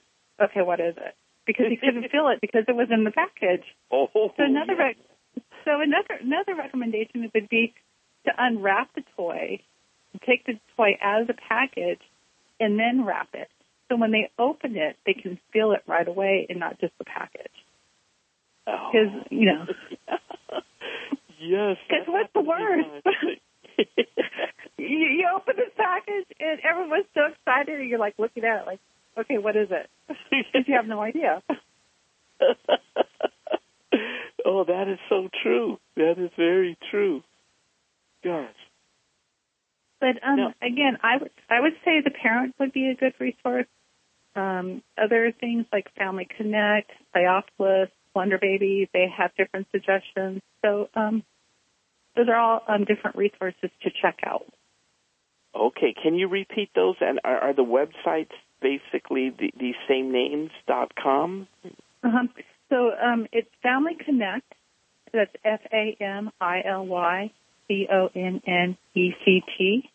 okay, 0.42 0.62
what 0.62 0.80
is 0.80 0.96
it? 0.98 1.16
Because 1.50 1.66
he 1.68 1.78
couldn't 1.78 2.08
feel 2.12 2.28
it 2.30 2.42
because 2.42 2.66
it 2.68 2.76
was 2.76 2.90
in 2.92 3.04
the 3.04 3.10
package. 3.10 3.66
Oh, 3.92 4.08
So 4.14 4.30
another 4.38 4.76
rec- 4.78 5.02
so 5.66 5.82
another 5.82 6.22
another 6.22 6.54
recommendation 6.54 7.28
would 7.34 7.50
be 7.50 7.74
to 8.26 8.32
unwrap 8.38 8.94
the 8.94 9.02
toy, 9.18 9.60
take 10.28 10.46
the 10.46 10.60
toy 10.78 10.92
out 11.02 11.22
of 11.22 11.28
the 11.28 11.34
package, 11.34 12.02
and 12.60 12.78
then 12.78 13.04
wrap 13.04 13.30
it. 13.34 13.50
So 13.90 13.96
when 13.98 14.12
they 14.12 14.30
open 14.38 14.76
it, 14.76 14.98
they 15.08 15.14
can 15.14 15.40
feel 15.52 15.72
it 15.72 15.82
right 15.88 16.08
away 16.08 16.46
and 16.48 16.60
not 16.60 16.80
just 16.80 16.94
the 17.00 17.06
package. 17.06 17.58
Oh. 18.68 18.92
Because 18.92 19.26
you 19.32 19.48
know, 19.48 19.66
yes. 21.42 21.78
Because 21.90 22.06
what's 22.06 22.30
the 22.34 22.44
happened 22.46 23.02
to 23.04 23.26
me 23.26 23.26
once. 23.26 23.40
you, 24.78 24.86
you 24.88 25.28
open 25.36 25.56
this 25.58 25.74
package 25.76 26.28
and 26.40 26.60
everyone's 26.64 27.10
so 27.16 27.22
excited, 27.34 27.80
and 27.80 27.90
you're 27.90 27.98
like 27.98 28.14
looking 28.20 28.44
at 28.44 28.62
it, 28.62 28.68
like, 28.68 28.80
okay, 29.18 29.38
what 29.38 29.56
is 29.56 29.70
it? 29.72 29.90
Because 30.30 30.68
you 30.68 30.76
have 30.76 30.88
no 30.88 31.02
idea. 31.02 31.42
oh, 34.46 34.64
that 34.66 34.88
is 34.88 35.00
so 35.10 35.30
true. 35.44 35.78
That 35.96 36.16
is 36.18 36.32
very 36.38 36.78
true. 36.92 37.22
Gosh. 38.24 38.54
But 40.00 40.24
um, 40.26 40.38
No. 40.38 40.54
again, 40.62 40.98
I 41.04 41.18
would 41.18 41.32
I 41.50 41.60
would 41.60 41.74
say 41.84 42.02
the 42.04 42.12
parent 42.12 42.56
would 42.60 42.72
be 42.72 42.90
a 42.90 42.96
good 42.96 43.14
resource. 43.20 43.68
Um, 44.36 44.82
other 44.98 45.34
things 45.38 45.66
like 45.74 45.94
Family 45.96 46.26
Connect, 46.38 46.92
Playopolis, 47.14 47.90
Wonder 48.16 48.38
Baby, 48.38 48.90
they 48.94 49.08
have 49.18 49.32
different 49.36 49.68
suggestions. 49.72 50.42
So 50.62 50.90
um, 50.96 51.24
those 52.16 52.28
are 52.30 52.36
all 52.36 52.62
um, 52.68 52.86
different 52.86 53.18
resources 53.18 53.70
to 53.84 53.90
check 54.02 54.20
out. 54.26 54.46
Okay, 55.56 55.94
can 56.02 56.16
you 56.16 56.28
repeat 56.28 56.70
those? 56.76 56.96
And 57.02 57.20
are, 57.24 57.38
are 57.40 57.54
the 57.54 57.64
websites 57.66 58.32
basically 58.62 59.30
the, 59.30 59.52
the 59.58 59.74
same 59.88 60.12
names 60.12 60.52
dot 60.68 60.92
com? 61.02 61.48
Uh-huh. 62.04 62.28
So 62.70 62.92
um, 62.92 63.28
it's 63.32 63.50
Family 63.64 63.98
Connect. 64.04 64.54
That's 65.12 65.34
F 65.44 65.62
A 65.74 65.98
M 66.00 66.30
I 66.40 66.62
L 66.66 66.86
Y 66.86 67.32
C 67.68 67.88
O 67.92 68.10
N 68.16 68.42
N 68.46 68.78
E 68.96 69.12
C 69.26 69.42
T. 69.58 69.90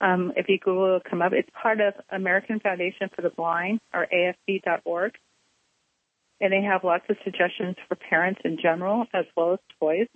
Um, 0.00 0.32
if 0.34 0.48
you 0.48 0.58
Google, 0.58 0.86
it'll 0.86 1.00
come 1.00 1.20
up. 1.20 1.32
It's 1.32 1.50
part 1.62 1.80
of 1.80 1.94
American 2.10 2.58
Foundation 2.60 3.10
for 3.14 3.20
the 3.20 3.30
Blind, 3.30 3.80
or 3.92 4.06
AFB.org. 4.06 5.12
And 6.40 6.52
they 6.52 6.62
have 6.62 6.84
lots 6.84 7.04
of 7.10 7.16
suggestions 7.22 7.76
for 7.86 7.96
parents 7.96 8.40
in 8.44 8.56
general, 8.62 9.04
as 9.12 9.26
well 9.36 9.52
as 9.54 9.58
toys. 9.78 10.08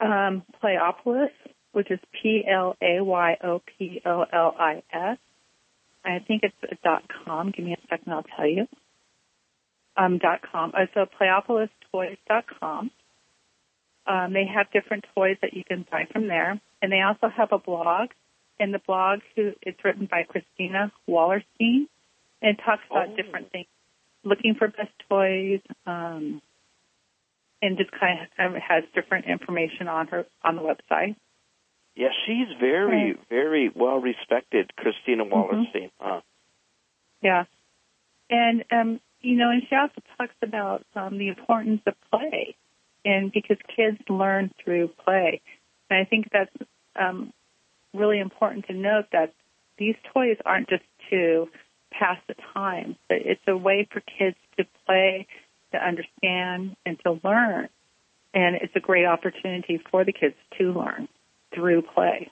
Um, 0.00 0.44
Playopolis, 0.62 1.28
which 1.72 1.90
is 1.90 1.98
P 2.22 2.42
L 2.50 2.74
A 2.80 3.02
Y 3.04 3.36
O 3.44 3.60
P 3.78 4.00
O 4.06 4.24
L 4.32 4.54
I 4.58 4.82
S. 4.90 5.18
I 6.06 6.20
think 6.20 6.42
it's 6.44 6.54
a 6.62 6.76
dot 6.84 7.04
com. 7.24 7.50
Give 7.50 7.64
me 7.64 7.72
a 7.74 7.86
second, 7.88 8.12
I'll 8.12 8.22
tell 8.22 8.46
you 8.46 8.66
um, 9.96 10.18
dot 10.18 10.40
com. 10.50 10.72
Uh, 10.74 10.86
so 10.94 11.06
playopolistoys.com. 11.20 12.90
Um, 14.06 14.32
they 14.32 14.44
have 14.46 14.70
different 14.72 15.04
toys 15.14 15.36
that 15.42 15.54
you 15.54 15.64
can 15.64 15.84
buy 15.90 16.06
from 16.12 16.28
there, 16.28 16.60
and 16.80 16.92
they 16.92 17.00
also 17.00 17.28
have 17.34 17.48
a 17.52 17.58
blog. 17.58 18.10
And 18.58 18.72
the 18.72 18.80
blog 18.86 19.20
who 19.34 19.52
it's 19.62 19.82
written 19.84 20.06
by 20.10 20.22
Christina 20.22 20.90
Wallerstein, 21.08 21.88
and 22.40 22.56
it 22.56 22.60
talks 22.64 22.82
about 22.90 23.08
Oh. 23.10 23.16
different 23.16 23.50
things, 23.50 23.66
looking 24.24 24.54
for 24.54 24.68
best 24.68 24.92
toys, 25.10 25.60
um, 25.86 26.40
and 27.60 27.76
just 27.76 27.90
kind 27.90 28.26
of 28.38 28.54
has 28.54 28.84
different 28.94 29.26
information 29.26 29.88
on 29.88 30.06
her 30.08 30.24
on 30.42 30.56
the 30.56 30.62
website. 30.62 31.16
Yeah, 31.96 32.08
she's 32.26 32.48
very, 32.60 33.12
Right. 33.12 33.28
very 33.30 33.70
well 33.74 33.98
respected, 33.98 34.70
Christina 34.76 35.24
Wallerstein. 35.24 35.90
Huh? 35.98 36.20
Yeah. 37.22 37.44
And 38.28 38.64
um, 38.70 39.00
you 39.22 39.36
know, 39.36 39.50
and 39.50 39.62
she 39.68 39.74
also 39.74 40.02
talks 40.18 40.34
about 40.42 40.84
um, 40.94 41.16
the 41.16 41.28
importance 41.28 41.80
of 41.86 41.94
play, 42.10 42.54
and 43.04 43.32
because 43.32 43.56
kids 43.74 43.98
learn 44.10 44.52
through 44.62 44.88
play, 45.04 45.40
and 45.88 45.98
I 45.98 46.04
think 46.04 46.28
that's 46.30 46.54
um, 46.96 47.32
really 47.94 48.20
important 48.20 48.66
to 48.66 48.74
note 48.74 49.06
that 49.12 49.32
these 49.78 49.96
toys 50.12 50.36
aren't 50.44 50.68
just 50.68 50.84
to 51.10 51.48
pass 51.90 52.18
the 52.28 52.34
time, 52.52 52.96
but 53.08 53.18
it's 53.24 53.40
a 53.46 53.56
way 53.56 53.88
for 53.90 54.00
kids 54.00 54.36
to 54.58 54.66
play, 54.84 55.26
to 55.72 55.78
understand, 55.78 56.76
and 56.84 56.98
to 57.04 57.18
learn. 57.24 57.68
And 58.34 58.56
it's 58.56 58.76
a 58.76 58.80
great 58.80 59.06
opportunity 59.06 59.80
for 59.90 60.04
the 60.04 60.12
kids 60.12 60.34
to 60.58 60.72
learn 60.72 61.08
through 61.56 61.82
play. 61.82 62.30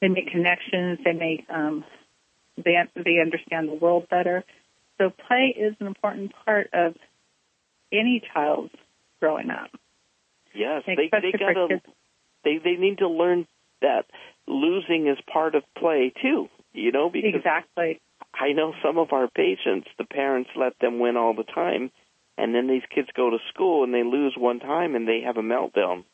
They 0.00 0.08
make 0.08 0.30
connections. 0.30 0.98
They 1.04 1.12
make 1.12 1.46
um, 1.48 1.84
they 2.56 2.74
they 2.94 3.20
understand 3.20 3.68
the 3.68 3.74
world 3.74 4.06
better. 4.08 4.44
So 4.98 5.10
play 5.10 5.54
is 5.58 5.74
an 5.80 5.86
important 5.86 6.32
part 6.44 6.68
of 6.72 6.94
any 7.92 8.22
child's 8.32 8.74
growing 9.20 9.50
up. 9.50 9.70
Yes, 10.54 10.82
they 10.86 10.94
they 10.94 11.08
gotta 11.10 11.66
kids. 11.68 11.82
they 12.44 12.58
they 12.58 12.74
need 12.74 12.98
to 12.98 13.08
learn 13.08 13.46
that 13.80 14.04
losing 14.46 15.08
is 15.08 15.18
part 15.32 15.54
of 15.54 15.62
play 15.76 16.12
too. 16.22 16.48
You 16.72 16.92
know, 16.92 17.08
because 17.08 17.34
Exactly. 17.34 18.00
I 18.34 18.52
know 18.52 18.74
some 18.84 18.98
of 18.98 19.12
our 19.12 19.28
patients, 19.28 19.88
the 19.96 20.04
parents 20.04 20.50
let 20.56 20.76
them 20.80 20.98
win 20.98 21.16
all 21.16 21.34
the 21.34 21.44
time, 21.44 21.92
and 22.36 22.54
then 22.54 22.66
these 22.66 22.82
kids 22.92 23.08
go 23.16 23.30
to 23.30 23.38
school 23.52 23.84
and 23.84 23.94
they 23.94 24.02
lose 24.02 24.34
one 24.36 24.58
time 24.58 24.96
and 24.96 25.06
they 25.06 25.20
have 25.24 25.36
a 25.36 25.42
meltdown. 25.42 26.04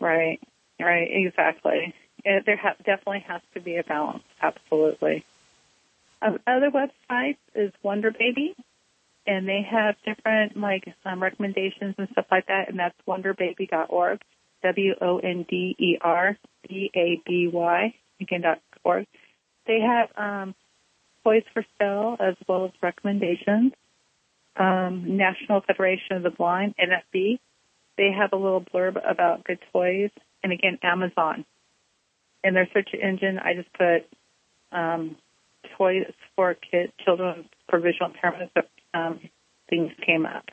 Right. 0.00 0.40
Right. 0.80 1.08
Exactly. 1.10 1.94
And 2.24 2.44
there 2.44 2.56
ha- 2.56 2.76
definitely 2.84 3.24
has 3.26 3.40
to 3.54 3.60
be 3.60 3.76
a 3.76 3.84
balance. 3.84 4.22
Absolutely. 4.40 5.24
Um, 6.20 6.38
other 6.46 6.70
websites 6.70 7.38
is 7.54 7.72
WonderBaby, 7.84 8.54
and 9.26 9.48
they 9.48 9.62
have 9.70 9.94
different 10.04 10.56
like 10.56 10.92
um, 11.04 11.22
recommendations 11.22 11.94
and 11.96 12.08
stuff 12.12 12.26
like 12.30 12.46
that, 12.46 12.68
and 12.68 12.78
that's 12.78 12.96
wonderbaby.org. 13.06 14.20
W 14.64 14.94
O 15.00 15.18
N 15.18 15.46
D 15.48 15.76
E 15.78 15.98
R 16.00 16.36
B 16.68 16.90
A 16.94 17.22
B 17.24 17.48
Y 17.52 17.94
again 18.20 18.40
dot 18.40 18.60
org. 18.82 19.06
They 19.66 19.78
have 19.80 20.08
um, 20.16 20.54
toys 21.22 21.44
for 21.54 21.64
sale 21.78 22.16
as 22.18 22.34
well 22.48 22.64
as 22.64 22.72
recommendations. 22.82 23.72
Um, 24.56 25.16
National 25.16 25.60
Federation 25.60 26.16
of 26.16 26.22
the 26.24 26.30
Blind 26.30 26.74
(NFB) 26.76 27.38
they 27.98 28.12
have 28.16 28.32
a 28.32 28.36
little 28.36 28.62
blurb 28.62 28.96
about 29.06 29.44
good 29.44 29.58
toys, 29.72 30.10
and 30.42 30.52
again, 30.52 30.78
Amazon. 30.82 31.44
In 32.42 32.54
their 32.54 32.68
search 32.72 32.90
engine, 32.94 33.38
I 33.38 33.54
just 33.54 33.72
put 33.74 34.06
um, 34.72 35.16
toys 35.76 36.06
for 36.36 36.54
kids, 36.54 36.92
children 37.04 37.48
for 37.68 37.80
visual 37.80 38.10
impairments. 38.10 38.50
Um, 38.94 39.20
things 39.68 39.92
came 40.06 40.24
up. 40.24 40.44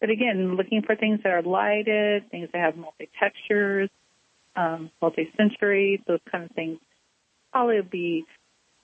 But 0.00 0.10
again, 0.10 0.56
looking 0.56 0.82
for 0.82 0.96
things 0.96 1.20
that 1.22 1.30
are 1.30 1.42
lighted, 1.42 2.30
things 2.30 2.48
that 2.52 2.58
have 2.58 2.76
multi-textures, 2.76 3.90
um, 4.56 4.90
multi-sensory, 5.00 6.02
those 6.06 6.20
kind 6.30 6.44
of 6.44 6.50
things, 6.50 6.78
probably 7.52 7.76
would 7.76 7.90
be 7.90 8.24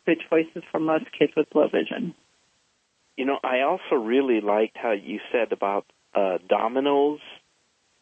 good 0.06 0.18
choices 0.30 0.62
for 0.70 0.78
most 0.78 1.06
kids 1.18 1.32
with 1.36 1.48
low 1.54 1.68
vision. 1.68 2.14
You 3.16 3.24
know, 3.24 3.38
I 3.42 3.62
also 3.62 3.96
really 3.96 4.40
liked 4.40 4.76
how 4.76 4.92
you 4.92 5.20
said 5.32 5.52
about 5.52 5.86
uh, 6.16 6.38
dominoes. 6.48 7.20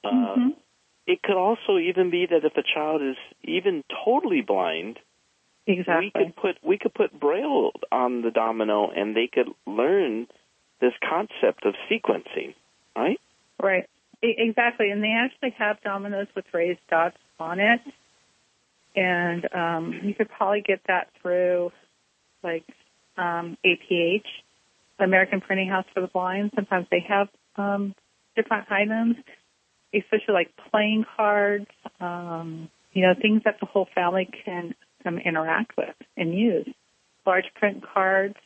Uh, 0.03 0.11
Mhm. 0.37 0.57
It 1.07 1.23
could 1.23 1.37
also 1.37 1.77
even 1.77 2.09
be 2.09 2.25
that 2.25 2.47
if 2.47 2.57
a 2.57 2.63
child 2.63 3.03
is 3.03 3.17
even 3.43 3.85
totally 4.05 4.41
blind, 4.41 4.99
Exactly. 5.67 6.11
we 6.15 6.25
could 6.25 6.37
put 6.37 6.59
we 6.63 6.79
could 6.79 6.95
put 6.95 7.13
braille 7.19 7.73
on 7.93 8.23
the 8.23 8.31
domino, 8.31 8.91
and 8.91 9.15
they 9.15 9.27
could 9.27 9.51
learn 9.67 10.27
this 10.81 10.95
concept 11.03 11.67
of 11.67 11.75
sequencing, 11.91 12.55
right? 12.97 13.21
Right. 13.61 13.89
Exactly. 14.23 14.91
And 14.91 15.03
they 15.03 15.13
actually 15.13 15.51
have 15.51 15.81
dominoes 15.83 16.29
with 16.35 16.47
raised 16.55 16.81
dots 16.89 17.19
on 17.39 17.61
it. 17.61 17.81
And 18.97 19.47
um, 19.53 20.01
you 20.03 20.15
could 20.15 20.31
probably 20.31 20.63
get 20.63 20.81
that 20.87 21.09
through 21.21 21.73
like 22.43 22.65
um, 23.17 23.59
APH, 23.65 24.25
American 24.99 25.41
Printing 25.41 25.69
House 25.69 25.87
for 25.93 26.01
the 26.01 26.07
Blind. 26.07 26.53
Sometimes 26.55 26.87
they 26.91 27.01
have 27.01 27.29
um, 27.57 27.95
different 28.37 28.71
items, 28.71 29.17
especially 29.95 30.35
like 30.35 30.51
playing 30.71 31.05
cards, 31.17 31.67
um, 32.01 32.69
you 32.93 33.03
know, 33.03 33.15
things 33.21 33.43
that 33.45 33.57
the 33.61 33.67
whole 33.67 33.89
family 33.95 34.29
can 34.45 34.75
um, 35.05 35.19
interact 35.19 35.77
with 35.77 35.95
and 36.17 36.35
use. 36.35 36.69
Large 37.27 37.47
print 37.55 37.85
cards. 37.93 38.37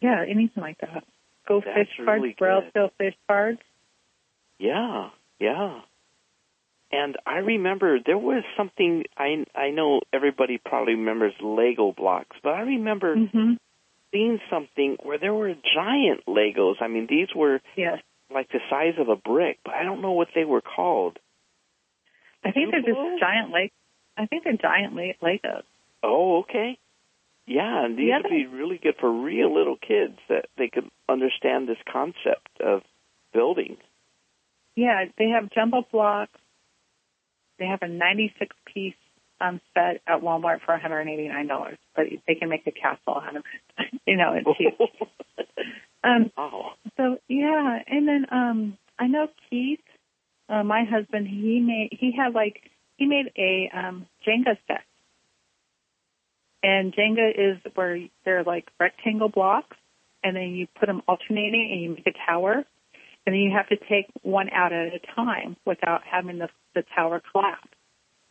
Yeah, 0.00 0.22
anything 0.22 0.62
like 0.62 0.78
that. 0.80 1.04
Go 1.46 1.60
That's 1.64 1.76
fish 1.76 2.04
cards, 2.04 2.22
really 2.22 2.36
braille 2.38 2.62
still 2.70 2.90
fish 2.98 3.14
cards. 3.26 3.60
Yeah, 4.58 5.10
yeah. 5.40 5.80
And 6.90 7.16
I 7.26 7.38
remember 7.38 7.98
there 8.04 8.18
was 8.18 8.44
something 8.56 9.04
I 9.16 9.44
I 9.54 9.70
know 9.70 10.00
everybody 10.12 10.58
probably 10.58 10.94
remembers 10.94 11.34
Lego 11.42 11.92
blocks, 11.92 12.36
but 12.42 12.54
I 12.54 12.60
remember 12.60 13.14
hmm 13.14 13.54
seeing 14.12 14.38
something 14.50 14.96
where 15.02 15.18
there 15.18 15.34
were 15.34 15.54
giant 15.74 16.24
Legos. 16.26 16.76
I 16.80 16.88
mean, 16.88 17.06
these 17.08 17.28
were 17.34 17.60
Yes. 17.76 18.00
like 18.30 18.48
the 18.50 18.60
size 18.70 18.94
of 18.98 19.08
a 19.08 19.16
brick, 19.16 19.58
but 19.64 19.74
I 19.74 19.84
don't 19.84 20.00
know 20.02 20.12
what 20.12 20.28
they 20.34 20.44
were 20.44 20.60
called. 20.60 21.18
I 22.44 22.52
think 22.52 22.70
they're 22.70 22.80
just 22.82 23.20
giant 23.20 23.50
Leg. 23.50 23.70
I 24.16 24.26
think 24.26 24.44
they're 24.44 24.56
giant 24.56 24.94
Le- 24.94 25.14
Legos. 25.22 25.62
Oh, 26.02 26.38
okay. 26.40 26.78
Yeah, 27.46 27.84
and 27.84 27.96
these 27.98 28.12
would 28.22 28.30
be 28.30 28.46
really 28.46 28.78
good 28.78 28.96
for 29.00 29.10
real 29.10 29.52
little 29.54 29.76
kids 29.76 30.18
that 30.28 30.46
they 30.58 30.68
could 30.68 30.88
understand 31.08 31.66
this 31.66 31.78
concept 31.90 32.48
of 32.60 32.82
building. 33.32 33.78
Yeah, 34.76 35.06
they 35.16 35.30
have 35.30 35.50
jumbo 35.50 35.82
blocks. 35.90 36.38
They 37.58 37.66
have 37.66 37.82
a 37.82 37.88
96 37.88 38.54
piece 38.72 38.94
um, 39.40 39.60
set 39.74 40.02
at 40.06 40.22
Walmart 40.22 40.60
for 40.64 40.78
$189, 40.78 41.76
but 41.94 42.06
they 42.26 42.34
can 42.34 42.48
make 42.48 42.66
a 42.66 42.72
castle 42.72 43.22
out 43.22 43.36
of 43.36 43.44
it. 43.78 44.00
you 44.06 44.16
know, 44.16 44.34
it's 44.34 44.58
huge. 44.58 44.90
um, 46.04 46.30
wow. 46.36 46.72
So 46.96 47.18
yeah, 47.28 47.78
and 47.86 48.08
then 48.08 48.26
um, 48.30 48.78
I 48.98 49.06
know 49.06 49.28
Keith, 49.48 49.80
uh, 50.48 50.64
my 50.64 50.84
husband. 50.84 51.28
He 51.28 51.60
made 51.60 51.90
he 51.92 52.12
had 52.16 52.34
like 52.34 52.70
he 52.96 53.06
made 53.06 53.30
a 53.36 53.70
um, 53.72 54.06
Jenga 54.26 54.56
set 54.66 54.82
and 56.62 56.94
Jenga 56.94 57.30
is 57.30 57.58
where 57.74 57.98
they're 58.24 58.44
like 58.44 58.68
rectangle 58.80 59.28
blocks, 59.28 59.76
and 60.24 60.36
then 60.36 60.54
you 60.54 60.66
put 60.78 60.86
them 60.86 61.02
alternating, 61.06 61.68
and 61.70 61.80
you 61.80 61.90
make 61.90 62.06
a 62.06 62.18
tower, 62.26 62.64
and 63.26 63.34
then 63.34 63.40
you 63.40 63.52
have 63.56 63.68
to 63.68 63.76
take 63.88 64.06
one 64.22 64.50
out 64.50 64.72
at 64.72 64.92
a 64.94 65.00
time 65.14 65.56
without 65.64 66.02
having 66.04 66.38
the 66.38 66.48
the 66.74 66.82
tower 66.94 67.22
collapse. 67.32 67.68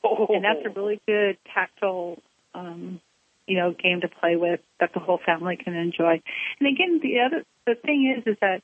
Oh. 0.04 0.28
And 0.30 0.44
that's 0.44 0.66
a 0.66 0.70
really 0.70 1.02
good 1.08 1.38
tactile, 1.54 2.22
um, 2.54 3.02
you 3.46 3.58
know, 3.58 3.72
game 3.72 4.02
to 4.02 4.08
play 4.08 4.36
with 4.36 4.60
that 4.80 4.92
the 4.94 5.00
whole 5.00 5.20
family 5.26 5.58
can 5.58 5.74
enjoy. 5.74 6.22
And 6.60 6.68
again, 6.68 7.00
the 7.02 7.22
other 7.26 7.44
the 7.66 7.76
thing 7.76 8.16
is, 8.18 8.24
is 8.26 8.38
that 8.42 8.62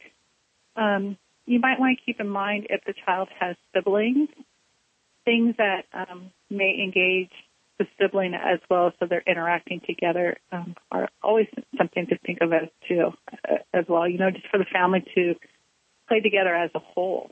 um, 0.75 1.17
you 1.45 1.59
might 1.59 1.79
want 1.79 1.97
to 1.97 2.05
keep 2.05 2.19
in 2.19 2.29
mind 2.29 2.67
if 2.69 2.83
the 2.85 2.93
child 3.05 3.29
has 3.39 3.55
siblings, 3.73 4.29
things 5.25 5.55
that 5.57 5.85
um, 5.93 6.31
may 6.49 6.79
engage 6.81 7.31
the 7.79 7.85
sibling 7.99 8.33
as 8.33 8.59
well, 8.69 8.93
so 8.99 9.07
they're 9.07 9.23
interacting 9.25 9.81
together, 9.85 10.37
um, 10.51 10.75
are 10.91 11.09
always 11.23 11.47
something 11.77 12.05
to 12.07 12.17
think 12.19 12.39
of 12.41 12.53
as 12.53 12.69
too, 12.87 13.11
uh, 13.49 13.55
as 13.73 13.85
well. 13.87 14.07
You 14.07 14.19
know, 14.19 14.31
just 14.31 14.47
for 14.47 14.57
the 14.57 14.65
family 14.65 15.03
to 15.15 15.35
play 16.07 16.19
together 16.19 16.55
as 16.55 16.69
a 16.75 16.79
whole. 16.79 17.31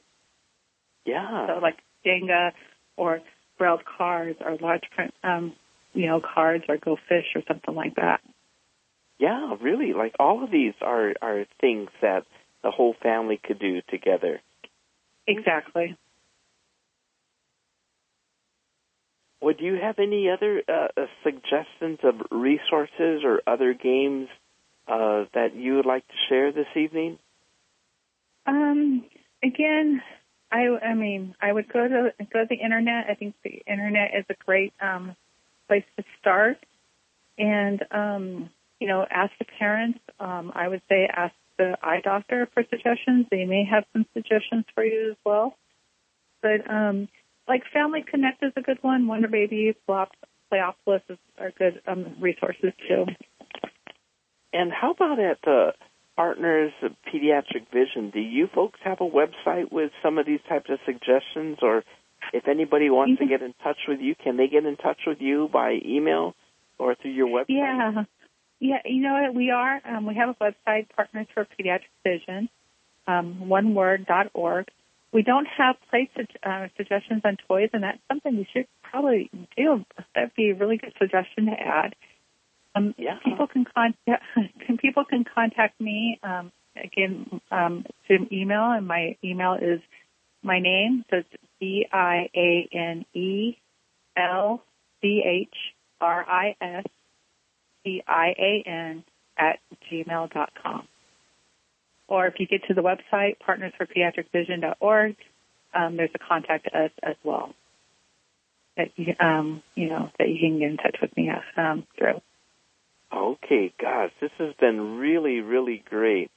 Yeah. 1.06 1.48
So 1.48 1.60
like 1.60 1.78
Jenga 2.06 2.52
or 2.98 3.22
brailled 3.62 3.86
cards 3.86 4.40
or 4.44 4.58
large 4.60 4.82
print, 4.96 5.14
um, 5.24 5.54
you 5.94 6.08
know, 6.08 6.20
cards 6.20 6.64
or 6.68 6.78
Go 6.78 6.98
Fish 7.08 7.28
or 7.36 7.44
something 7.48 7.76
like 7.76 7.94
that. 7.94 8.20
Yeah, 9.20 9.56
really. 9.62 9.94
Like 9.94 10.16
all 10.20 10.44
of 10.44 10.50
these 10.50 10.74
are 10.82 11.14
are 11.22 11.46
things 11.60 11.90
that 12.02 12.26
the 12.64 12.72
whole 12.72 12.96
family 13.04 13.40
could 13.42 13.60
do 13.60 13.82
together. 13.88 14.42
Exactly. 15.28 15.96
Would 19.44 19.60
you 19.60 19.78
have 19.80 20.00
any 20.00 20.28
other 20.32 20.64
uh, 20.68 20.88
uh, 20.98 21.06
suggestions 21.24 22.00
of 22.02 22.16
resources 22.32 23.22
or 23.24 23.42
other 23.46 23.76
games 23.76 24.28
uh, 24.88 25.26
that 25.36 25.56
you 25.56 25.76
would 25.76 25.86
like 25.86 26.08
to 26.08 26.14
share 26.30 26.52
this 26.52 26.68
evening? 26.76 27.20
Um, 28.48 29.06
again, 29.44 30.02
I, 30.52 30.68
I 30.84 30.94
mean, 30.94 31.36
I 31.42 31.52
would 31.52 31.72
go 31.72 31.88
to 31.88 32.14
go 32.32 32.40
to 32.42 32.46
the 32.50 32.56
internet. 32.56 33.06
I 33.10 33.16
think 33.16 33.36
the 33.44 33.62
internet 33.66 34.12
is 34.18 34.26
a 34.30 34.36
great 34.46 34.74
um, 34.82 35.16
place 35.68 35.86
to 35.98 36.04
start, 36.20 36.58
and 37.38 37.84
um, 37.92 38.50
you 38.80 38.88
know, 38.88 39.06
ask 39.10 39.32
the 39.40 39.46
parents. 39.60 40.00
Um, 40.20 40.52
I 40.54 40.68
would 40.68 40.82
say 40.90 41.08
ask 41.12 41.34
the 41.58 41.78
eye 41.82 42.02
doctor 42.04 42.50
for 42.54 42.64
suggestions. 42.70 43.28
They 43.32 43.46
may 43.46 43.64
have 43.70 43.86
some 43.94 44.06
suggestions 44.14 44.66
for 44.76 44.84
you 44.84 45.12
as 45.12 45.18
well. 45.26 45.56
But 46.42 46.70
um, 46.70 47.08
like 47.48 47.64
Family 47.72 48.04
Connect 48.06 48.44
is 48.44 48.52
a 48.56 48.62
good 48.62 48.80
one. 48.82 49.06
WonderBaby, 49.06 49.76
Flop, 49.86 50.10
Playopolis 50.52 51.02
is, 51.10 51.18
are 51.40 51.52
good 51.52 51.82
um, 51.88 52.16
resources 52.20 52.74
too. 52.88 53.06
And 54.54 54.72
how 54.72 54.92
about 54.92 55.20
at 55.20 55.38
the 55.44 55.74
Partners 56.22 56.72
of 56.84 56.92
Pediatric 57.12 57.66
Vision? 57.74 58.12
Do 58.12 58.20
you 58.20 58.48
folks 58.54 58.80
have 58.84 59.02
a 59.02 59.10
website 59.10 59.72
with 59.72 59.90
some 60.04 60.20
of 60.20 60.28
these 60.28 60.40
types 60.48 60.70
of 60.70 60.78
suggestions, 60.86 61.58
or 61.64 61.84
if 62.32 62.48
anybody 62.48 62.92
wants 62.92 63.20
to 63.20 63.26
get 63.26 63.42
in 63.42 63.56
touch 63.64 63.80
with 63.88 64.02
you, 64.02 64.14
can 64.14 64.38
they 64.38 64.48
get 64.48 64.64
in 64.64 64.76
touch 64.76 65.00
with 65.08 65.18
you 65.20 65.50
by 65.52 65.80
email 65.84 66.36
or 66.78 66.94
through 66.94 67.10
your 67.10 67.28
website? 67.28 67.46
Yeah, 67.48 68.04
yeah. 68.60 68.82
You 68.86 69.02
know 69.02 69.14
what? 69.20 69.34
We 69.34 69.50
are. 69.50 69.82
Um, 69.84 70.06
we 70.06 70.14
have 70.14 70.30
a 70.30 70.36
website, 70.36 70.90
Partners 70.96 71.26
for 71.34 71.48
Pediatric 71.60 71.90
Vision, 72.04 72.50
um, 73.08 73.50
one 73.50 73.74
word 73.74 74.06
dot 74.06 74.28
org. 74.36 74.68
We 75.12 75.24
don't 75.24 75.48
have 75.58 75.76
place 75.90 76.10
uh, 76.46 76.68
suggestions 76.78 77.24
on 77.26 77.38
toys, 77.48 77.72
and 77.74 77.82
that's 77.82 77.98
something 78.08 78.36
you 78.36 78.46
should 78.54 78.68
probably 78.84 79.32
do. 79.58 79.86
That'd 80.14 80.36
be 80.36 80.52
a 80.52 80.54
really 80.56 80.78
good 80.78 80.94
suggestion 81.00 81.48
to 81.48 81.54
add. 81.54 81.96
Um, 82.76 82.96
yeah. 82.98 83.18
People 83.24 83.48
can 83.48 83.66
contact 83.66 84.24
can 84.66 84.78
people 84.78 85.04
can 85.06 85.24
contact 85.24 85.80
me 85.80 86.20
um, 86.24 86.52
again 86.82 87.42
um, 87.52 87.86
through 88.08 88.28
email, 88.32 88.72
and 88.72 88.88
my 88.88 89.18
email 89.24 89.58
is 89.62 89.82
my 90.44 90.60
name. 90.60 91.04
So 91.10 91.18
it's 91.18 91.30
B 91.60 91.86
I 91.92 92.30
A 92.36 92.70
N 92.74 93.06
E 93.14 93.58
L 94.16 94.64
C 95.02 95.22
H 95.26 95.56
R 96.00 96.26
I 96.28 96.56
S 96.62 96.86
C 97.84 98.04
I 98.08 98.34
A 98.38 98.64
N 98.68 99.04
at 99.38 99.60
gmail 99.92 100.32
dot 100.34 100.52
com. 100.62 100.88
Or 102.08 102.28
if 102.28 102.36
you 102.40 102.48
get 102.48 102.64
to 102.68 102.74
the 102.74 102.82
website, 102.82 103.38
partnersforpediatricvision.org, 103.48 105.16
um, 105.74 105.96
there's 105.96 106.10
a 106.14 106.20
contact 106.20 106.68
us 106.68 106.92
as 107.02 107.16
well 107.24 107.54
that 108.76 108.90
you, 108.98 109.14
um, 109.20 109.64
you 109.76 109.88
know, 109.88 110.12
that 110.20 110.28
you 110.28 110.38
can 110.40 110.60
get 110.60 110.72
in 110.72 110.78
touch 110.78 110.98
with 111.02 111.16
me 111.16 111.32
um, 111.56 111.86
through. 111.98 112.22
Okay, 113.14 113.74
gosh, 113.80 114.12
this 114.22 114.32
has 114.38 114.54
been 114.60 114.98
really, 114.98 115.42
really 115.42 115.84
great. 115.90 116.32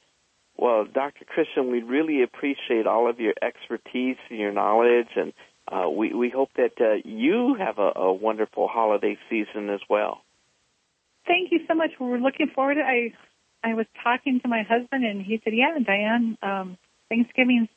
Well, 0.57 0.85
Dr. 0.85 1.25
Christian, 1.25 1.71
we 1.71 1.81
really 1.81 2.23
appreciate 2.23 2.87
all 2.87 3.09
of 3.09 3.19
your 3.19 3.33
expertise 3.41 4.17
and 4.29 4.39
your 4.39 4.51
knowledge, 4.51 5.09
and 5.15 5.33
uh, 5.71 5.89
we, 5.89 6.13
we 6.13 6.29
hope 6.29 6.49
that 6.55 6.79
uh, 6.79 6.95
you 7.03 7.55
have 7.57 7.77
a, 7.77 7.99
a 7.99 8.13
wonderful 8.13 8.67
holiday 8.67 9.17
season 9.29 9.69
as 9.69 9.81
well. 9.89 10.21
Thank 11.27 11.51
you 11.51 11.61
so 11.67 11.73
much. 11.73 11.91
We're 11.99 12.19
looking 12.19 12.51
forward 12.53 12.75
to 12.75 12.81
I 12.81 13.13
I 13.63 13.73
was 13.73 13.87
talking 14.03 14.39
to 14.41 14.47
my 14.47 14.61
husband, 14.61 15.03
and 15.03 15.21
he 15.21 15.41
said, 15.43 15.53
"Yeah, 15.55 15.75
Diane, 15.83 16.37
um, 16.43 16.77
Thanksgiving's 17.09 17.69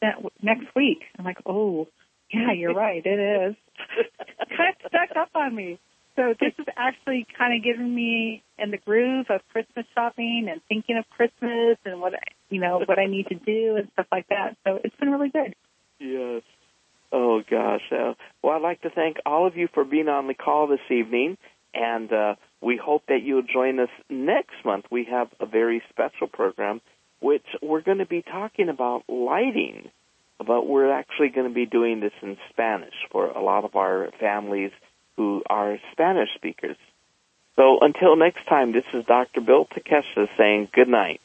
next 0.43 0.67
week." 0.77 0.99
I'm 1.19 1.25
like, 1.25 1.39
"Oh, 1.47 1.89
yeah, 2.31 2.53
you're 2.53 2.75
right. 2.75 3.01
It 3.05 3.19
is." 3.19 3.57
kind 4.57 4.75
of 4.75 4.89
stuck 4.89 5.17
up 5.17 5.31
on 5.35 5.55
me. 5.55 5.79
So 6.19 6.35
this 6.41 6.53
is 6.59 6.67
actually 6.77 7.29
kind 7.39 7.57
of 7.57 7.63
giving 7.63 7.95
me 7.95 8.43
in 8.59 8.73
the 8.73 8.77
groove 8.77 9.27
of 9.31 9.41
Christmas 9.53 9.87
shopping 9.95 10.49
and 10.51 10.61
thinking 10.69 10.99
of 10.99 11.09
Christmas 11.11 11.79
and 11.85 12.01
what 12.01 12.15
I, 12.15 12.19
you 12.51 12.61
know 12.61 12.83
what 12.85 12.99
I 12.99 13.07
need 13.07 13.29
to 13.29 13.37
do 13.37 13.77
and 13.77 13.89
stuff 13.93 14.07
like 14.11 14.27
that. 14.27 14.57
So 14.65 14.81
it's 14.83 14.97
been 14.97 15.13
really 15.13 15.29
good. 15.29 15.55
Yes. 16.01 16.43
Oh 17.13 17.41
gosh. 17.49 17.83
Uh, 17.93 18.15
well, 18.43 18.57
I'd 18.57 18.63
like 18.63 18.83
to 18.83 18.91
thank 18.91 19.19
all 19.25 19.47
of 19.47 19.57
you 19.57 19.69
for 19.73 19.85
being 19.85 20.09
on 20.09 20.27
the 20.27 20.35
call 20.35 20.67
this 20.67 20.81
evening, 20.91 21.39
and 21.73 22.13
uh, 22.13 22.35
we 22.61 22.77
hope 22.77 23.05
that 23.07 23.23
you'll 23.23 23.43
join 23.43 23.79
us 23.79 23.91
next 24.11 24.57
month. 24.65 24.87
We 24.91 25.05
have 25.05 25.29
a 25.39 25.47
very 25.47 25.85
special 25.89 26.27
program, 26.27 26.81
which 27.21 27.47
we're 27.63 27.83
going 27.83 27.99
to 27.99 28.07
be 28.07 28.23
talking 28.23 28.69
about 28.69 29.05
lighting. 29.09 29.93
But 30.45 30.67
we're 30.67 30.91
actually 30.91 31.29
going 31.29 31.49
to 31.49 31.55
be 31.55 31.67
doing 31.67 32.01
this 32.01 32.13
in 32.23 32.37
Spanish 32.51 32.95
for 33.13 33.29
a 33.29 33.43
lot 33.43 33.65
of 33.65 33.77
our 33.77 34.11
families 34.19 34.73
who 35.19 35.43
are 35.51 35.79
Spanish 35.91 36.29
speakers. 36.37 36.77
So 37.57 37.81
until 37.81 38.15
next 38.15 38.47
time, 38.47 38.71
this 38.71 38.85
is 38.95 39.05
Dr. 39.05 39.41
Bill 39.41 39.67
Takeshita 39.67 40.29
saying 40.39 40.69
good 40.73 40.89
night. 40.89 41.21